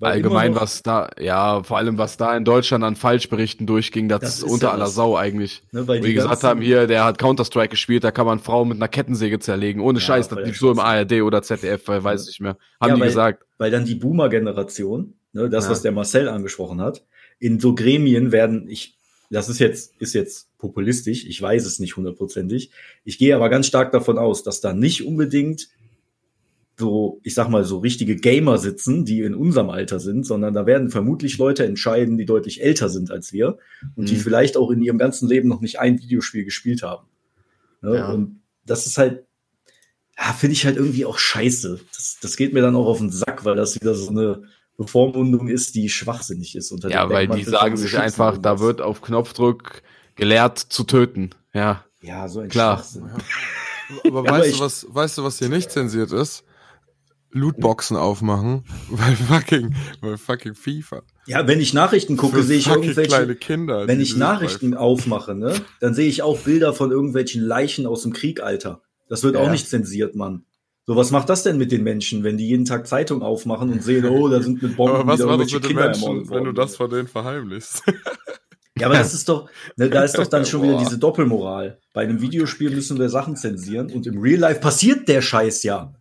[0.00, 4.08] Weil Allgemein, noch- was da, ja, vor allem, was da in Deutschland an Falschberichten durchging,
[4.08, 4.94] das, Das ist unter ja aller das.
[4.96, 5.62] Sau eigentlich.
[5.70, 8.68] Ne, weil Wo die gesagt haben, hier, der hat Counter-Strike gespielt, da kann man Frauen
[8.68, 9.80] mit einer Kettensäge zerlegen.
[9.80, 10.80] Ohne Ja, Scheiß, das lief so im.
[10.80, 12.56] ARD oder ZDF, weil weiß ich nicht mehr.
[12.80, 13.44] Haben Ja, die weil- gesagt.
[13.58, 17.04] weil dann die Boomer-Generation, ne, das, was der Marcel angesprochen hat,
[17.38, 18.98] in so Gremien werden, ich,
[19.30, 22.70] das ist jetzt, ist jetzt populistisch, ich weiß es nicht hundertprozentig.
[23.04, 25.68] Ich gehe aber ganz stark davon aus, dass da nicht unbedingt
[26.76, 30.66] so, ich sag mal, so richtige Gamer sitzen, die in unserem Alter sind, sondern da
[30.66, 33.58] werden vermutlich Leute entscheiden, die deutlich älter sind als wir
[33.94, 34.18] und die Mhm.
[34.20, 37.06] vielleicht auch in ihrem ganzen Leben noch nicht ein Videospiel gespielt haben.
[37.80, 37.96] Ne?
[37.96, 38.10] Ja.
[38.10, 39.24] Und das ist halt,
[40.18, 41.80] ja, finde ich halt irgendwie auch scheiße.
[41.94, 44.42] Das, das geht mir dann auch auf den Sack, weil das wieder so eine
[44.76, 46.72] Bevormundung ist, die schwachsinnig ist.
[46.72, 49.82] Unter Ja, weil die sagen sich einfach, da wird auf Knopfdruck
[50.16, 51.30] gelehrt zu töten.
[51.52, 51.84] Ja.
[52.02, 52.78] Ja, so ein Klar.
[52.78, 53.04] Schwachsinn.
[54.04, 56.42] Aber Ja, aber weißt ich- du, was, weißt du, was hier nicht zensiert ist?
[57.34, 61.02] Lootboxen aufmachen, weil fucking, weil fucking FIFA.
[61.26, 63.08] Ja, wenn ich Nachrichten gucke, sehe ich irgendwelche.
[63.08, 63.86] kleine Kinder.
[63.88, 68.02] wenn ich Nachrichten bei- aufmache, ne, dann sehe ich auch Bilder von irgendwelchen Leichen aus
[68.02, 68.82] dem Krieg, Alter.
[69.08, 69.42] Das wird Ja.
[69.42, 70.44] auch nicht zensiert, Mann.
[70.86, 73.82] So, was macht das denn mit den Menschen, wenn die jeden Tag Zeitung aufmachen und
[73.82, 76.38] sehen, oh, da sind mit Bomben Aber was wieder irgendwelche mit Kinder Menschen, ermordet wenn
[76.40, 76.54] du worden?
[76.56, 77.82] das vor denen verheimlichst?
[78.76, 81.78] Ja, aber das ist doch, ne, da ist doch dann schon wieder diese Doppelmoral.
[81.92, 85.94] Bei einem Videospiel müssen wir Sachen zensieren und im Real Life passiert der Scheiß ja.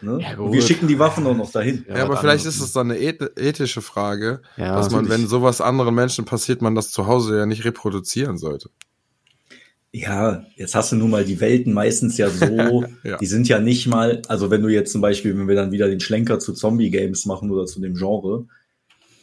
[0.00, 0.20] Ne?
[0.22, 1.84] Ja, und wir schicken die Waffen auch noch dahin.
[1.88, 5.26] Ja, aber was vielleicht ist es dann eine eth ethische Frage, Ja, dass man, wenn
[5.26, 8.70] sowas anderen Menschen passiert, man das zu Hause ja nicht reproduzieren sollte.
[9.90, 13.16] Ja, jetzt hast du nun mal die Welten meistens ja so, Ja.
[13.16, 15.88] die sind ja nicht mal, also wenn du jetzt zum Beispiel, wenn wir dann wieder
[15.88, 18.46] den Schlenker zu Zombie-Games machen oder zu dem Genre,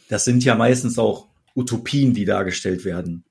[0.08, 3.24] das sind ja meistens auch Utopien, die dargestellt werden.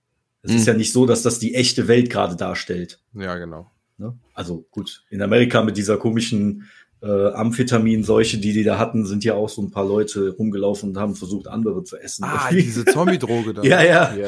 [0.44, 0.58] Es Mhm.
[0.58, 3.00] ist ja nicht so, dass das die echte Welt gerade darstellt.
[3.14, 3.70] Ja, genau.
[3.98, 4.18] Ne?
[4.34, 6.68] Also gut, in Amerika mit dieser komischen
[7.06, 10.98] äh, Amphetamin-Seuche, die die da hatten, sind ja auch so ein paar Leute rumgelaufen und
[10.98, 12.24] haben versucht, andere zu essen.
[12.24, 13.64] Ah, diese Zombie-Droge da.
[13.64, 14.16] ja, ja.
[14.16, 14.28] Ja,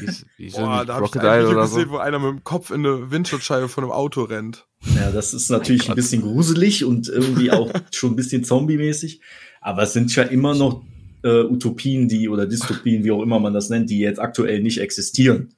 [0.00, 1.90] wie, wie Boah, da hab ich ein Video gesehen, so.
[1.90, 4.66] wo einer mit dem Kopf in eine Windschutzscheibe von einem Auto rennt.
[4.96, 9.20] Ja, das ist natürlich ein bisschen gruselig und irgendwie auch schon ein bisschen zombie-mäßig.
[9.60, 10.82] Aber es sind ja immer noch
[11.22, 14.80] äh, Utopien, die oder Dystopien, wie auch immer man das nennt, die jetzt aktuell nicht
[14.80, 15.54] existieren.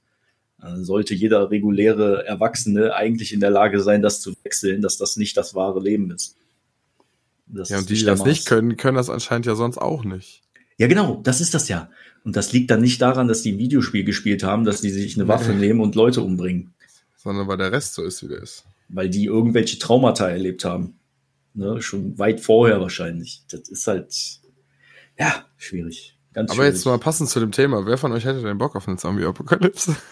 [0.76, 5.36] Sollte jeder reguläre Erwachsene eigentlich in der Lage sein, das zu wechseln, dass das nicht
[5.36, 6.36] das wahre Leben ist.
[7.46, 10.42] Das Ja, und die, die das nicht können, können das anscheinend ja sonst auch nicht.
[10.78, 11.90] Ja, genau, das ist das ja.
[12.24, 15.16] Und das liegt dann nicht daran, dass die ein Videospiel gespielt haben, dass die sich
[15.16, 16.72] eine Waffe nehmen und Leute umbringen,
[17.16, 18.64] Sondern weil der Rest so ist, wie der ist.
[18.88, 20.94] weil die irgendwelche Traumata erlebt haben.
[21.52, 23.42] Ne, schon weit vorher wahrscheinlich.
[23.50, 24.12] Das ist halt,
[25.18, 26.13] ja, schwierig.
[26.34, 26.74] Ganz Aber schwierig.
[26.74, 27.86] jetzt mal passend zu dem Thema.
[27.86, 29.96] Wer von euch hätte denn Bock auf eine Zombie-Apokalypse?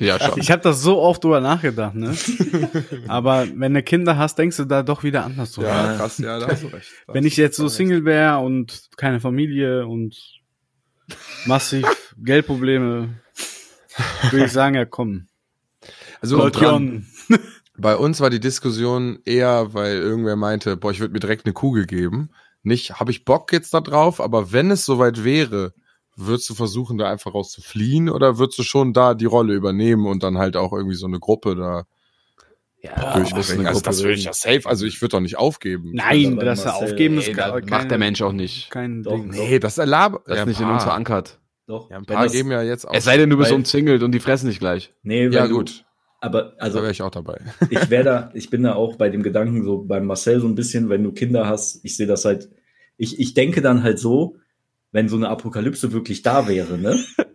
[0.00, 0.40] Ja, schon.
[0.40, 2.16] Ich habe das so oft drüber nachgedacht, ne?
[3.08, 5.68] Aber wenn du Kinder hast, denkst du da doch wieder anders drüber.
[5.68, 6.90] Ja, krass, ja, da hast du recht.
[7.06, 7.68] Da Wenn ich jetzt so.
[7.68, 10.16] Single wäre und keine Familie und
[11.46, 11.86] massiv
[12.18, 13.20] Geldprobleme,
[14.30, 15.28] würde ich sagen, ja komm.
[16.20, 17.06] Also dran.
[17.76, 21.52] Bei uns war die Diskussion eher, weil irgendwer meinte, boah, ich würde mir direkt eine
[21.52, 22.30] Kugel geben.
[22.68, 25.72] Nicht, habe ich Bock jetzt da drauf, aber wenn es soweit wäre,
[26.16, 29.54] würdest du versuchen, da einfach raus zu fliehen oder würdest du schon da die Rolle
[29.54, 31.84] übernehmen und dann halt auch irgendwie so eine Gruppe da
[32.80, 33.66] Ja, durchbringen?
[33.66, 35.92] Also das würde ich ja safe, also ich würde doch nicht aufgeben.
[35.94, 38.70] Nein, das Marcel, aufgeben ist Nee, gar das macht der Mensch auch nicht.
[38.70, 39.28] Kein Doch, Ding.
[39.28, 40.20] Nee, das erlaube.
[40.26, 41.38] Das ja, ist nicht in uns verankert.
[41.66, 41.90] Doch.
[41.90, 42.94] Ja, ein paar das- geben ja jetzt auch.
[42.94, 44.92] Es sei denn, du bist umzingelt und die fressen nicht gleich.
[45.02, 45.84] Nee, ja, gut.
[46.20, 47.38] Aber Da also wäre ich auch dabei.
[47.70, 50.56] ich wäre da, ich bin da auch bei dem Gedanken so beim Marcel so ein
[50.56, 52.48] bisschen, wenn du Kinder hast, ich sehe das halt,
[52.98, 54.36] ich, ich denke dann halt so,
[54.92, 56.98] wenn so eine Apokalypse wirklich da wäre, ne?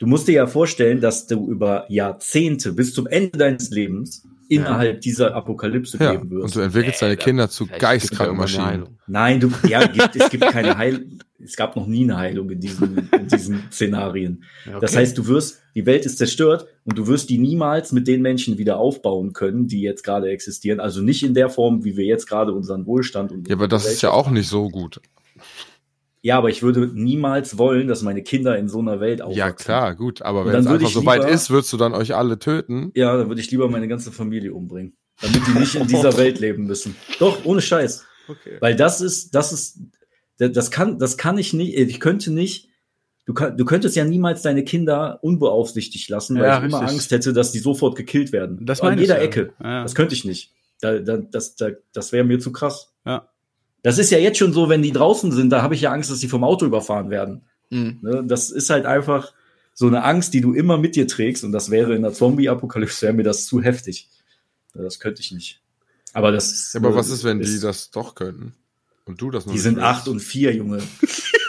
[0.00, 5.00] Du musst dir ja vorstellen, dass du über Jahrzehnte bis zum Ende deines Lebens innerhalb
[5.00, 6.44] dieser Apokalypse Ja, leben wirst.
[6.44, 8.82] und du entwickelst deine Kinder zu Vielleicht gibt's ja geistkranken irgendwann eine Maschinen.
[8.84, 8.98] Heilung.
[9.06, 11.18] Nein, du, ja, gibt, es gibt keine Heilung.
[11.42, 14.44] Es gab noch nie eine Heilung in diesen, in diesen Szenarien.
[14.66, 15.00] Ja, Das okay.
[15.00, 18.56] heißt, du wirst, die Welt ist zerstört und du wirst die niemals mit den Menschen
[18.56, 20.80] wieder aufbauen können, die jetzt gerade existieren.
[20.80, 23.84] Also nicht in der Form, wie wir jetzt gerade unseren Wohlstand und Ja, aber das
[23.86, 25.00] ist ja auch nicht so gut.
[26.24, 29.38] Ja, aber ich würde niemals wollen, dass meine Kinder in so einer Welt aufwachsen.
[29.38, 30.22] Ja, klar, gut.
[30.22, 32.92] Aber wenn es einfach so weit ist, würdest du dann euch alle töten.
[32.94, 34.96] Ja, dann würde ich lieber meine ganze Familie umbringen.
[35.20, 36.96] Damit die nicht in dieser Welt leben müssen.
[37.18, 38.06] Doch, ohne Scheiß.
[38.26, 38.56] Okay.
[38.60, 39.80] Weil das ist, das ist,
[40.38, 42.70] das kann, das kann ich nicht, ich könnte nicht,
[43.26, 46.94] du, kann, du könntest ja niemals deine Kinder unbeaufsichtigt lassen, weil Ja, ich immer richtig.
[46.94, 48.64] Angst hätte, dass die sofort gekillt werden.
[48.64, 49.24] Das An jeder ja.
[49.24, 49.52] Ecke.
[49.62, 49.82] Ja.
[49.82, 50.54] Das könnte ich nicht.
[50.80, 52.94] Da, da, das da, das wäre mir zu krass.
[53.04, 53.28] Ja.
[53.84, 56.10] Das ist ja jetzt schon so, wenn die draußen sind, da habe ich ja Angst,
[56.10, 57.42] dass sie vom Auto überfahren werden.
[57.70, 57.98] Mhm.
[58.02, 58.24] Ne?
[58.26, 59.32] Das ist halt einfach
[59.74, 61.44] so eine Angst, die du immer mit dir trägst.
[61.44, 64.08] Und das wäre in der Zombie-Apokalypse, wäre mir das zu heftig.
[64.72, 65.60] Das könnte ich nicht.
[66.14, 68.54] Aber das ist, Ja, aber äh, was ist, wenn die ist- das doch könnten?
[69.06, 69.86] Und du das noch Die sind willst?
[69.86, 70.78] acht und vier, Junge.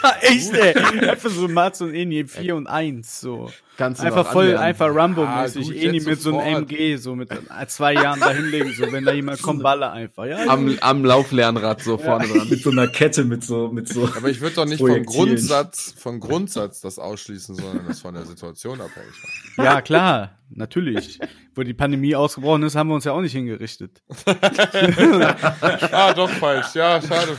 [0.02, 0.74] Ja, echt, ey.
[1.08, 3.50] Einfach so Mats und Eni, 4 und 1, so.
[3.76, 4.64] Kannst du Einfach voll, anlernen.
[4.66, 5.70] einfach Rambo-mäßig.
[5.70, 6.70] Ah, Eni mit so einem sofort.
[6.70, 7.30] MG, so mit
[7.68, 10.26] zwei Jahren da hinlegen, so, wenn da jemand kommt, baller einfach.
[10.26, 12.48] Ja, Am, am Lauflernrad so vorne dran.
[12.48, 14.08] mit so einer Kette, mit so, mit so.
[14.16, 15.04] Aber ich würde doch nicht vom.
[15.04, 19.10] Grundsatz, vom Grundsatz das ausschließen, sondern das von der Situation abhängig
[19.56, 19.64] machen.
[19.66, 21.18] ja, klar, natürlich.
[21.54, 24.02] Wo die Pandemie ausgebrochen ist, haben wir uns ja auch nicht hingerichtet.
[24.26, 26.74] ah, doch falsch.
[26.74, 27.36] Ja, schade.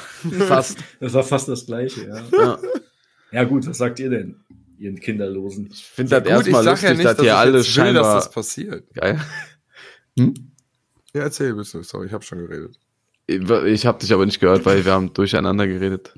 [0.47, 0.79] Fast.
[0.99, 2.23] Das war fast das Gleiche, ja.
[2.31, 2.59] Ja.
[3.31, 4.37] Ja, gut, was sagt ihr denn,
[4.79, 5.69] ihr Kinderlosen?
[5.71, 8.15] Ich finde das erstmal lustig, dass hier ich alle jetzt will, dass scheinbar.
[8.15, 8.93] das passiert.
[8.93, 9.19] Geil.
[10.15, 11.83] Ja, erzähl bitte.
[11.83, 12.79] Sorry, ich habe schon geredet.
[13.27, 16.13] Ich habe dich aber nicht gehört, weil wir haben durcheinander geredet.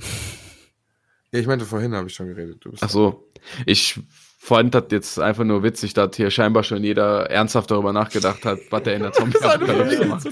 [1.31, 2.57] Ja, ich meinte vorhin habe ich schon geredet.
[2.61, 3.31] Du bist Ach so.
[3.65, 3.99] Ich
[4.41, 8.59] fand das jetzt einfach nur witzig, dass hier scheinbar schon jeder ernsthaft darüber nachgedacht hat,
[8.69, 10.25] was der in der Zombie-Apokalypse macht.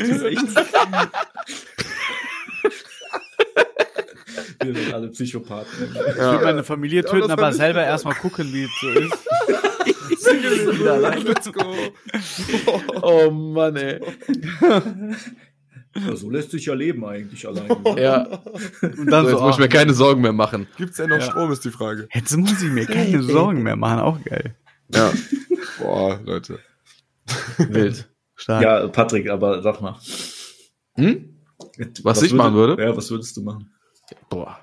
[4.64, 5.96] Wir sind alle Psychopathen.
[5.96, 8.90] Ich würde meine Familie Ja, töten, das aber ich selber erstmal gucken, wie es so
[8.90, 9.14] ist.
[11.26, 11.76] Let's go.
[13.02, 14.00] Oh Mann, ey.
[16.06, 17.68] Ja, so lässt sich ja leben eigentlich alleine.
[17.84, 18.02] ne?
[18.02, 18.26] Ja,
[18.82, 20.68] Und dann so, so, jetzt muss ich mir keine Sorgen mehr machen.
[20.78, 21.24] Gibt's denn noch Ja.
[21.24, 22.08] Strom, ist die Frage.
[22.14, 24.56] jetzt muss ich mir keine Sorgen mehr machen, auch geil.
[24.94, 25.12] Ja,
[25.80, 26.60] Boah, Leute.
[27.58, 28.08] wild.
[28.36, 28.64] Stark.
[28.64, 29.96] Ja, Patrick, aber sag mal.
[30.96, 31.34] Hm?
[32.04, 32.82] Was ich machen würde?
[32.82, 33.72] Ja, was würdest du machen?
[34.30, 34.60] Boah.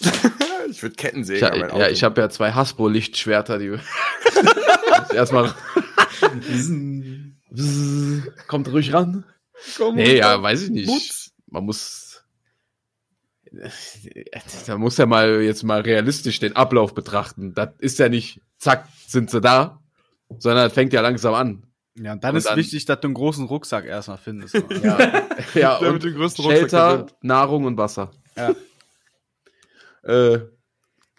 [0.70, 1.78] Ich würde Ich, Kettensäge Auto.
[1.78, 3.78] ja, ich habe ja zwei Hasbro-Lichtschwerter, die
[5.14, 5.52] erstmal
[8.48, 9.24] kommt ruhig ran.
[9.76, 10.88] Komm, Nee, ja, weiß ich nicht.
[10.88, 11.32] Mutz.
[11.46, 12.24] Man muss.
[14.66, 17.54] Da muss ja mal jetzt mal realistisch den Ablauf betrachten.
[17.54, 19.80] Das ist ja nicht, zack, sind sie da,
[20.38, 21.66] sondern das fängt ja langsam an.
[21.96, 24.54] Ja, und dann Und ist dann- wichtig, dass du einen großen Rucksack erstmal findest.
[24.82, 25.22] Ja,
[25.54, 27.06] ja und mit dem größten Rucksack Shelter.
[27.22, 28.10] Nahrung und Wasser.
[28.36, 28.54] Ja.
[30.06, 30.40] Äh,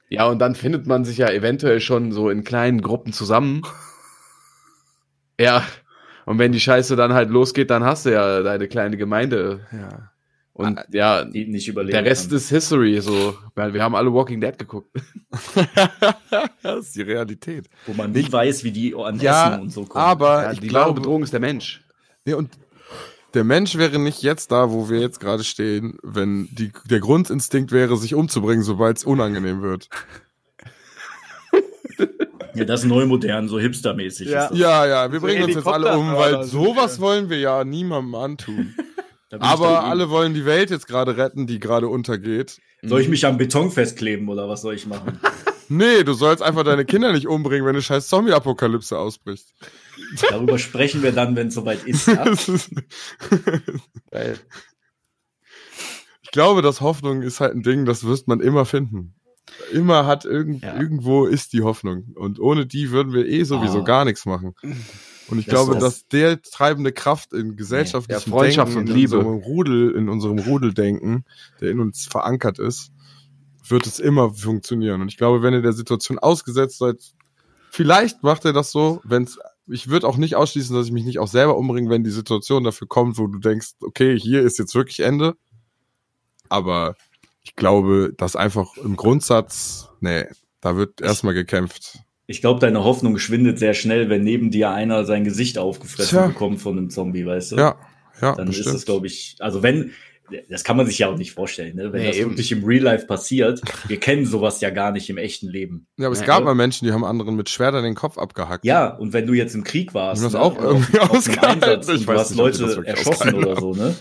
[0.10, 3.64] ja, und dann findet man sich ja eventuell schon so in kleinen Gruppen zusammen.
[5.40, 5.66] Ja,
[6.26, 9.62] und wenn die Scheiße dann halt losgeht, dann hast du ja deine kleine Gemeinde.
[9.72, 10.12] Ja.
[10.54, 11.92] Und ja, nicht überleben.
[11.92, 12.38] der Rest kann.
[12.38, 13.36] ist History, so.
[13.56, 14.90] Weil wir haben alle Walking Dead geguckt.
[16.64, 17.68] das ist die Realität.
[17.86, 20.06] Wo man nie weiß, wie die an Ja, Essen und so kommen.
[20.06, 21.84] aber Ja, die glaube, Bedrohung ist der Mensch.
[22.24, 22.52] Nee, und
[23.34, 27.74] der Mensch wäre nicht jetzt da, wo wir jetzt gerade stehen, wenn die, der Grundinstinkt
[27.74, 29.90] wäre, sich umzubringen, sobald es unangenehm wird.
[32.56, 34.30] Ja, das ist neu modern, so hipstermäßig.
[34.30, 34.52] Ja.
[34.54, 38.76] Ja, ja, wir bringen uns jetzt alle um, weil sowas wollen wir ja niemandem antun.
[39.40, 42.60] Aber alle wollen die Welt jetzt gerade retten, die gerade untergeht.
[42.84, 45.20] Soll ich mich am Beton festkleben oder was soll ich machen?
[45.68, 49.48] Nee, du sollst einfach deine Kinder nicht umbringen, wenn eine scheiß Zombie-Apokalypse ausbricht.
[50.30, 52.08] Darüber sprechen wir dann, wenn es soweit ist.
[52.08, 52.24] Ja?
[52.24, 52.70] Das ist-
[54.12, 54.38] Geil.
[56.22, 59.16] ich glaube, dass Hoffnung ist halt ein Ding, das wirst man immer finden.
[59.72, 60.76] Immer hat irgend, Ja.
[60.80, 62.06] irgendwo ist die Hoffnung.
[62.16, 63.84] Und ohne die würden wir eh sowieso Ah.
[63.84, 64.54] gar nichts machen.
[65.28, 68.90] Und ich Das- glaube, das- dass der treibende Kraft in gesellschaftlichem Ja, Freundschaft Denken, und
[68.90, 69.18] in Liebe.
[69.20, 71.26] unserem Rudel, in unserem Rudeldenken,
[71.62, 72.92] der in uns verankert ist,
[73.68, 75.02] wird es immer funktionieren.
[75.02, 76.98] Und ich glaube, wenn ihr der Situation ausgesetzt seid,
[77.72, 81.18] vielleicht macht er das so, wenn's, ich würde auch nicht ausschließen, dass ich mich nicht
[81.18, 84.76] auch selber umbringe, wenn die Situation dafür kommt, wo du denkst, okay, hier ist jetzt
[84.76, 85.36] wirklich Ende.
[86.50, 86.96] Aber
[87.46, 90.26] ich glaube, dass einfach im Grundsatz, nee,
[90.62, 92.00] da wird erstmal gekämpft.
[92.28, 96.28] Ich glaube, deine Hoffnung schwindet sehr schnell, wenn neben dir einer sein Gesicht aufgefressen Tja.
[96.28, 97.56] bekommt von einem Zombie, weißt du?
[97.58, 97.76] Ja,
[98.20, 98.68] ja, Dann bestimmt.
[98.68, 99.92] ist es, glaube ich, also wenn,
[100.50, 101.94] das kann man sich ja auch nicht vorstellen, ne?
[101.94, 102.32] wenn Nee, das eben.
[102.32, 103.62] wirklich im Real Life passiert.
[103.88, 105.86] Wir kennen sowas ja gar nicht im echten Leben.
[105.98, 106.46] Ja, aber es Ja, gab oder?
[106.46, 108.66] mal Menschen, die haben anderen mit Schwertern den Kopf abgehackt.
[108.66, 111.64] Ja, und wenn du jetzt im Krieg warst, das ne, auch irgendwie auf, auf ausgehalten?
[111.64, 113.94] Einsatz Ich und du weiß hast nicht, das Leute erschossen oder so, ne?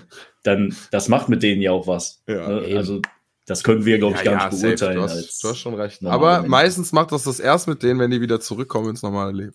[0.44, 2.22] Dann, das macht mit denen ja auch was.
[2.26, 2.48] Ja.
[2.48, 2.74] ne?
[2.74, 3.02] Also,
[3.46, 4.66] das können wir, glaube ich, gar nicht safe.
[4.68, 4.96] beurteilen.
[4.96, 6.04] Du hast, als du hast schon recht.
[6.04, 6.50] Aber Menschen.
[6.50, 9.54] meistens macht das das erst mit denen, wenn die wieder zurückkommen ins normale Leben.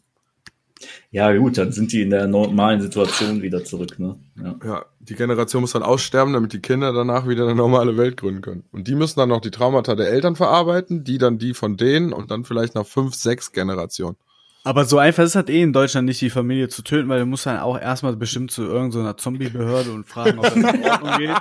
[1.11, 4.15] Ja, gut, dann sind die in der normalen Situation wieder zurück, ne?
[4.41, 4.55] Ja.
[4.63, 8.41] Ja, die Generation muss dann aussterben, damit die Kinder danach wieder eine normale Welt gründen
[8.41, 8.63] können.
[8.71, 12.13] Und die müssen dann noch die Traumata der Eltern verarbeiten, die dann die von denen
[12.13, 14.15] und dann vielleicht nach fünf, sechs Generationen.
[14.65, 17.25] Aber so einfach ist das eh in Deutschland nicht, die Familie zu töten, weil du
[17.25, 21.31] musst dann auch erstmal bestimmt zu irgendeiner Zombie-Behörde und fragen, ob das in Ordnung geht.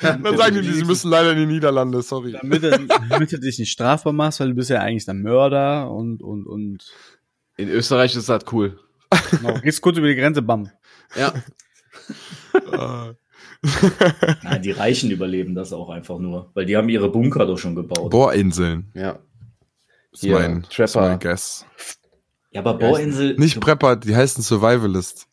[0.00, 2.32] Dann sagen die, sie müssen leider in die Niederlande, sorry.
[2.32, 5.90] Damit du, damit du dich nicht strafbar machst, weil du bist ja eigentlich der Mörder
[5.90, 6.84] und, und, und,
[7.56, 8.78] In Österreich ist das cool.
[9.30, 10.68] genau, gehst kurz über die Grenze, bam.
[11.14, 11.32] Ja.
[14.42, 17.74] Nein, die Reichen überleben das auch einfach nur, weil die haben ihre Bunker doch schon
[17.74, 18.10] gebaut.
[18.10, 19.18] Bohrinseln Ja.
[20.12, 21.08] ist mein, ist Trapper.
[21.08, 21.64] mein Guess.
[22.56, 25.26] Ja, aber Bohrinsel, Nicht Prepper, die heißen Survivalist.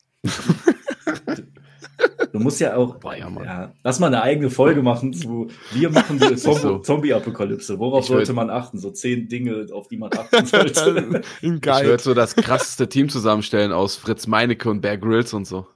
[2.32, 3.44] du musst ja auch, Boah, ja, Mann.
[3.44, 6.78] ja, lass mal eine eigene Folge machen zu, wir machen die Zom so.
[6.82, 7.78] Zombie-Apokalypse.
[7.78, 8.78] Worauf Ich sollte man achten?
[8.78, 11.22] So zehn Dinge, auf die man achten sollte.
[11.42, 11.86] In Ich geil.
[11.86, 15.66] würde so das krasseste Team zusammenstellen aus Fritz Meinecke und Bear Grylls und so.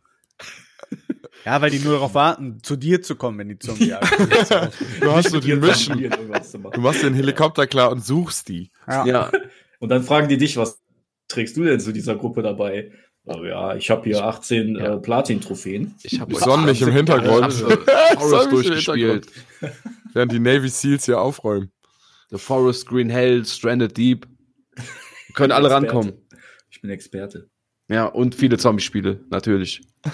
[1.45, 3.95] Ja, weil die nur darauf warten, zu dir zu kommen, wenn die Zombie
[5.01, 5.95] Du hast so die Mission.
[5.97, 6.73] Familien irgendwas zu machen.
[6.75, 8.71] Du machst den Helikopter klar und suchst die.
[8.87, 9.07] ja.
[9.07, 9.31] Ja.
[9.81, 10.81] Und dann fragen die dich, was
[11.29, 12.93] trägst du denn zu dieser Gruppe dabei?
[13.27, 14.95] Oh, ja, ich habe hier 18 Ja.
[14.95, 15.95] äh, Platin-Trophäen.
[16.03, 17.53] Ich habe sonn mich im Hintergrund.
[17.53, 17.79] Sonn
[18.19, 19.27] Forest durchgespielt.
[20.15, 21.71] Während die Navy Seals hier aufräumen.
[22.31, 24.27] The Forest, Green Hell, Stranded Deep.
[25.35, 25.87] Können alle Experte.
[25.95, 26.13] rankommen.
[26.71, 27.49] Ich bin Experte.
[27.89, 29.83] Ja, und viele Zombie-Spiele, natürlich.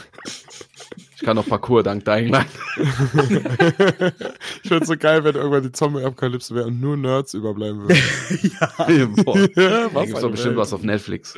[1.24, 2.46] Ich kann noch Parcours dank Dying Light.
[4.62, 9.14] Ich find's so geil, wenn irgendwann die Zombie-Apokalypse wäre und nur Nerds überbleiben würden.
[9.24, 9.38] Boah.
[9.56, 10.56] Ja, Da eine doch bestimmt Welt.
[10.58, 11.32] was auf Netflix.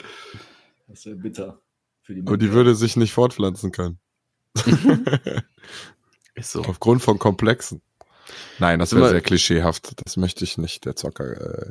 [0.89, 1.61] Das wäre bitter.
[2.03, 4.01] Für die Und die würde sich nicht fortpflanzen können.
[6.35, 6.63] Ist so.
[6.65, 7.81] Aufgrund von Komplexen.
[8.59, 9.93] Nein, das wäre sehr klischeehaft.
[10.05, 11.71] Das möchte ich nicht der Zocker äh,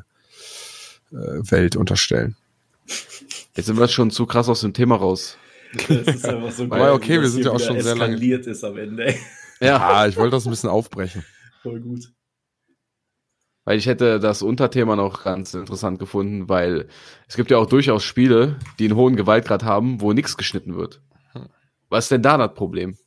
[1.12, 2.38] äh, Welt unterstellen.
[3.56, 5.38] Jetzt sind wir schon zu krass aus dem Thema raus.
[5.88, 8.64] Das ist einfach so Aber okay, wie wir sind ja auch schon sehr lange- ist
[8.64, 9.14] am Ende.
[9.62, 11.24] Ja, Ah, ich wollte das ein bisschen aufbrechen.
[11.64, 12.12] Voll gut.
[13.64, 16.88] weil ich hätte das Unterthema noch ganz interessant gefunden, weil
[17.28, 21.02] es gibt ja auch durchaus Spiele, die einen hohen Gewaltgrad haben, wo nichts geschnitten wird.
[21.90, 22.98] Was ist denn da das Problem?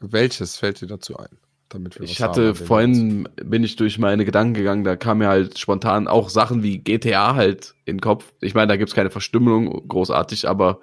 [0.00, 1.38] Welches fällt dir dazu ein?
[1.70, 4.94] Damit wir Ich was haben, hatte dem vorhin, bin ich durch meine Gedanken gegangen, da
[4.96, 8.32] kam mir halt spontan auch Sachen wie GTA halt in den Kopf.
[8.40, 10.80] Ich meine, da gibt's keine Verstümmelung großartig, aber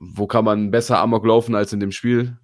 [0.00, 2.38] wo kann man besser Amok laufen als in dem Spiel?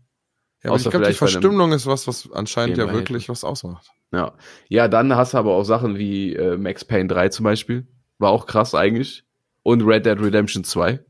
[0.62, 3.90] Ja, aber ich glaube, die Verstümmelung ist was, was anscheinend ja wirklich was ausmacht.
[4.12, 4.32] Ja.
[4.68, 7.86] Ja, dann hast du aber auch Sachen wie äh, Max Payne 3 zum Beispiel.
[8.18, 9.24] War auch krass eigentlich.
[9.62, 11.00] Und Red Dead Redemption 2.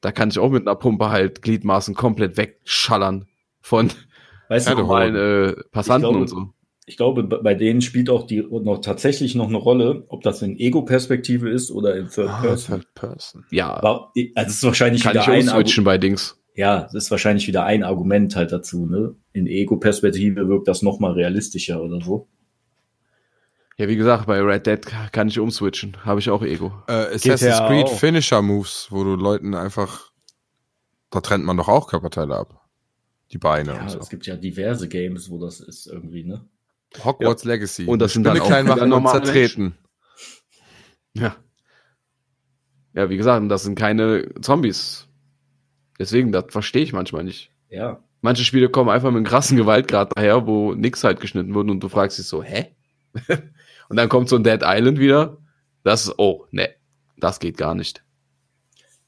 [0.00, 3.26] Da kann ich auch mit einer Pumpe halt Gliedmaßen komplett wegschallern
[3.60, 3.90] von
[4.48, 6.54] Weißt du, normalen äh, Passanten glaube- und so.
[6.86, 10.58] Ich glaube, bei denen spielt auch die noch tatsächlich noch eine Rolle, ob das in
[10.58, 12.80] Ego-Perspektive ist oder in Third Ah, Person.
[12.80, 13.44] Third Person.
[13.50, 16.38] Ja, also es ist wahrscheinlich kann wieder ich ein umswitchen bei Dings.
[16.56, 19.14] Ja, das ist wahrscheinlich wieder ein Argument halt dazu, ne?
[19.32, 22.28] In Ego-Perspektive wirkt das noch mal realistischer oder so.
[23.76, 24.80] Ja, wie gesagt, bei Red Dead
[25.10, 25.96] kann ich umswitchen.
[26.04, 26.72] Habe ich auch Ego.
[26.86, 27.98] Äh, Assassin's Creed auch.
[27.98, 30.12] Finisher Moves, wo du Leuten einfach,
[31.10, 32.60] da trennt man doch auch Körperteile ab.
[33.32, 33.98] Die Beine Ja, und so.
[33.98, 36.44] es gibt ja diverse Games, wo das ist irgendwie, ne?
[37.02, 37.86] Hogwarts Legacy.
[37.86, 39.74] Und das sind dann auch klein machen und zertreten.
[41.14, 41.36] Ja.
[42.92, 45.08] Ja, wie gesagt, das sind keine Zombies.
[45.98, 47.50] Deswegen, das verstehe ich manchmal nicht.
[47.68, 48.02] Ja.
[48.20, 51.80] Manche Spiele kommen einfach mit einem krassen Gewaltgrad daher, wo nix halt geschnitten wurde und
[51.80, 52.74] du fragst dich so, hä?
[53.88, 55.38] und dann kommt so ein Dead Island wieder.
[55.82, 56.70] Das ist, oh, ne,
[57.16, 58.04] das geht gar nicht.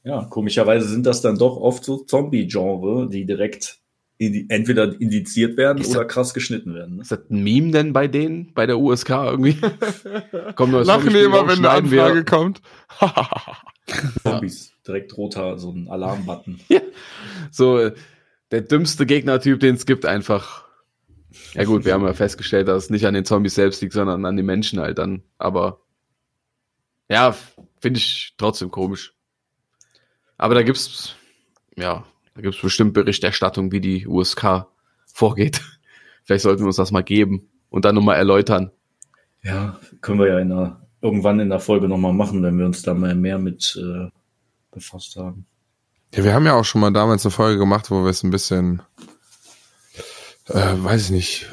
[0.03, 3.79] Ja, komischerweise sind das dann doch oft so Zombie-Genre, die direkt
[4.19, 6.95] entweder indiziert werden Ist oder krass geschnitten werden.
[6.95, 7.01] Ne?
[7.03, 9.57] Ist das ein Meme denn bei denen, bei der USK irgendwie?
[10.55, 12.61] Kommt neues Lachen die immer, wenn eine schneiden wir- Anfrage kommt.
[14.23, 16.59] Zombies, direkt roter, so ein Alarmbutton.
[17.51, 17.93] So, äh,
[18.51, 20.65] der dümmste Gegnertyp, den es gibt, einfach.
[21.53, 24.25] Ja gut, wir haben ja festgestellt, dass es nicht an den Zombies selbst liegt, sondern
[24.25, 25.21] an den Menschen halt dann.
[25.37, 25.79] Aber
[27.09, 27.35] ja,
[27.79, 29.13] finde ich trotzdem komisch.
[30.37, 31.15] Aber da gibt's,
[31.75, 32.03] ja,
[32.37, 34.67] da gibt's bestimmt Berichterstattung, wie die USK
[35.11, 35.61] vorgeht.
[36.23, 38.69] Vielleicht sollten wir uns das mal geben und dann nochmal erläutern.
[39.41, 42.83] Ja, können wir ja in einer, irgendwann in der Folge nochmal machen, wenn wir uns
[42.83, 44.11] da mal mehr mit äh,
[44.71, 45.47] befasst haben.
[46.13, 48.29] Ja, wir haben ja auch schon mal damals eine Folge gemacht, wo wir es ein
[48.29, 48.83] bisschen,
[50.45, 51.47] äh, weiß ich nicht,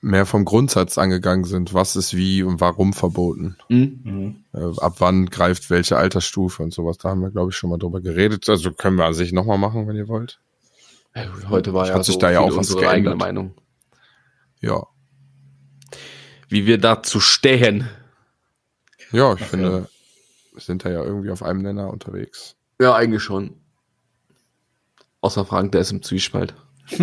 [0.00, 1.74] mehr vom Grundsatz angegangen sind.
[1.74, 3.56] Was ist wie und warum verboten?
[3.68, 4.00] Hm?
[4.02, 4.44] Mhm.
[4.52, 6.98] Äh, ab wann greift welche Altersstufe und sowas.
[6.98, 8.48] Da haben wir, glaube ich, schon mal drüber geredet.
[8.48, 10.40] Also können wir an sich nochmal machen, wenn ihr wollt.
[11.48, 13.18] Heute war Hat ja sich so da ja auch was unsere eigene geändert.
[13.18, 13.54] Meinung.
[14.60, 14.86] Ja.
[16.48, 17.88] Wie wir dazu stehen.
[19.10, 19.88] Ja, ich Ach, finde,
[20.52, 22.56] wir sind da ja irgendwie auf einem Nenner unterwegs.
[22.80, 23.56] Ja, eigentlich schon.
[25.20, 26.54] Außer Frank, der ist im Zwiespalt.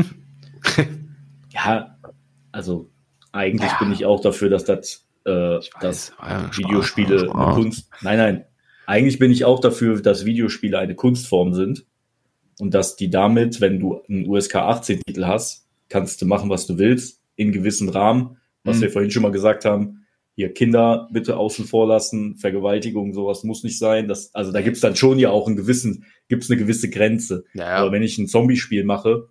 [1.49, 1.96] ja,
[2.57, 2.89] also
[3.31, 3.77] eigentlich ja.
[3.79, 7.89] bin ich auch dafür, dass das, äh, dass ja, Videospiele Spaß, eine Kunst.
[8.01, 8.45] Nein, nein.
[8.87, 11.85] Eigentlich bin ich auch dafür, dass Videospiele eine Kunstform sind
[12.59, 16.65] und dass die damit, wenn du einen USK 18 Titel hast, kannst du machen, was
[16.65, 18.81] du willst, in gewissen Rahmen, was mhm.
[18.81, 20.05] wir vorhin schon mal gesagt haben.
[20.35, 24.07] Hier Kinder bitte außen vor lassen, Vergewaltigung, sowas muss nicht sein.
[24.07, 27.43] Das, also da gibt's dann schon ja auch einen gewissen, gibt's eine gewisse Grenze.
[27.53, 29.27] Ja, Aber wenn ich ein Zombie-Spiel mache,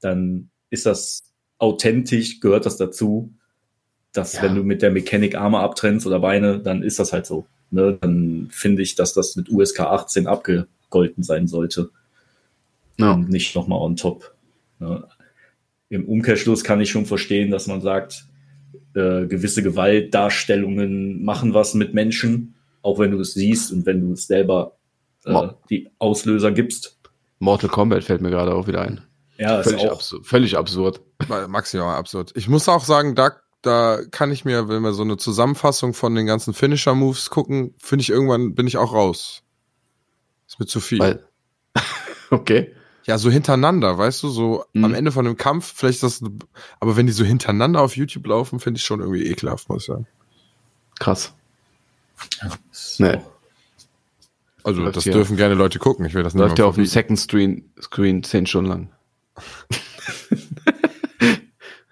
[0.00, 1.27] dann ist das
[1.58, 3.32] authentisch, gehört das dazu,
[4.12, 4.42] dass ja.
[4.42, 7.46] wenn du mit der Mechanik Arme abtrennst oder Beine, dann ist das halt so.
[7.70, 7.98] Ne?
[8.00, 11.90] Dann finde ich, dass das mit USK 18 abgegolten sein sollte.
[12.98, 13.12] Ja.
[13.12, 14.34] Und nicht nochmal on top.
[14.78, 15.04] Ne?
[15.88, 18.26] Im Umkehrschluss kann ich schon verstehen, dass man sagt,
[18.94, 24.12] äh, gewisse Gewaltdarstellungen machen was mit Menschen, auch wenn du es siehst und wenn du
[24.12, 24.76] es selber
[25.24, 26.98] äh, die Auslöser gibst.
[27.38, 29.00] Mortal Kombat fällt mir gerade auch wieder ein.
[29.38, 31.00] Ja, völlig, auch absurd, völlig absurd.
[31.48, 32.32] Maximal absurd.
[32.34, 36.14] Ich muss auch sagen, da, da kann ich mir, wenn wir so eine Zusammenfassung von
[36.14, 39.44] den ganzen Finisher-Moves gucken, finde ich irgendwann, bin ich auch raus.
[40.48, 40.98] Ist mir zu viel.
[40.98, 41.24] Weil,
[42.30, 42.74] okay.
[43.04, 44.84] Ja, so hintereinander, weißt du, so mhm.
[44.84, 46.22] am Ende von einem Kampf, vielleicht das,
[46.80, 49.86] aber wenn die so hintereinander auf YouTube laufen, finde ich schon irgendwie ekelhaft, muss ich
[49.86, 50.06] sagen.
[50.98, 51.32] Krass.
[52.98, 53.18] Nee.
[54.64, 55.12] Also, Läuft das hier.
[55.12, 56.04] dürfen gerne Leute gucken.
[56.04, 58.90] Ich will das nicht Läuft ja auf dem Second Screen, Screen zehn Stunden lang.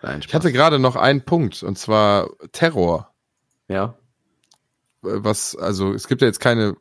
[0.03, 3.15] Nein, ich hatte gerade noch einen Punkt, und zwar Terror.
[3.69, 3.97] Ja.
[5.01, 6.77] Was, also, es gibt ja jetzt keine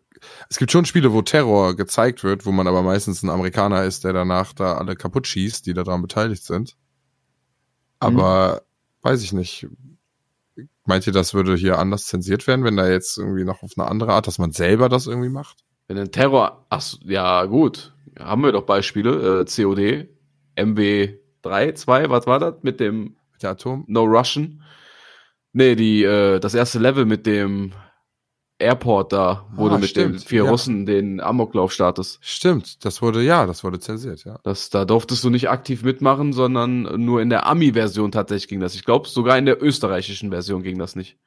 [0.50, 4.04] es gibt schon Spiele, wo Terror gezeigt wird, wo man aber meistens ein Amerikaner ist,
[4.04, 6.76] der danach da alle kaputt schießt, die daran beteiligt sind.
[8.00, 8.64] Aber
[9.02, 9.08] mhm.
[9.08, 9.68] weiß ich nicht.
[10.86, 13.88] Meint ihr, das würde hier anders zensiert werden, wenn da jetzt irgendwie noch auf eine
[13.88, 15.64] andere Art, dass man selber das irgendwie macht?
[15.88, 20.08] Wenn ein Terror, ach, ja gut, haben wir doch Beispiele, äh, COD,
[20.56, 23.84] MW3, 2, was war das mit dem mit der Atom?
[23.88, 24.64] No Russian?
[25.52, 27.74] Nee, die, äh, das erste Level mit dem
[28.58, 30.16] Airport da, wo ah, du mit stimmt.
[30.16, 30.50] den vier ja.
[30.50, 32.20] Russen den Amoklauf startest.
[32.22, 34.40] Stimmt, das wurde, ja, das wurde zensiert, ja.
[34.44, 38.76] Das, da durftest du nicht aktiv mitmachen, sondern nur in der Ami-Version tatsächlich ging das.
[38.76, 41.18] Ich glaube, sogar in der österreichischen Version ging das nicht.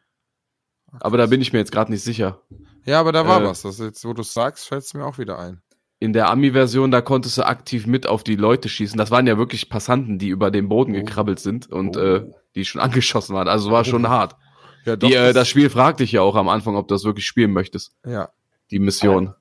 [1.01, 2.41] Aber da bin ich mir jetzt gerade nicht sicher.
[2.87, 3.63] Ja, aber da war äh, was.
[3.63, 5.61] Das jetzt, wo du sagst, fällt es mir auch wieder ein.
[6.01, 8.97] In der Ami-Version, da konntest du aktiv mit auf die Leute schießen.
[8.97, 10.99] Das waren ja wirklich Passanten, die über den Boden oh.
[10.99, 12.01] gekrabbelt sind und oh.
[12.01, 13.49] äh, die schon angeschossen waren.
[13.49, 14.09] Also war schon oh.
[14.09, 14.37] hart.
[14.85, 17.05] Ja, doch, die, äh, das Spiel fragt dich ja auch am Anfang, ob du das
[17.05, 17.93] wirklich spielen möchtest.
[18.07, 18.31] Ja.
[18.71, 19.35] Die Mission.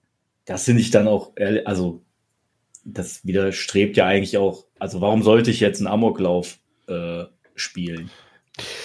[0.46, 1.34] Das finde ich dann auch,
[1.66, 2.04] also
[2.86, 6.58] das widerstrebt ja eigentlich auch, also warum sollte ich jetzt einen Amoklauf
[6.88, 7.26] äh,
[7.56, 8.10] spielen?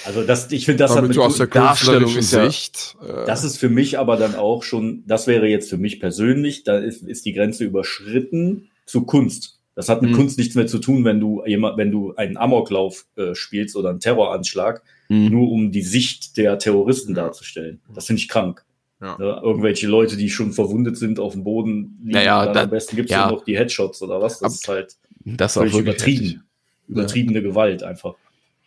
[0.04, 2.96] Also das, ich finde, das Damit hat mit aus der Darstellung ist Sicht.
[3.00, 6.00] Ja, äh, das ist für mich aber dann auch schon, das wäre jetzt für mich
[6.00, 9.58] persönlich, da ist, ist die Grenze überschritten zu Kunst.
[9.74, 10.16] Das hat mit mhm.
[10.16, 13.88] Kunst nichts mehr zu tun, wenn du jemand, wenn du einen Amoklauf äh, spielst oder
[13.88, 15.30] einen Terroranschlag, mhm.
[15.30, 17.80] nur um die Sicht der Terroristen darzustellen.
[17.94, 18.64] Das finde ich krank.
[19.00, 19.16] Ja.
[19.18, 22.94] Ja, irgendwelche Leute, die schon verwundet sind auf dem Boden, liegen, naja, da, am besten
[22.94, 23.30] gibt es ja.
[23.30, 24.38] noch die Headshots oder was.
[24.38, 26.24] Das Ab, ist halt das völlig übertrieben.
[26.24, 26.40] Heftig.
[26.88, 28.14] Übertriebene Gewalt einfach.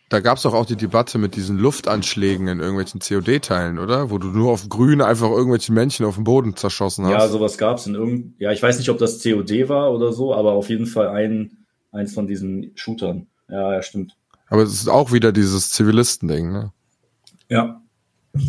[0.08, 4.10] Da gab es doch auch die Debatte mit diesen Luftanschlägen in irgendwelchen COD-Teilen, oder?
[4.10, 7.12] Wo du nur auf grün einfach irgendwelche Männchen auf dem Boden zerschossen hast.
[7.12, 10.12] Ja, sowas gab es in irgendeinem, ja, ich weiß nicht, ob das COD war oder
[10.12, 13.26] so, aber auf jeden Fall ein, eins von diesen Shootern.
[13.48, 14.16] Ja, ja, stimmt.
[14.48, 16.72] Aber es ist auch wieder dieses Zivilisten-Ding, ne?
[17.48, 17.82] Ja.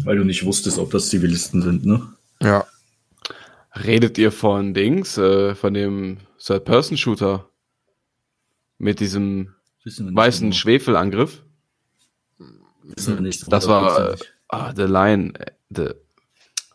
[0.03, 2.07] Weil du nicht wusstest, ob das Zivilisten sind, ne?
[2.39, 2.65] Ja.
[3.73, 7.49] Redet ihr von Dings, äh, von dem Third-Person-Shooter?
[8.77, 9.55] Mit diesem
[9.85, 10.55] weißen genau.
[10.55, 11.43] Schwefelangriff?
[13.19, 14.15] Nicht, das war äh,
[14.49, 15.33] ah, The Line.
[15.39, 15.89] Äh, the,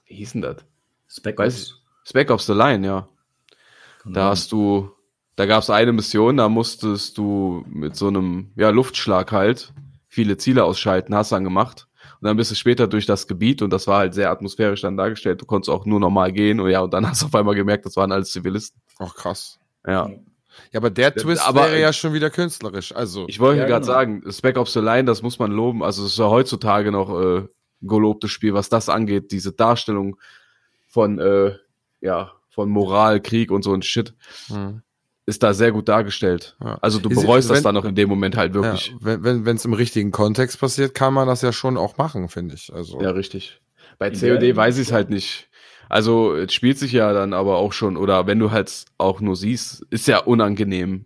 [0.06, 0.56] wie hieß denn das?
[1.08, 1.80] Spec Ops.
[2.04, 3.08] Spec Ops The Line, ja.
[4.02, 4.14] Genau.
[4.14, 4.90] Da hast du,
[5.36, 9.72] da gab es eine Mission, da musstest du mit so einem ja, Luftschlag halt
[10.08, 11.88] viele Ziele ausschalten, hast dann gemacht.
[12.20, 14.96] Und dann bist du später durch das Gebiet und das war halt sehr atmosphärisch dann
[14.96, 15.40] dargestellt.
[15.40, 17.86] Du konntest auch nur normal gehen und ja, und dann hast du auf einmal gemerkt,
[17.86, 18.80] das waren alles Zivilisten.
[18.98, 19.58] Ach krass.
[19.86, 20.10] Ja.
[20.72, 22.94] Ja, aber der Twist aber, wäre ja schon wieder künstlerisch.
[22.94, 23.92] Also ich wollte ja, gerade genau.
[23.92, 25.82] sagen, Spec Ops the Line, das muss man loben.
[25.82, 27.46] Also es ist ja heutzutage noch äh,
[27.80, 29.32] gelobtes Spiel, was das angeht.
[29.32, 30.18] Diese Darstellung
[30.88, 31.56] von äh,
[32.00, 34.14] ja von Moral, Krieg und so ein Shit
[34.48, 34.82] hm.
[35.26, 36.56] ist da sehr gut dargestellt.
[36.62, 36.78] Ja.
[36.82, 38.88] Also du bereust wenn, das dann noch in dem Moment halt wirklich.
[38.88, 42.28] Ja, wenn wenn es im richtigen Kontext passiert, kann man das ja schon auch machen,
[42.28, 42.72] finde ich.
[42.72, 43.60] Also ja, richtig.
[43.98, 45.48] Bei COD weiß ich es halt nicht.
[45.92, 49.36] Also es spielt sich ja dann aber auch schon, oder wenn du halt auch nur
[49.36, 51.04] siehst, ist ja unangenehm.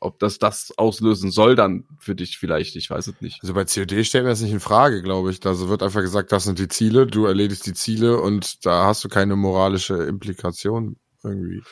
[0.00, 3.40] Ob das das auslösen soll dann für dich vielleicht, ich weiß es nicht.
[3.42, 5.44] Also bei COD stellt mir das nicht in Frage, glaube ich.
[5.44, 9.02] Also wird einfach gesagt, das sind die Ziele, du erledigst die Ziele und da hast
[9.02, 10.96] du keine moralische Implikation.
[11.24, 11.64] irgendwie.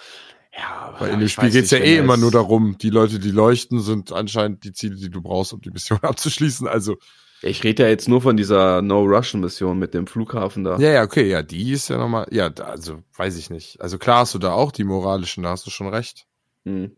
[0.52, 3.30] Ja, aber Weil in dem Spiel geht's ja eh immer nur darum, die Leute, die
[3.30, 6.66] leuchten, sind anscheinend die Ziele, die du brauchst, um die Mission abzuschließen.
[6.66, 6.96] Also.
[7.42, 10.78] Ich rede ja jetzt nur von dieser No-Russian-Mission mit dem Flughafen da.
[10.78, 13.80] Ja, ja, okay, ja, die ist ja nochmal, ja, also weiß ich nicht.
[13.80, 16.26] Also klar hast du da auch die moralischen, da hast du schon recht.
[16.64, 16.96] Hm.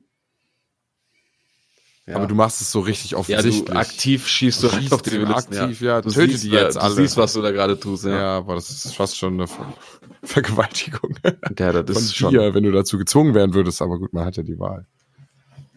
[2.06, 2.16] Ja.
[2.16, 3.68] Aber du machst es so richtig offensichtlich.
[3.68, 5.58] Ja, du aktiv schießt du rein auf die Zivilisten.
[5.58, 6.94] Aktiv, ja, ja du töte die jetzt du alle.
[6.96, 8.10] Du siehst, was du da gerade tust, ja.
[8.10, 9.46] Ja, aber das ist fast schon eine
[10.22, 11.14] Vergewaltigung.
[11.56, 14.36] Ja, das ist Von dir, wenn du dazu gezwungen werden würdest, aber gut, man hat
[14.36, 14.86] ja die Wahl.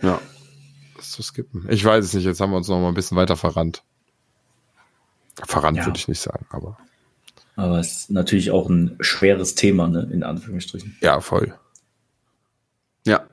[0.02, 0.20] Ja.
[0.98, 1.68] Das zu skippen.
[1.70, 3.84] Ich weiß es nicht, jetzt haben wir uns noch mal ein bisschen weiter verrannt.
[5.46, 5.86] Verrannt ja.
[5.86, 6.78] würde ich nicht sagen, aber.
[7.56, 10.98] Aber es ist natürlich auch ein schweres Thema, ne, in Anführungsstrichen.
[11.02, 11.54] Ja, voll.
[13.06, 13.28] Ja.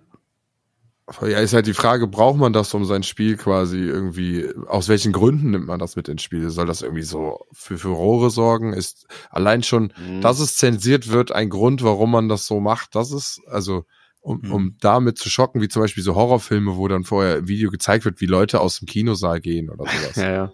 [1.22, 5.12] Ja, ist halt die Frage, braucht man das, um sein Spiel quasi irgendwie, aus welchen
[5.12, 6.50] Gründen nimmt man das mit ins Spiel?
[6.50, 8.72] Soll das irgendwie so für Furore sorgen?
[8.72, 10.20] Ist allein schon, mhm.
[10.20, 12.94] dass es zensiert wird, ein Grund, warum man das so macht?
[12.94, 13.84] Das ist, also,
[14.20, 14.52] um, mhm.
[14.52, 18.04] um damit zu schocken, wie zum Beispiel so Horrorfilme, wo dann vorher ein Video gezeigt
[18.04, 20.16] wird, wie Leute aus dem Kinosaal gehen oder sowas.
[20.16, 20.52] ja, ja.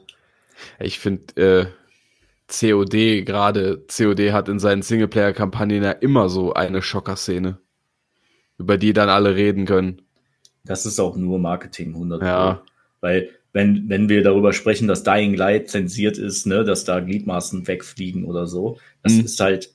[0.81, 1.67] Ich finde, äh,
[2.49, 7.59] COD gerade, COD hat in seinen Singleplayer-Kampagnen ja immer so eine Schocker-Szene,
[8.59, 10.03] über die dann alle reden können.
[10.65, 12.63] Das ist auch nur Marketing, 100 Ja.
[13.01, 17.67] Weil, wenn, wenn wir darüber sprechen, dass Dying Light zensiert ist, ne, dass da Gliedmaßen
[17.67, 19.25] wegfliegen oder so, das mhm.
[19.25, 19.73] ist halt,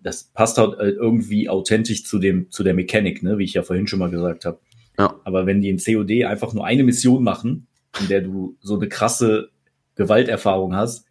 [0.00, 3.86] das passt halt irgendwie authentisch zu dem, zu der Mechanik, ne, wie ich ja vorhin
[3.86, 4.60] schon mal gesagt habe.
[4.98, 5.14] Ja.
[5.24, 7.66] Aber wenn die in COD einfach nur eine Mission machen,
[8.00, 9.50] in der du so eine krasse
[9.98, 11.04] Gewalterfahrung hast,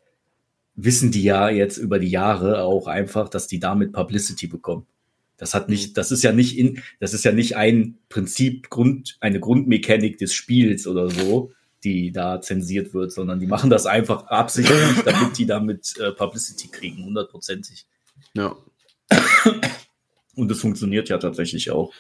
[0.76, 4.88] wissen die ja jetzt über die Jahre auch einfach, dass die damit Publicity bekommen.
[5.38, 9.18] Das hat nicht, das ist ja nicht in, das ist ja nicht ein Prinzip, Grund,
[9.20, 11.52] eine Grundmechanik des Spiels oder so,
[11.84, 16.70] die da zensiert wird, sondern die machen das einfach absichtlich, damit die damit äh, Publicity
[16.70, 17.86] kriegen, hundertprozentig.
[18.34, 18.56] Ja.
[20.36, 21.94] Und es funktioniert ja tatsächlich auch.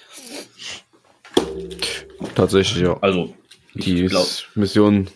[2.35, 2.97] Tatsächlich, ja.
[3.01, 3.35] Also,
[3.75, 5.09] die glaub, Mission,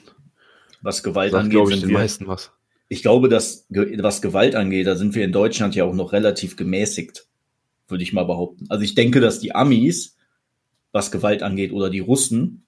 [0.81, 2.51] was Gewalt sagt, angeht, ich, sind den wir, meisten was.
[2.89, 6.55] Ich glaube, dass was Gewalt angeht, da sind wir in Deutschland ja auch noch relativ
[6.55, 7.25] gemäßigt
[7.91, 8.65] würde ich mal behaupten.
[8.69, 10.15] Also ich denke, dass die Amis,
[10.91, 12.65] was Gewalt angeht, oder die Russen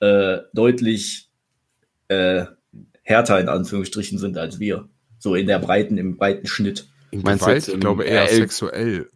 [0.00, 1.30] äh, deutlich
[2.06, 2.44] äh,
[3.02, 4.88] härter in Anführungsstrichen sind als wir.
[5.18, 6.88] So in der breiten, im breiten Schnitt.
[7.10, 9.08] In Gewalt, ich glaube eher RL sexuell.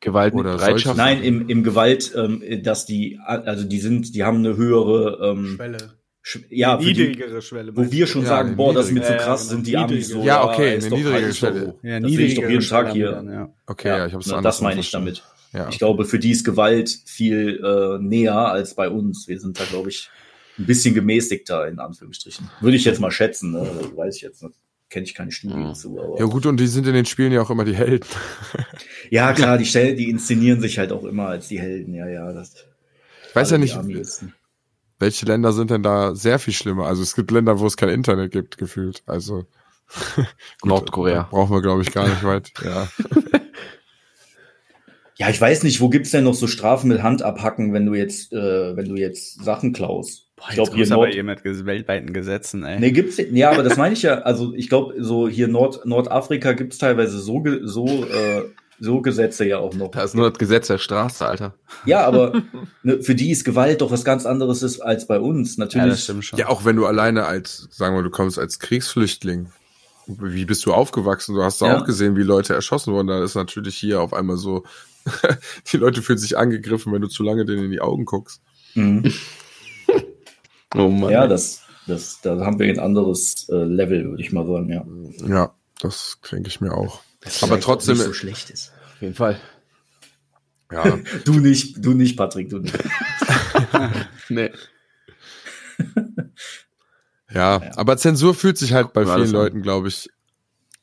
[0.00, 0.98] Gewalt oder Bereitschaft.
[0.98, 5.54] Nein, im, im Gewalt, ähm, dass die, also die sind, die haben eine höhere ähm,
[5.56, 5.95] Schwelle
[6.50, 7.76] ja, niedrigere Schwelle.
[7.76, 10.08] Wo wir schon ja, sagen, boah, das ist mir zu krass, ja, sind die Amis
[10.08, 10.22] so.
[10.22, 11.74] Ja, okay, eine niedrigere Schwelle.
[11.82, 13.12] Ja, das sehe ich doch jeden Tag hier.
[13.12, 13.52] Dann, ja.
[13.66, 15.22] Okay, ja, ich hab's ne, Das meine ich damit.
[15.52, 15.68] Ja.
[15.68, 19.28] Ich glaube, für die ist Gewalt viel äh, näher als bei uns.
[19.28, 20.10] Wir sind da, glaube ich,
[20.58, 22.50] ein bisschen gemäßigter, in Anführungsstrichen.
[22.60, 23.68] Würde ich jetzt mal schätzen, ne?
[23.80, 24.56] Das weiß ich jetzt nicht.
[24.88, 25.98] Kenne ich keine Studien zu.
[26.00, 28.06] Aber ja gut, und die sind in den Spielen ja auch immer die Helden.
[29.10, 31.92] ja, klar, die, stellen, die inszenieren sich halt auch immer als die Helden.
[31.94, 32.32] Ja, ja.
[32.32, 32.54] Das,
[33.28, 33.76] ich weiß ja nicht,
[34.98, 36.86] welche Länder sind denn da sehr viel schlimmer?
[36.86, 39.02] Also es gibt Länder, wo es kein Internet gibt, gefühlt.
[39.06, 39.44] Also
[40.16, 40.26] gut,
[40.64, 41.28] Nordkorea.
[41.30, 42.52] Brauchen wir, glaube ich, gar nicht weit.
[42.64, 42.88] Ja.
[45.16, 47.94] ja, ich weiß nicht, wo gibt's denn noch so Strafen mit Hand abhacken, wenn du
[47.94, 50.26] jetzt, äh, wenn du jetzt Sachen klaust?
[50.36, 52.78] Boah, ich glaube hier Nord aber mit weltweiten Gesetzen, ey.
[52.78, 56.52] Nee, gibt's ja, aber das meine ich ja, also ich glaube so hier Nord Nordafrika
[56.52, 58.42] gibt's teilweise so so äh,
[58.78, 59.90] so Gesetze ja auch noch.
[59.90, 61.54] Da ist nur das Gesetz der Straße, Alter.
[61.84, 62.42] Ja, aber
[62.82, 65.84] ne, für die ist Gewalt doch was ganz anderes ist als bei uns, natürlich.
[65.84, 66.38] Ja, das stimmt schon.
[66.38, 69.50] Ja, auch wenn du alleine als, sagen wir, du kommst als Kriegsflüchtling.
[70.06, 71.34] Wie bist du aufgewachsen?
[71.34, 71.78] Du hast da ja.
[71.78, 73.08] auch gesehen, wie Leute erschossen wurden.
[73.08, 74.64] Da ist natürlich hier auf einmal so,
[75.72, 78.40] die Leute fühlen sich angegriffen, wenn du zu lange denen in die Augen guckst.
[78.74, 79.12] Mhm.
[80.74, 81.10] oh Mann.
[81.10, 84.84] Ja, das, das, da haben wir ein anderes äh, Level, würde ich mal sagen, ja.
[85.26, 87.00] Ja, das denke ich mir auch.
[87.26, 88.72] Das aber trotzdem nicht so schlecht ist.
[88.94, 89.38] Auf jeden Fall.
[90.72, 90.98] Ja.
[91.24, 92.74] du nicht, du nicht, Patrick, du nicht.
[94.28, 94.50] nee.
[97.30, 100.08] ja, ja, aber Zensur fühlt sich halt bei vielen Leuten, glaube ich,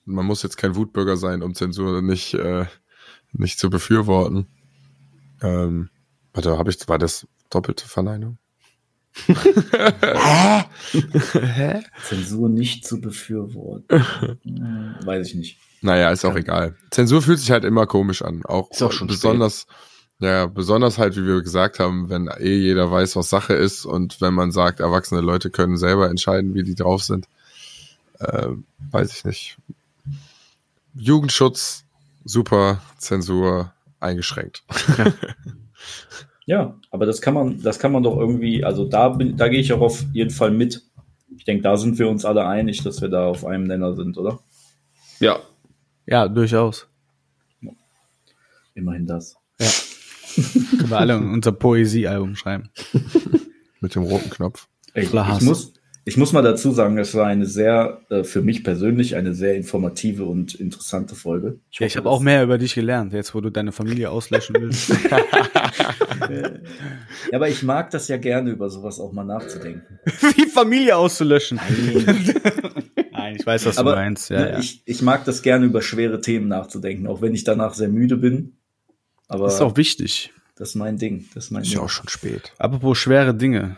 [0.05, 2.65] man muss jetzt kein Wutbürger sein, um Zensur nicht, äh,
[3.31, 4.47] nicht zu befürworten.
[5.41, 5.89] Ähm,
[6.33, 8.37] warte, habe ich, war das doppelte Verneinung?
[10.91, 11.83] Hä?
[12.03, 14.05] Zensur nicht zu befürworten.
[14.43, 15.59] Hm, weiß ich nicht.
[15.83, 16.75] Naja, ist auch egal.
[16.91, 18.45] Zensur fühlt sich halt immer komisch an.
[18.45, 20.29] Auch, ist auch schon besonders, spät.
[20.29, 24.21] ja, besonders halt, wie wir gesagt haben, wenn eh jeder weiß, was Sache ist und
[24.21, 27.27] wenn man sagt, erwachsene Leute können selber entscheiden, wie die drauf sind.
[28.19, 28.47] Äh,
[28.91, 29.57] weiß ich nicht.
[30.95, 31.83] Jugendschutz,
[32.23, 34.63] super, Zensur eingeschränkt.
[34.97, 35.13] Ja.
[36.45, 39.59] ja, aber das kann man, das kann man doch irgendwie, also da bin, da gehe
[39.59, 40.81] ich auch auf jeden Fall mit.
[41.35, 44.17] Ich denke, da sind wir uns alle einig, dass wir da auf einem Nenner sind,
[44.17, 44.39] oder?
[45.19, 45.41] Ja,
[46.05, 46.87] ja, durchaus.
[48.75, 49.35] Immerhin das.
[49.59, 49.67] Ja.
[50.77, 52.69] Können wir alle unser Poesiealbum schreiben.
[53.81, 54.67] Mit dem roten Knopf.
[54.95, 55.41] Ich, Hass.
[55.41, 55.73] muss,
[56.05, 59.55] ich muss mal dazu sagen, es war eine sehr, äh, für mich persönlich, eine sehr
[59.55, 61.59] informative und interessante Folge.
[61.71, 64.91] Ja, ich habe auch mehr über dich gelernt, jetzt wo du deine Familie auslöschen willst.
[67.31, 69.99] Ja, aber ich mag das ja gerne, über sowas auch mal nachzudenken.
[70.35, 71.57] Wie Familie auszulöschen.
[71.57, 72.33] Nein,
[73.31, 74.29] ich weiß, was aber du meinst.
[74.29, 74.59] Ja, ne, ja.
[74.59, 78.17] Ich, ich mag das gerne, über schwere Themen nachzudenken, auch wenn ich danach sehr müde
[78.17, 78.57] bin.
[79.27, 80.31] Aber Das ist auch wichtig.
[80.55, 81.25] das ist mein Ding.
[81.33, 81.79] Das ist mein Ist Ding.
[81.79, 82.53] ja auch schon spät.
[82.57, 83.77] Apropos schwere Dinge.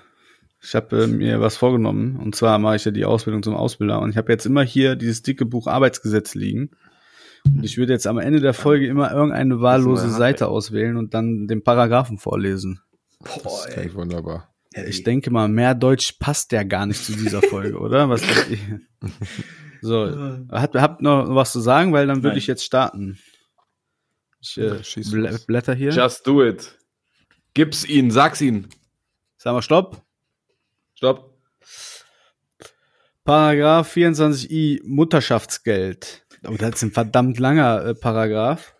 [0.61, 2.17] Ich habe äh, mir was vorgenommen.
[2.17, 4.01] Und zwar mache ich ja die Ausbildung zum Ausbilder.
[4.01, 6.71] Und ich habe jetzt immer hier dieses dicke Buch Arbeitsgesetz liegen.
[7.45, 11.13] Und ich würde jetzt am Ende der Folge immer irgendeine wahllose ist Seite auswählen und
[11.13, 12.79] dann den Paragraphen vorlesen.
[13.19, 13.89] Boah, Das ey.
[13.89, 13.95] klingt
[14.75, 14.89] wunderbar.
[14.89, 18.09] Ich denke mal, mehr Deutsch passt ja gar nicht zu dieser Folge, oder?
[18.09, 18.21] Was?
[19.81, 23.19] So, habt, habt noch was zu sagen, weil dann würde ich jetzt starten.
[24.41, 25.91] Ich äh, Ja, bl blätter hier.
[25.91, 26.75] Just do it.
[27.53, 28.67] Gib's ihn, sag's ihn.
[29.37, 30.01] Sagen wir Stopp.
[30.95, 31.37] Stopp.
[33.23, 36.25] Paragraph 24i Mutterschaftsgeld.
[36.47, 38.75] Oh, das ist ein verdammt langer äh, Paragraph.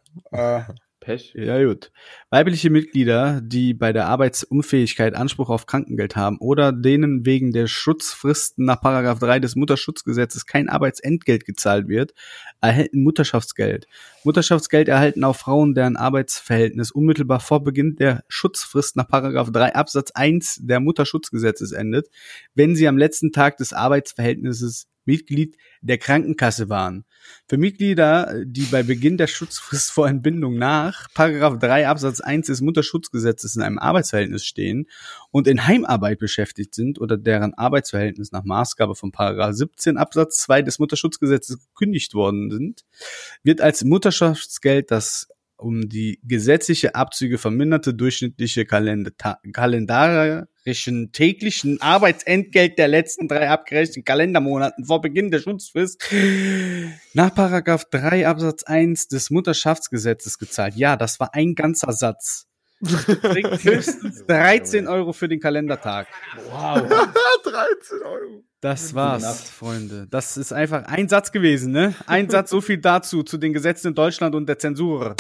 [1.06, 1.34] Pech.
[1.36, 1.92] Ja, gut.
[2.32, 8.66] Weibliche Mitglieder, die bei der Arbeitsunfähigkeit Anspruch auf Krankengeld haben oder denen wegen der Schutzfristen
[8.66, 12.16] nach Paragraph 3 des Mutterschutzgesetzes kein Arbeitsentgelt gezahlt wird,
[12.60, 13.86] erhalten Mutterschaftsgeld.
[14.24, 20.10] Mutterschaftsgeld erhalten auch Frauen, deren Arbeitsverhältnis unmittelbar vor Beginn der Schutzfrist nach Paragraph 3 Absatz
[20.10, 22.10] 1 der Mutterschutzgesetzes endet,
[22.56, 27.06] wenn sie am letzten Tag des Arbeitsverhältnisses Mitglied der Krankenkasse waren.
[27.48, 32.62] Für Mitglieder, die bei Beginn der Schutzfrist vor Entbindung nach Paragraph 3 Absatz 1 des
[32.62, 34.88] Mutterschutzgesetzes in einem Arbeitsverhältnis stehen
[35.32, 40.62] und in Heimarbeit beschäftigt sind oder deren Arbeitsverhältnis nach Maßgabe von Paragraph 17 Absatz 2
[40.62, 42.86] des Mutterschutzgesetzes gekündigt worden sind,
[43.44, 45.28] wird als Mutterschaftsgeld das
[45.66, 55.02] um die gesetzliche Abzüge verminderte durchschnittliche kalendarischen täglichen Arbeitsentgelt der letzten drei abgerechneten Kalendermonaten vor
[55.02, 56.06] Beginn der Schutzfrist
[57.14, 60.76] nach Paragraph 3 Absatz 1 des Mutterschaftsgesetzes gezahlt.
[60.76, 62.46] Ja, das war ein ganzer Satz.
[62.84, 66.08] Kriegt höchstens 13 Euro für den Kalendertag.
[67.44, 68.44] 13 Euro.
[68.66, 69.48] Das war's, Nacht.
[69.48, 70.08] Freunde.
[70.10, 71.94] Das ist einfach ein Satz gewesen, ne?
[72.08, 75.16] Ein Satz, so viel dazu, zu den Gesetzen in Deutschland und der Zensur.